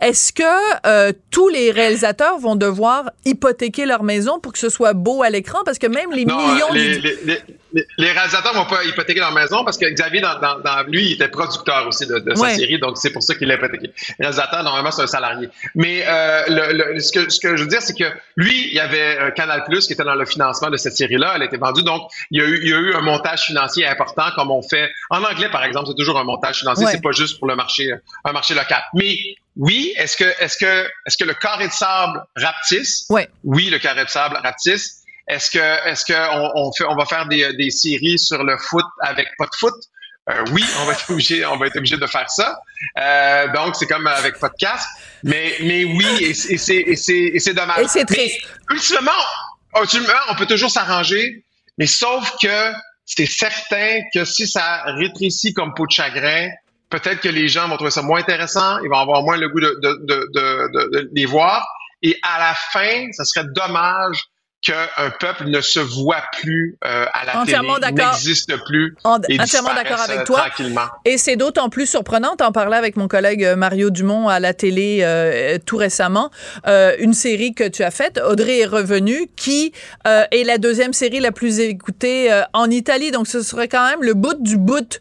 Est-ce 0.00 0.32
que 0.32 0.86
euh, 0.86 1.12
tous 1.30 1.48
les 1.48 1.70
réalisateurs 1.70 2.38
vont 2.38 2.56
devoir 2.56 3.10
hypothéquer 3.24 3.86
leur 3.86 4.02
maison 4.02 4.40
pour 4.40 4.52
que 4.52 4.58
ce 4.58 4.68
soit 4.68 4.92
beau 4.92 5.22
à 5.22 5.30
l'écran? 5.30 5.60
Parce 5.64 5.78
que 5.78 5.86
même 5.86 6.10
les 6.12 6.24
millions... 6.24 6.72
Les, 6.72 6.98
les 6.98 7.38
réalisateurs 7.98 8.54
vont 8.54 8.64
pas 8.64 8.84
hypothéquer 8.84 9.20
leur 9.20 9.32
maison 9.32 9.64
parce 9.64 9.76
que 9.76 9.86
Xavier, 9.86 10.20
dans, 10.20 10.38
dans, 10.40 10.60
dans 10.60 10.82
lui, 10.86 11.06
il 11.06 11.12
était 11.12 11.28
producteur 11.28 11.86
aussi 11.86 12.06
de, 12.06 12.18
de 12.18 12.34
sa 12.34 12.50
série, 12.54 12.78
donc 12.78 12.96
c'est 12.98 13.10
pour 13.10 13.22
ça 13.22 13.34
qu'il 13.34 13.48
l'a 13.48 13.54
hypothéqué. 13.54 13.92
Le 14.18 14.24
réalisateur, 14.24 14.62
normalement, 14.62 14.90
c'est 14.90 15.02
un 15.02 15.06
salarié. 15.06 15.48
Mais 15.74 16.04
euh, 16.06 16.42
le, 16.48 16.94
le, 16.94 17.00
ce, 17.00 17.12
que, 17.12 17.28
ce 17.30 17.40
que 17.40 17.56
je 17.56 17.62
veux 17.62 17.68
dire, 17.68 17.82
c'est 17.82 17.96
que 17.96 18.10
lui, 18.36 18.68
il 18.68 18.74
y 18.74 18.80
avait 18.80 19.32
Canal 19.36 19.64
Plus 19.64 19.86
qui 19.86 19.92
était 19.92 20.04
dans 20.04 20.14
le 20.14 20.24
financement 20.26 20.70
de 20.70 20.76
cette 20.76 20.96
série-là. 20.96 21.32
Elle 21.36 21.42
a 21.42 21.44
été 21.46 21.56
vendue, 21.56 21.82
donc 21.82 22.10
il 22.30 22.40
y, 22.40 22.44
a 22.44 22.46
eu, 22.46 22.60
il 22.62 22.68
y 22.70 22.72
a 22.72 22.78
eu 22.78 22.94
un 22.94 23.00
montage 23.00 23.42
financier 23.42 23.86
important, 23.86 24.30
comme 24.34 24.50
on 24.50 24.62
fait 24.62 24.90
en 25.10 25.22
anglais, 25.22 25.48
par 25.50 25.64
exemple. 25.64 25.88
C'est 25.88 25.96
toujours 25.96 26.18
un 26.18 26.24
montage 26.24 26.58
financier. 26.58 26.86
C'est 26.90 27.02
pas 27.02 27.12
juste 27.12 27.38
pour 27.38 27.48
le 27.48 27.56
marché, 27.56 27.92
un 28.24 28.32
marché 28.32 28.54
local. 28.54 28.82
Mais 28.94 29.18
oui, 29.56 29.92
est-ce 29.96 30.16
que, 30.16 30.24
est-ce 30.38 30.56
que, 30.56 30.88
est-ce 31.06 31.18
que 31.18 31.24
le 31.24 31.34
carré 31.34 31.66
de 31.66 31.72
sable 31.72 32.22
rapetisse? 32.36 33.06
Ouais. 33.10 33.28
Oui, 33.42 33.70
le 33.70 33.78
carré 33.78 34.04
de 34.04 34.08
sable 34.08 34.36
rapetisse. 34.42 34.97
Est-ce 35.28 35.50
que, 35.50 35.88
est-ce 35.88 36.04
que 36.04 36.14
on, 36.32 36.50
on, 36.54 36.72
fait, 36.72 36.84
on 36.84 36.96
va 36.96 37.04
faire 37.04 37.26
des, 37.28 37.52
des 37.54 37.70
séries 37.70 38.18
sur 38.18 38.42
le 38.42 38.56
foot 38.58 38.84
avec 39.02 39.28
pas 39.38 39.44
de 39.44 39.56
foot? 39.58 39.74
Euh, 40.30 40.44
oui, 40.52 40.64
on 40.80 40.84
va 40.84 40.92
être 40.92 41.04
obligé, 41.10 41.44
on 41.46 41.56
va 41.56 41.66
être 41.66 41.76
obligé 41.76 41.96
de 41.96 42.06
faire 42.06 42.28
ça. 42.30 42.58
Euh, 42.98 43.48
donc 43.52 43.76
c'est 43.76 43.86
comme 43.86 44.06
avec 44.06 44.38
podcast, 44.38 44.86
mais 45.22 45.54
mais 45.60 45.84
oui, 45.84 46.06
et, 46.20 46.30
et 46.30 46.34
c'est 46.34 46.76
et 46.76 46.96
c'est 46.96 47.18
et 47.18 47.38
c'est 47.38 47.54
dommage. 47.54 47.80
Et 47.80 47.88
c'est 47.88 48.04
triste. 48.04 48.40
Mais, 48.70 48.76
ultimement, 48.76 49.10
ultimement, 49.80 50.12
on 50.30 50.34
peut 50.34 50.46
toujours 50.46 50.70
s'arranger, 50.70 51.44
mais 51.76 51.86
sauf 51.86 52.30
que 52.42 52.72
c'est 53.04 53.26
certain 53.26 54.00
que 54.14 54.24
si 54.24 54.46
ça 54.46 54.82
rétrécit 54.84 55.54
comme 55.54 55.72
peau 55.74 55.86
de 55.86 55.92
chagrin, 55.92 56.50
peut-être 56.90 57.20
que 57.20 57.28
les 57.28 57.48
gens 57.48 57.68
vont 57.68 57.76
trouver 57.76 57.90
ça 57.90 58.02
moins 58.02 58.20
intéressant, 58.20 58.78
ils 58.80 58.88
vont 58.88 58.98
avoir 58.98 59.22
moins 59.22 59.36
le 59.36 59.48
goût 59.48 59.60
de, 59.60 59.78
de, 59.82 59.98
de, 60.02 60.28
de, 60.34 60.90
de 60.92 61.10
les 61.12 61.24
voir. 61.26 61.66
Et 62.02 62.18
à 62.22 62.38
la 62.38 62.54
fin, 62.54 63.10
ça 63.12 63.24
serait 63.24 63.46
dommage 63.54 64.24
qu'un 64.60 65.10
peuple 65.20 65.44
ne 65.46 65.60
se 65.60 65.78
voit 65.78 66.22
plus 66.40 66.76
euh, 66.84 67.06
à 67.12 67.24
la 67.24 67.38
entièrement 67.38 67.78
télé, 67.78 67.92
n'existe 67.94 68.56
plus 68.64 68.96
en, 69.04 69.20
et 69.28 69.40
entièrement 69.40 69.72
d'accord 69.72 70.00
avec 70.00 70.24
toi. 70.24 70.40
Tranquillement. 70.40 70.86
Et 71.04 71.16
c'est 71.16 71.36
d'autant 71.36 71.68
plus 71.68 71.86
surprenant, 71.86 72.34
en 72.40 72.50
parlais 72.50 72.76
avec 72.76 72.96
mon 72.96 73.06
collègue 73.06 73.44
euh, 73.44 73.54
Mario 73.56 73.90
Dumont 73.90 74.28
à 74.28 74.40
la 74.40 74.54
télé 74.54 75.00
euh, 75.02 75.58
tout 75.64 75.76
récemment, 75.76 76.30
euh, 76.66 76.96
une 76.98 77.14
série 77.14 77.54
que 77.54 77.68
tu 77.68 77.84
as 77.84 77.92
faite, 77.92 78.20
Audrey 78.28 78.58
est 78.58 78.66
revenue, 78.66 79.30
qui 79.36 79.72
euh, 80.06 80.24
est 80.32 80.44
la 80.44 80.58
deuxième 80.58 80.92
série 80.92 81.20
la 81.20 81.30
plus 81.30 81.60
écoutée 81.60 82.32
euh, 82.32 82.42
en 82.52 82.68
Italie. 82.68 83.12
Donc 83.12 83.28
ce 83.28 83.42
serait 83.42 83.68
quand 83.68 83.88
même 83.88 84.02
le 84.02 84.14
bout 84.14 84.42
du 84.42 84.56
bout 84.56 85.00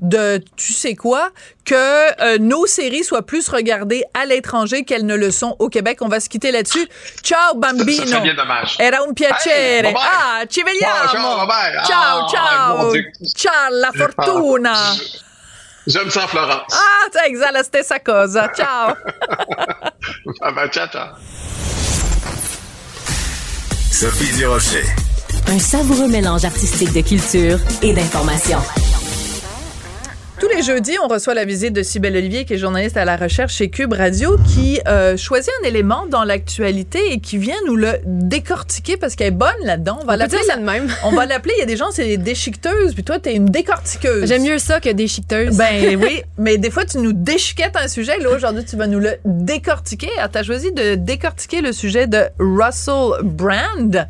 de 0.00 0.42
tu 0.56 0.72
sais 0.72 0.94
quoi 0.94 1.30
que 1.64 1.74
euh, 2.22 2.38
nos 2.38 2.66
séries 2.66 3.04
soient 3.04 3.22
plus 3.22 3.48
regardées 3.48 4.02
à 4.14 4.24
l'étranger 4.24 4.84
qu'elles 4.84 5.06
ne 5.06 5.16
le 5.16 5.30
sont 5.30 5.56
au 5.58 5.68
Québec. 5.68 5.98
On 6.00 6.08
va 6.08 6.20
se 6.20 6.28
quitter 6.28 6.50
là-dessus. 6.52 6.88
Ciao 7.22 7.54
bambino. 7.54 8.04
Ça, 8.04 8.12
ça 8.12 8.20
bien 8.20 8.34
dommage. 8.34 8.76
Era 8.78 8.98
un 9.08 9.12
piacere. 9.12 9.86
Hey, 9.86 9.94
ah, 9.96 10.42
ci 10.48 10.62
vediamo. 10.62 11.08
Ciao, 11.10 11.46
Ah, 11.50 12.26
ciao. 12.30 12.92
Ciao, 13.36 13.52
la 13.72 13.92
fortuna. 13.92 14.74
J'aime 15.86 16.10
ça, 16.10 16.26
Florence. 16.26 16.72
Ah, 16.72 17.08
c'est 17.12 17.26
exact 17.28 17.52
la 17.52 17.62
stessa 17.62 17.98
cosa. 17.98 18.48
Ciao. 18.54 18.94
ciao, 20.70 20.86
ciao. 20.88 21.08
Sophie 23.90 24.32
Durocher. 24.36 24.84
Un 25.48 25.58
savoureux 25.58 26.08
mélange 26.08 26.44
artistique 26.44 26.92
de 26.92 27.00
culture 27.00 27.58
et 27.82 27.92
d'information. 27.92 28.58
Tous 30.40 30.48
les 30.48 30.62
jeudis, 30.62 30.96
on 31.04 31.06
reçoit 31.06 31.34
la 31.34 31.44
visite 31.44 31.74
de 31.74 31.82
Cybelle 31.82 32.16
Olivier, 32.16 32.46
qui 32.46 32.54
est 32.54 32.58
journaliste 32.58 32.96
à 32.96 33.04
la 33.04 33.18
recherche 33.18 33.56
chez 33.56 33.68
Cube 33.68 33.92
Radio, 33.92 34.38
qui 34.48 34.80
euh, 34.88 35.14
choisit 35.18 35.52
un 35.62 35.68
élément 35.68 36.06
dans 36.06 36.24
l'actualité 36.24 37.12
et 37.12 37.20
qui 37.20 37.36
vient 37.36 37.58
nous 37.66 37.76
le 37.76 37.98
décortiquer 38.06 38.96
parce 38.96 39.16
qu'elle 39.16 39.26
est 39.26 39.32
bonne 39.32 39.50
là-dedans. 39.64 39.98
On 40.00 40.06
va 40.06 40.16
l'appeler. 40.16 40.40
de 40.56 40.62
même. 40.62 40.88
On 41.04 41.10
va 41.10 41.26
l'appeler. 41.26 41.52
Il 41.58 41.60
y 41.60 41.62
a 41.62 41.66
des 41.66 41.76
gens, 41.76 41.90
c'est 41.90 42.06
des 42.06 42.16
déchiqueteuses, 42.16 42.94
puis 42.94 43.04
toi, 43.04 43.18
t'es 43.18 43.34
une 43.34 43.50
décortiqueuse. 43.50 44.26
J'aime 44.26 44.42
mieux 44.42 44.56
ça 44.56 44.80
que 44.80 44.88
des 44.88 45.08
chiqueteuses. 45.08 45.58
Ben 45.58 45.98
oui, 46.00 46.22
mais 46.38 46.56
des 46.56 46.70
fois, 46.70 46.86
tu 46.86 46.96
nous 46.96 47.12
déchiquettes 47.12 47.76
un 47.76 47.88
sujet. 47.88 48.18
Là, 48.18 48.30
aujourd'hui, 48.30 48.64
tu 48.64 48.76
vas 48.76 48.86
nous 48.86 48.98
le 48.98 49.16
décortiquer. 49.26 50.08
Alors, 50.16 50.30
tu 50.30 50.38
as 50.38 50.42
choisi 50.42 50.72
de 50.72 50.94
décortiquer 50.94 51.60
le 51.60 51.72
sujet 51.72 52.06
de 52.06 52.24
Russell 52.38 53.22
Brand. 53.24 54.08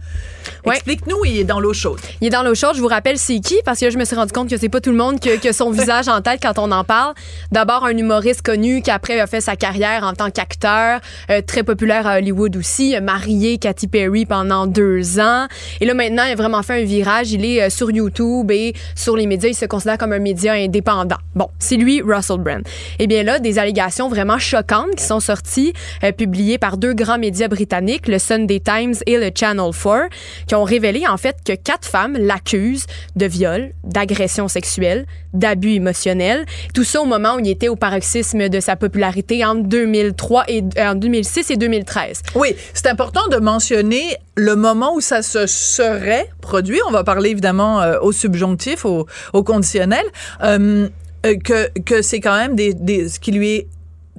Ouais. 0.66 0.74
Explique-nous, 0.74 1.24
il 1.24 1.38
est 1.38 1.44
dans 1.44 1.60
l'eau 1.60 1.72
chaude. 1.72 2.00
Il 2.20 2.26
est 2.26 2.30
dans 2.30 2.42
l'eau 2.42 2.54
chaude. 2.54 2.74
Je 2.74 2.80
vous 2.80 2.88
rappelle 2.88 3.18
c'est 3.18 3.40
qui? 3.40 3.56
Parce 3.64 3.80
que 3.80 3.90
je 3.90 3.98
me 3.98 4.04
suis 4.04 4.16
rendu 4.16 4.32
compte 4.32 4.48
que 4.48 4.56
c'est 4.56 4.68
pas 4.68 4.80
tout 4.80 4.90
le 4.90 4.96
monde 4.96 5.20
qui, 5.20 5.30
a 5.30 5.52
son 5.52 5.70
visage 5.70 6.08
en 6.08 6.20
tête 6.20 6.40
quand 6.42 6.58
on 6.58 6.70
en 6.72 6.84
parle. 6.84 7.14
D'abord 7.52 7.84
un 7.84 7.96
humoriste 7.96 8.42
connu 8.42 8.82
qui 8.82 8.90
après 8.90 9.20
a 9.20 9.26
fait 9.26 9.40
sa 9.40 9.56
carrière 9.56 10.04
en 10.04 10.12
tant 10.14 10.30
qu'acteur, 10.30 11.00
euh, 11.30 11.40
très 11.42 11.62
populaire 11.62 12.06
à 12.06 12.18
Hollywood 12.18 12.56
aussi, 12.56 12.94
marié 13.00 13.58
Katy 13.58 13.88
Perry 13.88 14.26
pendant 14.26 14.66
deux 14.66 15.18
ans. 15.20 15.46
Et 15.80 15.86
là 15.86 15.94
maintenant 15.94 16.24
il 16.24 16.32
a 16.32 16.36
vraiment 16.36 16.62
fait 16.62 16.82
un 16.82 16.84
virage. 16.84 17.32
Il 17.32 17.44
est 17.44 17.62
euh, 17.62 17.70
sur 17.70 17.90
YouTube 17.90 18.50
et 18.50 18.74
sur 18.94 19.16
les 19.16 19.26
médias. 19.26 19.48
Il 19.48 19.54
se 19.54 19.66
considère 19.66 19.98
comme 19.98 20.12
un 20.12 20.18
média 20.18 20.52
indépendant. 20.52 21.16
Bon, 21.34 21.48
c'est 21.58 21.76
lui 21.76 22.02
Russell 22.02 22.38
Brand. 22.38 22.62
Et 22.98 23.06
bien 23.06 23.22
là 23.22 23.38
des 23.38 23.58
allégations 23.58 24.08
vraiment 24.08 24.38
choquantes 24.38 24.94
qui 24.96 25.04
sont 25.04 25.20
sorties, 25.20 25.72
euh, 26.04 26.12
publiées 26.12 26.58
par 26.58 26.76
deux 26.76 26.94
grands 26.94 27.18
médias 27.18 27.48
britanniques, 27.48 28.08
le 28.08 28.18
Sunday 28.18 28.60
Times 28.60 28.94
et 29.06 29.16
le 29.16 29.30
Channel 29.34 29.70
4 29.72 30.08
qui 30.46 30.54
ont 30.54 30.64
révélé 30.64 31.06
en 31.06 31.16
fait 31.16 31.36
que 31.44 31.54
quatre 31.54 31.88
femmes 31.88 32.16
l'accusent 32.18 32.86
de 33.16 33.26
viol, 33.26 33.72
d'agression 33.84 34.48
sexuelle, 34.48 35.06
d'abus 35.32 35.74
émotionnels. 35.74 36.44
Tout 36.74 36.84
ça 36.84 37.00
au 37.00 37.06
moment 37.06 37.36
où 37.36 37.40
il 37.40 37.48
était 37.48 37.68
au 37.68 37.76
paroxysme 37.76 38.48
de 38.48 38.60
sa 38.60 38.76
popularité 38.76 39.44
en 39.44 39.54
2003 39.54 40.44
et 40.48 40.62
euh, 40.78 40.90
en 40.90 40.94
2006 40.94 41.50
et 41.50 41.56
2013. 41.56 42.22
Oui, 42.34 42.54
c'est 42.74 42.88
important 42.88 43.26
de 43.30 43.36
mentionner 43.36 44.16
le 44.40 44.56
moment 44.56 44.94
où 44.94 45.00
ça 45.00 45.22
se 45.22 45.46
serait 45.46 46.30
produit. 46.40 46.80
On 46.88 46.90
va 46.90 47.04
parler 47.04 47.30
évidemment 47.30 47.80
euh, 47.80 47.98
au 48.00 48.12
subjonctif, 48.12 48.84
au, 48.84 49.06
conditionnel, 49.42 50.04
euh, 50.42 50.88
euh, 51.26 51.36
que, 51.36 51.68
que 51.80 52.02
c'est 52.02 52.20
quand 52.20 52.36
même 52.36 52.54
des, 52.54 53.08
ce 53.08 53.20
qui 53.20 53.32
lui 53.32 53.50
est 53.50 53.68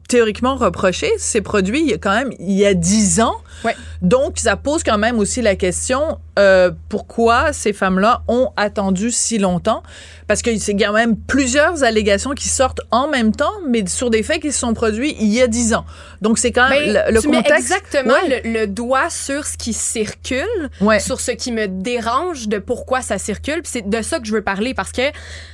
théoriquement 0.07 0.55
reproché, 0.55 1.09
c'est 1.17 1.41
produit 1.41 1.81
il 1.81 1.89
y 1.89 1.93
a 1.93 1.97
quand 1.97 2.13
même 2.13 2.31
il 2.39 2.53
y 2.53 2.65
a 2.65 2.73
dix 2.73 3.21
ans. 3.21 3.37
Ouais. 3.63 3.75
Donc, 4.01 4.39
ça 4.39 4.55
pose 4.57 4.83
quand 4.83 4.97
même 4.97 5.19
aussi 5.19 5.41
la 5.41 5.55
question 5.55 6.17
euh, 6.39 6.71
pourquoi 6.89 7.51
ces 7.53 7.73
femmes-là 7.73 8.21
ont 8.27 8.51
attendu 8.57 9.11
si 9.11 9.37
longtemps? 9.37 9.83
Parce 10.27 10.41
que 10.41 10.57
c'est 10.57 10.75
quand 10.75 10.93
même 10.93 11.17
plusieurs 11.17 11.83
allégations 11.83 12.31
qui 12.31 12.47
sortent 12.47 12.79
en 12.89 13.09
même 13.09 13.33
temps, 13.35 13.51
mais 13.67 13.85
sur 13.87 14.09
des 14.09 14.23
faits 14.23 14.41
qui 14.41 14.51
se 14.53 14.59
sont 14.59 14.73
produits 14.73 15.13
il 15.19 15.27
y 15.27 15.41
a 15.41 15.47
dix 15.47 15.73
ans. 15.73 15.85
Donc, 16.21 16.37
c'est 16.39 16.51
quand 16.53 16.69
même 16.69 16.93
Ben, 16.93 17.03
le, 17.07 17.13
le 17.15 17.21
tu 17.21 17.27
mets 17.27 17.37
contexte. 17.37 17.59
exactement 17.71 18.13
Ouais. 18.13 18.41
le, 18.45 18.59
le 18.61 18.67
doigt 18.67 19.09
sur 19.09 19.45
ce 19.45 19.57
qui 19.57 19.73
circule, 19.73 20.69
Ouais. 20.79 20.99
sur 20.99 21.19
ce 21.19 21.31
qui 21.31 21.51
me 21.51 21.67
dérange 21.67 22.47
de 22.47 22.59
pourquoi 22.59 23.01
ça 23.01 23.17
circule. 23.17 23.61
C'est 23.65 23.89
de 23.89 24.01
ça 24.01 24.19
que 24.19 24.25
je 24.25 24.31
veux 24.33 24.41
parler 24.43 24.73
parce 24.73 24.91
que, 24.93 25.01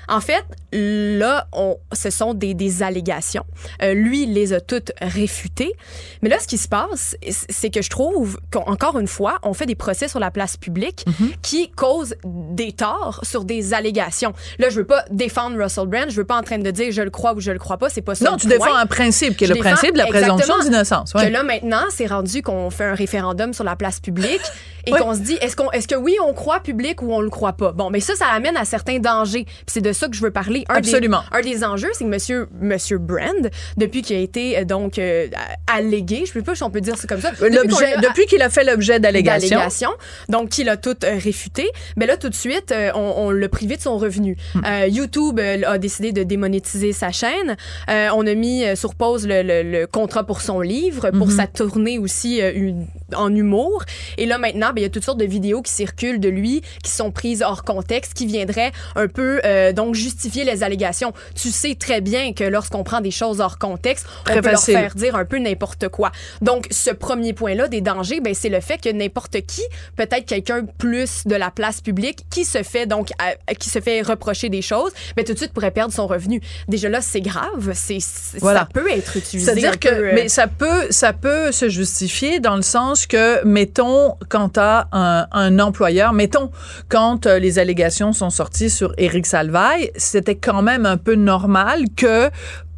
en 0.08 0.22
fait, 0.22 0.44
là, 0.72 1.48
on, 1.54 1.78
ce 1.94 2.10
sont 2.12 2.34
des, 2.36 2.54
des 2.54 2.84
allégations. 2.84 3.46
Euh, 3.82 3.94
lui, 3.96 4.24
il 4.24 4.34
les 4.34 4.54
a 4.54 4.62
toutes 4.62 4.92
réfutées. 5.02 5.74
Mais 6.22 6.30
là, 6.30 6.38
ce 6.40 6.48
qui 6.48 6.58
se 6.60 6.68
passe, 6.68 7.16
c'est 7.50 7.70
que 7.72 7.82
je 7.82 7.90
trouve 7.90 8.40
qu'encore 8.52 9.00
une 9.00 9.08
fois, 9.08 9.40
on 9.42 9.54
fait 9.54 9.66
des 9.66 9.76
procès 9.76 10.08
sur 10.08 10.20
la 10.20 10.30
place 10.30 10.56
publique 10.56 10.67
Mm-hmm. 10.72 11.36
qui 11.42 11.70
causent 11.72 12.16
des 12.24 12.72
torts 12.72 13.20
sur 13.24 13.44
des 13.46 13.74
allégations. 13.74 14.34
Là, 14.60 14.70
je 14.70 14.76
veux 14.78 14.86
pas 14.86 15.06
défendre 15.12 15.62
Russell 15.62 15.88
Brand. 15.88 16.06
Je 16.10 16.16
veux 16.16 16.26
pas 16.26 16.38
en 16.38 16.44
train 16.44 16.58
de 16.58 16.72
dire 16.72 16.92
je 16.92 17.02
le 17.02 17.10
crois 17.10 17.34
ou 17.34 17.40
je 17.40 17.52
le 17.52 17.60
crois 17.60 17.78
pas. 17.78 17.90
C'est 17.90 18.02
pas 18.02 18.16
ça. 18.16 18.30
Non, 18.30 18.38
tu 18.38 18.48
point. 18.48 18.58
défends 18.58 18.76
un 18.76 18.86
principe 18.86 19.38
qui 19.38 19.44
est 19.46 19.48
Je 19.48 19.54
le 19.54 19.60
principe 19.60 19.94
de 19.94 19.98
la 20.00 20.08
présomption 20.08 20.60
d'innocence. 20.60 21.14
ouais. 21.14 21.28
Que 21.28 21.32
là, 21.34 21.44
maintenant, 21.44 21.84
c'est 21.90 22.06
rendu 22.08 22.42
qu'on 22.42 22.70
fait 22.70 22.86
un 22.86 22.94
référendum 22.96 23.54
sur 23.54 23.64
la 23.64 23.76
place 23.76 24.00
publique 24.00 24.42
et 24.86 24.92
qu'on 24.92 25.14
se 25.14 25.20
dit, 25.20 25.38
est-ce 25.42 25.56
qu'on, 25.56 25.70
est-ce 25.72 25.88
que 25.88 25.96
oui, 25.96 26.16
on 26.24 26.34
croit 26.34 26.62
public 26.62 27.02
ou 27.02 27.12
on 27.14 27.20
le 27.22 27.30
croit 27.30 27.54
pas? 27.54 27.72
Bon, 27.74 27.90
mais 27.90 28.00
ça, 28.00 28.16
ça 28.16 28.28
amène 28.28 28.56
à 28.58 28.64
certains 28.66 29.00
dangers. 29.00 29.46
C'est 29.68 29.82
de 29.82 29.92
ça 29.92 30.08
que 30.08 30.16
je 30.16 30.22
veux 30.22 30.32
parler. 30.32 30.64
Un 30.70 30.76
Absolument. 30.76 31.24
Des, 31.32 31.38
un 31.38 31.42
des 31.42 31.64
enjeux, 31.64 31.90
c'est 31.94 32.06
que 32.06 32.10
monsieur, 32.10 32.48
monsieur 32.60 32.98
Brand, 32.98 33.50
depuis 33.76 34.02
qu'il 34.02 34.16
a 34.16 34.20
été, 34.20 34.58
euh, 34.60 34.64
donc, 34.66 34.98
euh, 34.98 35.28
allégué, 35.72 36.24
je 36.26 36.32
sais 36.34 36.42
pas 36.42 36.56
si 36.56 36.64
on 36.64 36.70
peut 36.70 36.82
dire 36.82 36.98
ça 36.98 37.08
comme 37.08 37.22
ça. 37.22 37.32
depuis 37.32 37.50
l'a- 37.52 37.98
depuis 38.08 38.26
qu'il 38.28 38.42
a 38.42 38.50
fait 38.50 38.64
l'objet 38.64 39.00
d'allégations. 39.00 39.50
d'allégations, 39.58 39.92
donc 40.30 40.50
qu'il 40.58 40.70
a 40.70 40.78
tout 40.78 40.96
euh, 41.04 41.18
réfuté. 41.18 41.70
Mais 41.96 42.06
là, 42.06 42.18
tout 42.18 42.30
de 42.30 42.36
suite, 42.36 42.72
euh, 42.72 42.92
on, 42.96 43.14
on 43.18 43.32
l'a 43.32 43.50
privé 43.50 43.78
de 43.78 43.82
son 43.82 43.98
revenu. 43.98 44.36
Hmm. 44.56 44.62
Euh, 44.66 44.88
YouTube 44.88 45.40
a 45.40 45.78
décidé 45.78 46.12
de 46.12 46.24
démonétiser 46.24 46.94
sa 46.94 47.12
chaîne. 47.12 47.56
Euh, 47.90 48.10
on 48.16 48.26
a 48.28 48.34
mis 48.34 48.64
sur 48.76 48.96
pause 48.96 49.28
le, 49.28 49.42
le- 49.44 49.64
le 49.64 49.88
contrat 49.88 50.24
pour 50.26 50.42
son 50.42 50.62
livre, 50.62 51.10
pour 51.12 51.28
Mhm. 51.28 51.36
sa 51.38 51.48
tournée 51.48 51.98
aussi 52.00 52.40
une- 52.40 52.88
en 53.16 53.34
humour. 53.34 53.84
Et 54.18 54.26
là, 54.26 54.38
maintenant, 54.38 54.68
ben, 54.70 54.78
il 54.78 54.84
y 54.84 54.86
a 54.86 54.90
toutes 54.90 55.06
sortes 55.06 55.20
de 55.20 55.26
vidéos 55.26 55.62
qui 55.62 55.72
circulent 55.72 56.20
de 56.20 56.30
lui, 56.30 56.62
qui 56.84 56.92
sont 56.92 57.12
prises 57.12 57.42
hors 57.44 57.64
contexte, 57.64 58.14
qui 58.14 58.26
viendraient 58.26 58.72
un 58.96 59.08
peu 59.08 59.40
euh, 59.46 59.72
donc 59.74 59.94
justifier 59.96 60.44
les 60.44 60.64
allégations. 60.64 61.14
Tu 61.36 61.50
sais 61.52 61.76
très 61.76 62.02
bien 62.02 62.34
que 62.34 62.44
lorsqu'on 62.44 62.84
prend 62.84 63.02
des 63.02 63.12
choses 63.12 63.40
hors 63.42 63.58
contexte, 63.60 64.06
Très 64.26 64.40
on 64.40 64.42
peut 64.42 64.50
facile. 64.50 64.74
leur 64.74 64.82
faire 64.84 64.96
dire 64.96 65.16
un 65.16 65.26
peu 65.26 65.38
n'importe 65.38 65.88
quoi. 65.90 66.12
Donc, 66.42 66.68
ce 66.72 66.90
premier 66.92 67.34
point-là 67.34 67.68
des 67.68 67.82
dangers, 67.82 68.20
ben, 68.22 68.34
c'est 68.34 68.50
le 68.50 68.60
fait 68.62 68.80
que 68.82 68.90
n'importe 68.90 69.42
qui, 69.46 69.62
peut-être 69.96 70.26
quelqu'un 70.26 70.47
plus 70.78 71.26
de 71.26 71.36
la 71.36 71.52
place 71.52 71.82
publique, 71.82 72.26
qui 72.30 72.46
se 72.46 72.64
fait 72.64 72.86
donc, 72.86 73.10
à- 73.20 73.54
qui 73.56 73.70
se 73.70 73.80
fait 73.80 74.02
reprocher 74.02 74.50
des 74.50 74.62
choses, 74.62 74.92
ben, 75.16 75.24
tout 75.26 75.34
de 75.34 75.38
suite 75.38 75.54
pourrait 75.54 75.72
perdre 75.72 75.94
son 75.94 76.08
revenu. 76.08 76.42
Déjà 76.68 76.90
là, 76.90 77.02
c'est 77.02 77.22
grave. 77.22 77.72
C'est, 77.74 78.00
Voilà. 78.40 78.62
Ça 78.62 78.70
peut 78.74 78.90
être 78.92 79.18
utilisé. 79.18 79.46
C'est-à-dire 79.52 79.80
que, 79.80 79.90
peu, 79.90 79.96
euh, 79.96 80.12
mais 80.16 80.30
ça 80.30 80.48
peut, 80.48 80.88
ça 80.90 81.14
peut 81.14 81.52
se 81.52 81.70
justifier 81.70 82.40
dans 82.40 82.56
le 82.56 82.62
sens 82.62 83.06
que, 83.06 83.44
mettons, 83.46 84.16
quand 84.30 84.58
as 84.58 84.88
un, 84.92 85.28
un, 85.32 85.60
employeur, 85.60 86.14
mettons, 86.14 86.52
quand 86.90 87.26
euh, 87.26 87.40
les 87.40 87.60
allégations 87.60 88.14
sont 88.14 88.30
sorties 88.30 88.70
sur 88.70 88.94
Éric 88.98 89.26
Salvaille, 89.26 89.92
c'était 89.96 90.36
quand 90.36 90.62
même 90.62 90.86
un 90.86 90.98
peu 90.98 91.16
normal 91.16 91.84
que 91.96 92.30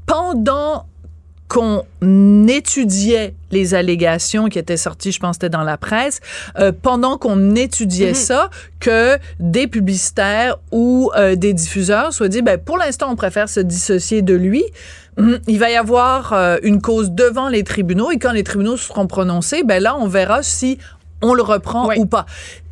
pendant 0.05 0.85
qu'on 1.49 1.83
étudiait 2.47 3.33
les 3.51 3.73
allégations 3.73 4.45
qui 4.49 4.59
étaient 4.59 4.77
sorties, 4.77 5.11
je 5.11 5.19
pense 5.19 5.35
c'était 5.35 5.49
dans 5.49 5.63
la 5.63 5.77
presse, 5.77 6.21
euh, 6.59 6.71
pendant 6.71 7.17
qu'on 7.17 7.55
étudiait 7.55 8.09
mhm. 8.09 8.15
ça, 8.15 8.49
que 8.79 9.17
des 9.39 9.65
publicitaires 9.67 10.57
ou 10.71 11.11
euh, 11.17 11.35
des 11.35 11.53
diffuseurs 11.53 12.13
soient 12.13 12.27
dit, 12.27 12.43
ben, 12.43 12.59
pour 12.59 12.77
l'instant, 12.77 13.11
on 13.11 13.15
préfère 13.15 13.49
se 13.49 13.59
dissocier 13.59 14.21
de 14.21 14.35
lui. 14.35 14.63
Il 15.47 15.59
va 15.59 15.69
y 15.69 15.75
avoir 15.75 16.31
euh, 16.31 16.57
une 16.63 16.81
cause 16.81 17.11
devant 17.11 17.49
les 17.49 17.65
tribunaux 17.65 18.09
et 18.09 18.19
quand 18.19 18.31
les 18.31 18.43
tribunaux 18.43 18.77
seront 18.77 19.05
prononcés, 19.05 19.63
ben 19.63 19.83
là, 19.83 19.97
on 19.97 20.07
verra 20.07 20.43
si 20.43 20.77
on 21.21 21.33
le 21.33 21.41
reprend 21.41 21.93
ou 21.97 22.05
pas. 22.05 22.25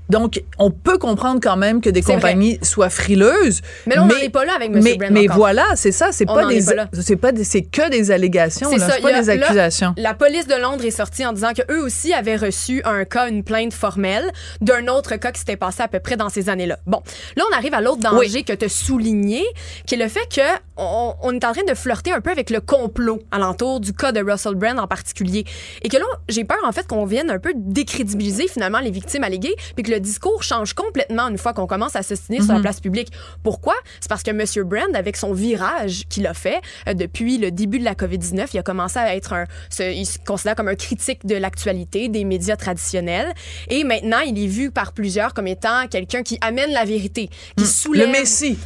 Donc, 0.09 0.41
on 0.57 0.71
peut 0.71 0.97
comprendre 0.97 1.39
quand 1.41 1.57
même 1.57 1.81
que 1.81 1.89
des 1.89 2.01
compagnies 2.01 2.59
soient 2.61 2.89
frileuses. 2.89 3.61
Mais 3.85 3.95
là, 3.95 4.03
on 4.03 4.07
n'est 4.07 4.29
pas 4.29 4.45
là 4.45 4.53
avec 4.55 4.71
M. 4.71 4.81
Mais, 4.81 4.97
mais 5.09 5.27
voilà, 5.27 5.65
c'est 5.75 5.91
ça. 5.91 6.11
C'est 6.11 6.25
pas 6.25 6.45
des, 6.45 6.61
c'est 6.61 7.15
pas 7.15 7.31
c'est 7.43 7.61
que 7.61 7.89
des 7.89 8.11
allégations. 8.11 8.69
C'est 8.71 9.01
pas 9.01 9.21
des 9.21 9.29
accusations. 9.29 9.93
la 9.97 10.13
police 10.13 10.47
de 10.47 10.55
Londres 10.55 10.85
est 10.85 10.91
sortie 10.91 11.25
en 11.25 11.33
disant 11.33 11.53
que 11.53 11.61
eux 11.71 11.83
aussi 11.83 12.13
avaient 12.13 12.35
reçu 12.35 12.81
un 12.85 13.05
cas, 13.05 13.27
une 13.29 13.43
plainte 13.43 13.73
formelle 13.73 14.31
d'un 14.61 14.87
autre 14.87 15.15
cas 15.15 15.31
qui 15.31 15.39
s'était 15.39 15.57
passé 15.57 15.83
à 15.83 15.87
peu 15.87 15.99
près 15.99 16.17
dans 16.17 16.29
ces 16.29 16.49
années-là. 16.49 16.77
Bon, 16.85 17.01
là, 17.35 17.43
on 17.51 17.55
arrive 17.55 17.73
à 17.73 17.81
l'autre 17.81 18.01
danger 18.01 18.43
que 18.43 18.53
tu 18.53 18.65
as 18.65 18.69
souligné, 18.69 19.43
qui 19.85 19.95
est 19.95 19.97
le 19.97 20.07
fait 20.07 20.27
que 20.33 20.41
on, 20.78 21.34
est 21.34 21.45
en 21.45 21.53
train 21.53 21.63
de 21.67 21.73
flirter 21.73 22.11
un 22.11 22.21
peu 22.21 22.32
avec 22.32 22.49
le 22.49 22.61
complot 22.61 23.19
alentour 23.32 23.80
du 23.80 23.93
cas 23.93 24.11
de 24.11 24.19
Russell 24.19 24.55
Brand 24.55 24.80
en 24.80 24.88
particulier, 24.88 25.45
et 25.82 25.89
que 25.89 25.97
là, 25.97 26.05
j'ai 26.30 26.43
peur 26.43 26.59
en 26.63 26.71
fait 26.71 26.88
qu'on 26.88 27.05
vienne 27.05 27.30
un 27.30 27.39
peu 27.39 27.53
décrédibiliser 27.55 28.47
finalement 28.47 28.80
les 28.80 28.91
victimes 28.91 29.23
alléguées, 29.23 29.55
puis 29.75 29.84
que 29.84 29.91
le 29.91 29.99
discours 29.99 30.43
change 30.43 30.73
complètement 30.73 31.28
une 31.28 31.38
fois 31.38 31.53
qu'on 31.53 31.67
commence 31.67 31.95
à 31.95 32.03
s'estimer 32.03 32.39
sur 32.39 32.53
la 32.53 32.59
mhm. 32.59 32.63
place 32.63 32.80
publique. 32.80 33.11
Pourquoi? 33.43 33.75
C'est 33.99 34.09
parce 34.09 34.23
que 34.23 34.32
M. 34.32 34.67
Brand, 34.67 34.95
avec 34.95 35.17
son 35.17 35.34
virage 35.34 36.03
qu'il 36.09 36.28
a 36.28 36.34
fait 36.34 36.61
euh, 36.88 36.93
depuis 36.93 37.38
le 37.38 37.51
début 37.51 37.80
de 37.80 37.86
la 37.86 37.93
COVID-19, 37.93 38.49
il 38.53 38.59
a 38.59 38.63
commencé 38.63 38.99
à 38.99 39.15
être 39.15 39.34
un, 39.34 39.45
il 39.80 40.05
se 40.05 40.17
considère 40.19 40.55
comme 40.55 40.67
un 40.67 40.75
critique 40.75 41.25
de 41.25 41.36
l'actualité, 41.36 42.09
des 42.09 42.23
médias 42.23 42.55
traditionnels. 42.55 43.34
Et 43.69 43.84
maintenant, 43.84 44.19
il 44.19 44.41
est 44.41 44.47
vu 44.47 44.71
par 44.71 44.93
plusieurs 44.93 45.34
comme 45.34 45.47
étant 45.47 45.88
quelqu'un 45.88 46.23
qui 46.23 46.38
amène 46.41 46.71
la 46.71 46.86
vérité, 46.86 47.30
qui 47.57 47.63
hmm. 47.63 47.67
soulève... 47.67 48.07
Le 48.07 48.11
Messie 48.11 48.57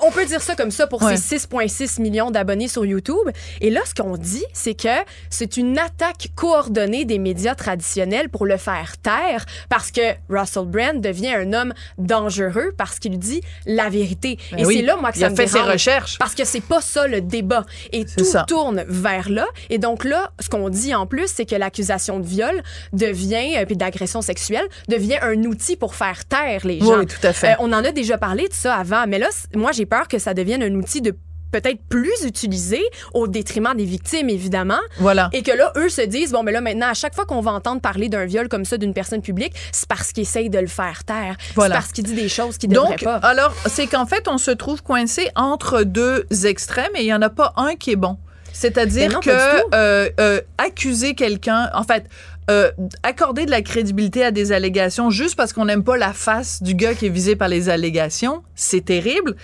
on 0.00 0.10
peut 0.10 0.24
dire 0.24 0.40
ça 0.40 0.54
comme 0.54 0.70
ça 0.70 0.86
pour 0.86 1.02
ces 1.02 1.36
6,6 1.36 2.00
millions 2.00 2.30
d'abonnés 2.30 2.68
sur 2.68 2.84
YouTube. 2.84 3.28
Et 3.60 3.70
là, 3.70 3.80
ce 3.84 3.94
qu'on 3.94 4.16
dit, 4.16 4.44
c'est 4.52 4.74
que 4.74 4.88
c'est 5.30 5.56
une 5.56 5.78
attaque 5.78 6.28
coordonnée 6.34 7.04
des 7.04 7.18
médias 7.18 7.54
traditionnels 7.54 8.28
pour 8.28 8.46
le 8.46 8.56
faire 8.56 8.96
taire 8.98 9.44
parce 9.68 9.90
que 9.90 10.00
Russell 10.28 10.66
Brand 10.66 11.00
devient 11.00 11.34
un 11.34 11.52
homme 11.52 11.74
dangereux 11.98 12.72
parce 12.76 12.98
qu'il 12.98 13.18
dit 13.18 13.40
la 13.66 13.88
vérité. 13.88 14.38
Ben 14.52 14.58
et 14.60 14.64
c'est 14.64 14.82
là, 14.82 14.96
moi, 14.96 15.12
que 15.12 15.18
ça 15.18 15.26
a 15.26 15.30
fait 15.30 15.46
ses 15.46 15.60
recherches. 15.60 16.18
Parce 16.18 16.34
que 16.34 16.44
c'est 16.44 16.60
pas 16.60 16.80
ça 16.80 17.06
le 17.06 17.20
débat. 17.20 17.64
Et 17.92 18.04
tout 18.04 18.24
tourne 18.46 18.84
vers 18.88 19.28
là. 19.30 19.46
Et 19.70 19.78
donc 19.78 20.04
là, 20.04 20.32
ce 20.40 20.48
qu'on 20.48 20.68
dit 20.68 20.94
en 20.94 21.06
plus, 21.06 21.28
c'est 21.28 21.46
que 21.46 21.56
l'accusation 21.56 22.20
de 22.20 22.26
viol 22.26 22.62
devient, 22.92 23.56
euh, 23.56 23.64
puis 23.66 23.76
d'agression 23.76 24.22
sexuelle, 24.22 24.66
devient 24.88 25.18
un 25.22 25.42
outil 25.44 25.76
pour 25.76 25.94
faire 25.94 26.24
taire 26.24 26.66
les 26.66 26.80
gens. 26.80 26.98
Oui, 26.98 27.06
tout 27.06 27.26
à 27.26 27.32
fait. 27.32 27.52
Euh, 27.52 27.56
on 27.60 27.72
en 27.72 27.84
a 27.84 27.92
déjà 27.92 28.18
parlé 28.18 28.48
de 28.48 28.54
ça 28.54 28.74
avant. 28.76 29.06
Mais 29.06 29.18
là, 29.18 29.28
moi, 29.54 29.72
j'ai 29.74 29.86
peur 29.86 30.08
que 30.08 30.18
ça 30.18 30.34
devienne 30.34 30.62
un 30.62 30.74
outil 30.74 31.00
de 31.02 31.14
peut-être 31.54 31.80
plus 31.88 32.24
utilisé 32.24 32.82
au 33.12 33.28
détriment 33.28 33.74
des 33.76 33.84
victimes, 33.84 34.28
évidemment. 34.28 34.80
Voilà. 34.98 35.28
Et 35.32 35.42
que 35.42 35.52
là, 35.52 35.72
eux 35.76 35.88
se 35.88 36.02
disent, 36.02 36.32
bon, 36.32 36.42
mais 36.42 36.50
là, 36.50 36.60
maintenant, 36.60 36.88
à 36.88 36.94
chaque 36.94 37.14
fois 37.14 37.26
qu'on 37.26 37.40
va 37.40 37.52
entendre 37.52 37.80
parler 37.80 38.08
d'un 38.08 38.24
viol 38.24 38.48
comme 38.48 38.64
ça 38.64 38.76
d'une 38.76 38.92
personne 38.92 39.22
publique, 39.22 39.54
c'est 39.70 39.86
parce 39.86 40.12
qu'ils 40.12 40.22
essayent 40.22 40.50
de 40.50 40.58
le 40.58 40.66
faire 40.66 41.04
taire. 41.04 41.36
Voilà. 41.54 41.76
C'est 41.76 41.80
parce 41.80 41.92
qu'il 41.92 42.04
dit 42.04 42.14
des 42.14 42.28
choses 42.28 42.58
qu'il 42.58 42.70
ne 42.70 42.74
devrait 42.74 42.96
pas. 42.96 43.16
Alors, 43.18 43.54
c'est 43.66 43.86
qu'en 43.86 44.04
fait, 44.04 44.26
on 44.26 44.38
se 44.38 44.50
trouve 44.50 44.82
coincé 44.82 45.30
entre 45.36 45.84
deux 45.84 46.26
extrêmes 46.44 46.90
et 46.96 47.02
il 47.02 47.06
n'y 47.06 47.14
en 47.14 47.22
a 47.22 47.30
pas 47.30 47.52
un 47.56 47.76
qui 47.76 47.92
est 47.92 47.96
bon. 47.96 48.18
C'est-à-dire 48.54 49.10
ben 49.10 49.20
que 49.20 49.74
euh, 49.74 50.08
euh, 50.20 50.40
accuser 50.58 51.14
quelqu'un, 51.14 51.68
en 51.74 51.82
fait, 51.82 52.04
euh, 52.50 52.70
accorder 53.02 53.46
de 53.46 53.50
la 53.50 53.62
crédibilité 53.62 54.24
à 54.24 54.30
des 54.30 54.52
allégations 54.52 55.10
juste 55.10 55.34
parce 55.34 55.52
qu'on 55.52 55.64
n'aime 55.64 55.82
pas 55.82 55.96
la 55.96 56.12
face 56.12 56.62
du 56.62 56.74
gars 56.74 56.94
qui 56.94 57.06
est 57.06 57.10
visé 57.10 57.36
par 57.36 57.48
les 57.48 57.68
allégations, 57.68 58.42
c'est 58.54 58.84
terrible. 58.84 59.34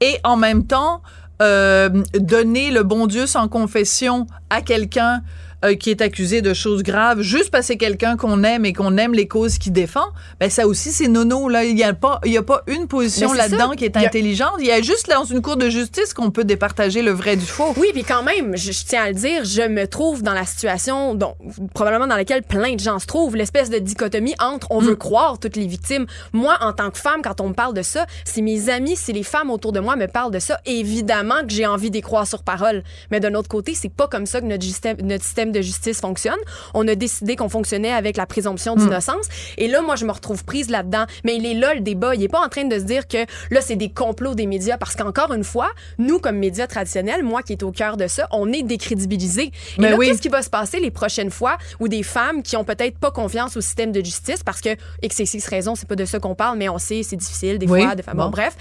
Et 0.00 0.18
en 0.24 0.36
même 0.36 0.66
temps, 0.66 1.02
euh, 1.42 1.88
donner 2.14 2.70
le 2.70 2.82
bon 2.82 3.06
Dieu 3.06 3.26
sans 3.26 3.48
confession 3.48 4.26
à 4.50 4.60
quelqu'un 4.60 5.22
euh, 5.64 5.74
qui 5.74 5.90
est 5.90 6.00
accusé 6.00 6.42
de 6.42 6.54
choses 6.54 6.82
graves 6.82 7.20
juste 7.20 7.50
parce 7.50 7.62
que 7.62 7.66
c'est 7.68 7.76
quelqu'un 7.76 8.16
qu'on 8.16 8.44
aime 8.44 8.64
et 8.64 8.72
qu'on 8.72 8.96
aime 8.96 9.12
les 9.12 9.28
causes 9.28 9.58
qu'il 9.58 9.72
défend, 9.72 10.06
ben 10.40 10.48
ça 10.48 10.66
aussi 10.66 10.90
c'est 10.90 11.08
nono 11.08 11.48
là, 11.48 11.64
il 11.64 11.78
y 11.78 11.84
a 11.84 11.92
pas 11.92 12.20
il 12.24 12.32
y 12.32 12.38
a 12.38 12.42
pas 12.42 12.62
une 12.66 12.86
position 12.86 13.32
là-dedans 13.32 13.72
qui 13.72 13.84
est 13.84 13.96
intelligente, 13.96 14.54
il 14.58 14.66
y 14.66 14.72
a 14.72 14.80
juste 14.80 15.08
dans 15.10 15.24
une 15.24 15.42
cour 15.42 15.56
de 15.56 15.68
justice 15.68 16.14
qu'on 16.14 16.30
peut 16.30 16.44
départager 16.44 17.02
le 17.02 17.10
vrai 17.10 17.36
du 17.36 17.44
faux. 17.44 17.74
Oui, 17.76 17.88
puis 17.92 18.04
quand 18.04 18.22
même, 18.22 18.56
je, 18.56 18.70
tiens 18.84 19.04
à 19.04 19.08
le 19.08 19.14
dire, 19.14 19.44
je 19.44 19.62
me 19.62 19.86
trouve 19.86 20.22
dans 20.22 20.32
la 20.32 20.46
situation 20.46 21.14
dont 21.14 21.34
probablement 21.74 22.06
dans 22.06 22.16
laquelle 22.16 22.42
plein 22.42 22.74
de 22.74 22.80
gens 22.80 22.98
se 22.98 23.06
trouvent, 23.06 23.36
l'espèce 23.36 23.70
de 23.70 23.78
dichotomie 23.78 24.34
entre 24.38 24.68
on 24.70 24.80
veut 24.80 24.94
mm. 24.94 24.98
croire 24.98 25.38
toutes 25.38 25.56
les 25.56 25.66
victimes. 25.66 26.06
Moi 26.32 26.56
en 26.60 26.72
tant 26.72 26.90
que 26.90 26.98
femme 26.98 27.22
quand 27.22 27.40
on 27.40 27.48
me 27.48 27.54
parle 27.54 27.74
de 27.74 27.82
ça, 27.82 28.06
si 28.24 28.42
mes 28.42 28.68
amis, 28.68 28.96
si 28.96 29.12
les 29.12 29.22
femmes 29.22 29.50
autour 29.50 29.72
de 29.72 29.80
moi 29.80 29.96
me 29.96 30.06
parlent 30.06 30.32
de 30.32 30.38
ça, 30.38 30.58
évidemment 30.66 31.40
que 31.42 31.52
j'ai 31.52 31.66
envie 31.66 31.90
d'y 31.90 32.00
croire 32.00 32.26
sur 32.26 32.42
parole. 32.42 32.82
Mais 33.10 33.20
d'un 33.20 33.34
autre 33.34 33.48
côté, 33.48 33.74
c'est 33.74 33.92
pas 33.92 34.08
comme 34.08 34.26
ça 34.26 34.40
que 34.40 34.46
notre 34.46 34.64
système, 34.64 34.96
notre 35.02 35.24
système 35.24 35.49
de 35.52 35.60
justice 35.60 36.00
fonctionne. 36.00 36.38
On 36.74 36.86
a 36.88 36.94
décidé 36.94 37.36
qu'on 37.36 37.48
fonctionnait 37.48 37.92
avec 37.92 38.16
la 38.16 38.26
présomption 38.26 38.76
d'innocence. 38.76 39.26
Et 39.58 39.68
là, 39.68 39.82
moi, 39.82 39.96
je 39.96 40.04
me 40.04 40.12
retrouve 40.12 40.44
prise 40.44 40.70
là-dedans. 40.70 41.04
Mais 41.24 41.36
il 41.36 41.46
est 41.46 41.54
là 41.54 41.74
le 41.74 41.80
débat. 41.80 42.14
Il 42.14 42.22
est 42.22 42.28
pas 42.28 42.44
en 42.44 42.48
train 42.48 42.64
de 42.64 42.78
se 42.78 42.84
dire 42.84 43.06
que 43.08 43.18
là, 43.50 43.60
c'est 43.60 43.76
des 43.76 43.90
complots 43.90 44.34
des 44.34 44.46
médias. 44.46 44.78
Parce 44.78 44.96
qu'encore 44.96 45.32
une 45.32 45.44
fois, 45.44 45.70
nous, 45.98 46.18
comme 46.18 46.36
médias 46.36 46.66
traditionnels, 46.66 47.22
moi 47.22 47.42
qui 47.42 47.52
est 47.52 47.62
au 47.62 47.72
cœur 47.72 47.96
de 47.96 48.06
ça, 48.06 48.28
on 48.32 48.52
est 48.52 48.62
décrédibilisés. 48.62 49.46
Et 49.46 49.52
Mais 49.78 49.90
là, 49.90 49.96
qu'est-ce 49.98 50.22
qui 50.22 50.28
va 50.28 50.42
se 50.42 50.50
passer 50.50 50.80
les 50.80 50.90
prochaines 50.90 51.30
fois 51.30 51.58
où 51.78 51.88
des 51.88 52.02
femmes 52.02 52.42
qui 52.42 52.56
ont 52.56 52.64
peut-être 52.64 52.98
pas 52.98 53.10
confiance 53.10 53.56
au 53.56 53.60
système 53.60 53.92
de 53.92 54.04
justice 54.04 54.42
parce 54.44 54.60
que, 54.60 54.70
X, 55.02 55.46
raison, 55.46 55.74
c'est 55.74 55.88
pas 55.88 55.96
de 55.96 56.04
ça 56.04 56.18
qu'on 56.18 56.34
parle, 56.34 56.58
mais 56.58 56.68
on 56.68 56.78
sait, 56.78 57.02
c'est 57.02 57.16
difficile 57.16 57.58
des 57.58 57.66
fois, 57.66 57.94
des 57.94 58.02
femmes. 58.02 58.16
Bon, 58.16 58.30
bref 58.30 58.56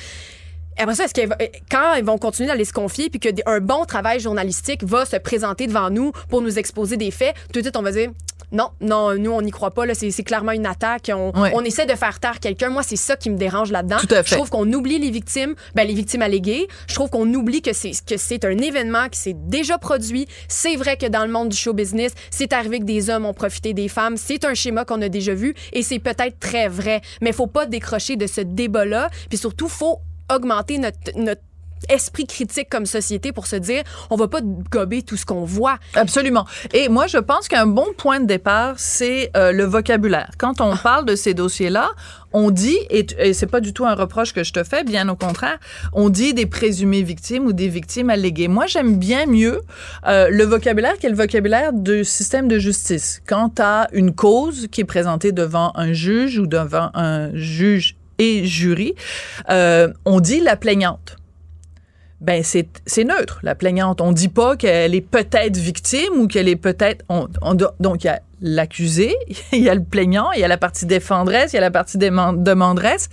après 0.80 0.96
ça, 0.96 1.06
est-ce 1.06 1.14
que 1.14 1.34
quand 1.70 1.96
ils 1.96 2.04
vont 2.04 2.18
continuer 2.18 2.48
d'aller 2.48 2.66
se 2.66 2.74
confier 2.74 3.10
puis 3.10 3.20
qu'un 3.20 3.60
bon 3.60 3.86
travail 3.86 4.20
journalistique 4.20 4.84
va 4.84 5.06
se 5.06 5.18
présenter 5.18 5.68
devant 5.68 5.90
nous 5.90 6.12
pour 6.30 6.42
nous 6.42 6.58
exposer 6.58 6.98
des 6.98 7.12
faits, 7.12 7.36
tout 7.54 7.60
de 7.60 7.66
suite 7.66 7.78
on 7.78 7.82
va 7.82 7.92
dire 7.92 8.12
non, 8.52 8.70
non, 8.82 9.16
nous 9.16 9.32
on 9.32 9.42
n'y 9.42 9.52
croit 9.52 9.72
pas. 9.72 9.86
Là, 9.86 9.94
c'est, 9.94 10.12
clairement 10.24 10.52
une 10.52 10.66
attaque. 10.66 11.12
On, 11.14 11.32
on 11.36 11.64
essaie 11.64 11.86
de 11.86 11.94
faire 11.94 12.20
taire 12.20 12.40
quelqu'un. 12.40 12.70
Moi, 12.70 12.84
c'est 12.84 12.96
ça 12.96 13.16
qui 13.16 13.30
me 13.30 13.38
dérange 13.38 13.72
là-dedans. 13.72 13.98
Je 14.02 14.36
trouve 14.36 14.50
qu'on 14.50 14.72
oublie 14.74 15.00
les 15.00 15.12
victimes, 15.12 15.56
ben, 15.76 15.88
les 15.88 15.94
victimes 15.94 16.22
alléguées. 16.22 16.68
Je 16.88 16.96
trouve 16.96 17.10
qu'on 17.10 17.32
oublie 17.34 17.62
que 17.62 17.74
c'est 17.74 17.92
que 18.06 18.18
c'est 18.18 18.46
un 18.46 18.58
événement 18.58 19.08
qui 19.10 19.20
s'est 19.20 19.36
déjà 19.36 19.78
produit. 19.78 20.28
C'est 20.48 20.76
vrai 20.76 20.98
que 20.98 21.06
dans 21.06 21.26
le 21.26 21.32
monde 21.32 21.50
du 21.50 21.58
show 21.58 21.74
business, 21.74 22.14
c'est 22.32 22.54
arrivé 22.54 22.80
que 22.80 22.86
des 22.86 23.10
hommes 23.10 23.26
ont 23.26 23.34
profité 23.34 23.74
des 23.74 23.88
femmes. 23.88 24.18
C'est 24.18 24.46
un 24.46 24.54
schéma 24.54 24.86
qu'on 24.86 25.02
a 25.02 25.10
déjà 25.10 25.34
vu 25.34 25.54
et 25.74 25.84
c'est 25.84 26.00
peut-être 26.00 26.40
très 26.40 26.68
vrai. 26.68 27.02
Mais 27.22 27.32
faut 27.32 27.48
pas 27.48 27.66
décrocher 27.66 28.16
de 28.16 28.26
ce 28.28 28.42
débat-là. 28.42 29.10
Puis 29.30 29.38
surtout, 29.38 29.68
faut 29.68 30.00
augmenter 30.30 30.78
notre, 30.78 30.98
notre 31.16 31.42
esprit 31.88 32.26
critique 32.26 32.68
comme 32.70 32.86
société 32.86 33.32
pour 33.32 33.48
se 33.48 33.56
dire 33.56 33.84
on 34.10 34.16
va 34.16 34.28
pas 34.28 34.42
gober 34.42 35.02
tout 35.04 35.16
ce 35.16 35.26
qu'on 35.26 35.46
voit. 35.46 35.78
Absolument. 35.96 36.46
Et 36.74 36.90
moi 36.90 37.08
je 37.08 37.18
pense 37.18 37.48
qu'un 37.48 37.68
bon 37.68 37.86
point 37.98 38.20
de 38.20 38.26
départ 38.26 38.76
c'est 38.78 39.32
euh, 39.38 39.52
le 39.52 39.64
vocabulaire. 39.64 40.32
Quand 40.38 40.62
on 40.62 40.76
parle 40.76 41.06
de 41.06 41.16
ces 41.16 41.34
dossiers-là, 41.34 41.90
on 42.34 42.52
dit 42.52 42.78
et, 42.90 43.06
et 43.18 43.34
c'est 43.34 43.48
pas 43.48 43.62
du 43.62 43.74
tout 43.74 43.86
un 43.86 43.96
reproche 43.96 44.34
que 44.34 44.44
je 44.44 44.54
te 44.54 44.64
fais, 44.64 44.84
bien 44.84 45.08
au 45.10 45.16
contraire, 45.16 45.58
on 45.94 46.10
dit 46.10 46.34
des 46.34 46.46
présumées 46.46 47.02
victimes 47.02 47.46
ou 47.46 47.54
des 47.54 47.70
victimes 47.70 48.10
alléguées. 48.10 48.48
Moi 48.48 48.66
j'aime 48.68 48.98
bien 48.98 49.26
mieux 49.26 49.62
euh, 50.08 50.30
le 50.30 50.44
vocabulaire 50.44 50.98
qui 50.98 51.06
est 51.06 51.10
le 51.10 51.16
vocabulaire 51.16 51.74
du 51.74 52.04
système 52.04 52.48
de 52.48 52.60
justice. 52.60 53.22
Quand 53.26 53.60
as 53.60 53.88
une 53.94 54.14
cause 54.14 54.68
qui 54.72 54.82
est 54.82 54.86
présentée 54.86 55.32
devant 55.32 55.72
un 55.76 55.94
juge 55.94 56.40
ou 56.40 56.48
devant 56.48 56.90
un 56.94 57.34
juge 57.36 57.96
et 58.20 58.46
jury, 58.46 58.94
euh, 59.50 59.92
on 60.06 60.20
dit 60.20 60.42
la 60.42 60.56
plaignante. 60.56 61.16
Ben 62.22 62.44
c'est 62.44 63.04
neutre, 63.06 63.40
la 63.44 63.56
plaignante. 63.56 64.02
On 64.02 64.12
dit 64.12 64.28
pas 64.28 64.58
qu'elle 64.58 64.94
est 64.94 65.02
peut-être 65.02 65.56
victime 65.56 66.14
ou 66.18 66.28
qu'elle 66.28 66.50
est 66.50 66.58
peut-être. 66.58 67.06
On, 67.08 67.28
donc 67.80 68.04
il 68.04 68.08
y 68.08 68.10
a 68.10 68.22
l'accusé, 68.42 69.16
il 69.54 69.64
y 69.64 69.70
a 69.70 69.76
le 69.76 69.84
plaignant, 69.84 70.32
il 70.34 70.42
y 70.42 70.44
a 70.44 70.50
la 70.50 70.58
partie 70.58 70.86
défendresse, 70.86 71.54
il 71.54 71.56
y 71.56 71.60
a 71.60 71.62
la 71.62 71.72
partie 71.72 71.98
demanderesse. 71.98 73.10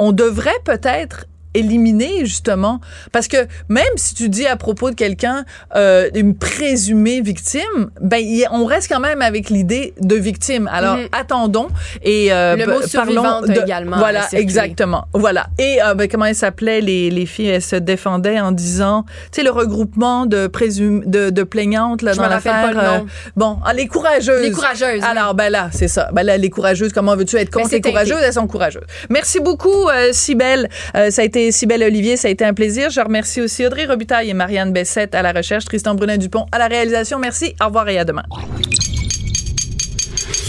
On 0.00 0.10
devrait 0.10 0.58
peut-être 0.64 1.26
éliminer 1.54 2.24
justement. 2.24 2.80
Parce 3.12 3.28
que 3.28 3.46
même 3.68 3.84
si 3.96 4.14
tu 4.14 4.28
dis 4.28 4.46
à 4.46 4.56
propos 4.56 4.90
de 4.90 4.94
quelqu'un 4.94 5.44
euh, 5.76 6.08
une 6.14 6.34
présumée 6.36 7.20
victime 7.20 7.90
ben 8.00 8.24
on 8.52 8.64
reste 8.64 8.88
quand 8.90 9.00
même 9.00 9.22
avec 9.22 9.50
l'idée 9.50 9.94
de 10.00 10.16
victime. 10.16 10.68
Alors 10.72 10.96
Mhm. 10.96 11.08
attendons 11.12 11.68
et 12.02 12.32
euh, 12.32 12.56
Le 12.56 12.66
mot 12.66 12.82
survivante 12.82 13.46
de- 13.48 13.60
également, 13.60 13.98
voilà 13.98 14.26
exactement. 14.32 15.04
Voilà. 15.12 15.46
Et 15.58 15.82
euh, 15.82 15.94
ben, 15.94 16.08
comment 16.08 16.26
elles 16.26 16.34
s'appelaient 16.34 16.80
les, 16.80 17.10
les 17.10 17.26
filles 17.26 17.48
elles 17.48 17.62
se 17.62 17.76
défendaient 17.76 18.40
en 18.40 18.52
disant 18.52 19.04
tu 19.32 19.40
sais 19.40 19.42
le 19.42 19.50
regroupement 19.50 20.26
de 20.26 20.46
présum 20.46 21.02
de, 21.06 21.30
de 21.30 21.42
plaignantes 21.42 22.02
là 22.02 22.12
Je 22.12 22.18
dans 22.18 22.28
l'affaire 22.28 22.74
nom. 22.74 23.06
bon 23.36 23.58
ah, 23.64 23.72
les 23.72 23.86
courageuses. 23.86 24.42
Les 24.42 24.50
courageuses, 24.52 25.02
alors 25.02 25.34
ben 25.34 25.50
là 25.50 25.70
c'est 25.72 25.88
ça. 25.88 26.08
Ben 26.12 26.22
là 26.22 26.36
les 26.36 26.50
courageuses 26.50 26.92
comment 26.92 27.16
veux-tu 27.16 27.36
être 27.36 27.50
contre 27.50 27.68
c'est 27.68 27.76
les 27.76 27.80
courageuses? 27.82 28.18
elles 28.22 28.32
sont 28.32 28.46
courageuses. 28.46 28.84
Merci 29.08 29.40
beaucoup 29.40 29.88
euh, 29.88 30.08
Cybelle. 30.12 30.68
Euh, 30.96 31.10
ça 31.10 31.22
a 31.22 31.24
été 31.24 31.39
Cybelle 31.50 31.82
Olivier 31.82 32.16
ça 32.16 32.28
a 32.28 32.30
été 32.30 32.44
un 32.44 32.54
plaisir. 32.54 32.90
Je 32.90 33.00
remercie 33.00 33.40
aussi 33.40 33.66
Audrey 33.66 33.86
Robitaille 33.86 34.30
et 34.30 34.34
Marianne 34.34 34.72
Bessette 34.72 35.14
à 35.14 35.22
la 35.22 35.32
recherche 35.32 35.64
Tristan 35.64 35.94
Brunet 35.94 36.18
Dupont 36.18 36.46
à 36.52 36.58
la 36.58 36.66
réalisation. 36.66 37.18
Merci 37.18 37.54
au 37.60 37.66
revoir 37.66 37.88
et 37.88 37.98
à 37.98 38.04
demain. 38.04 38.24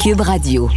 Cube 0.03 0.21
Radio. 0.21 0.69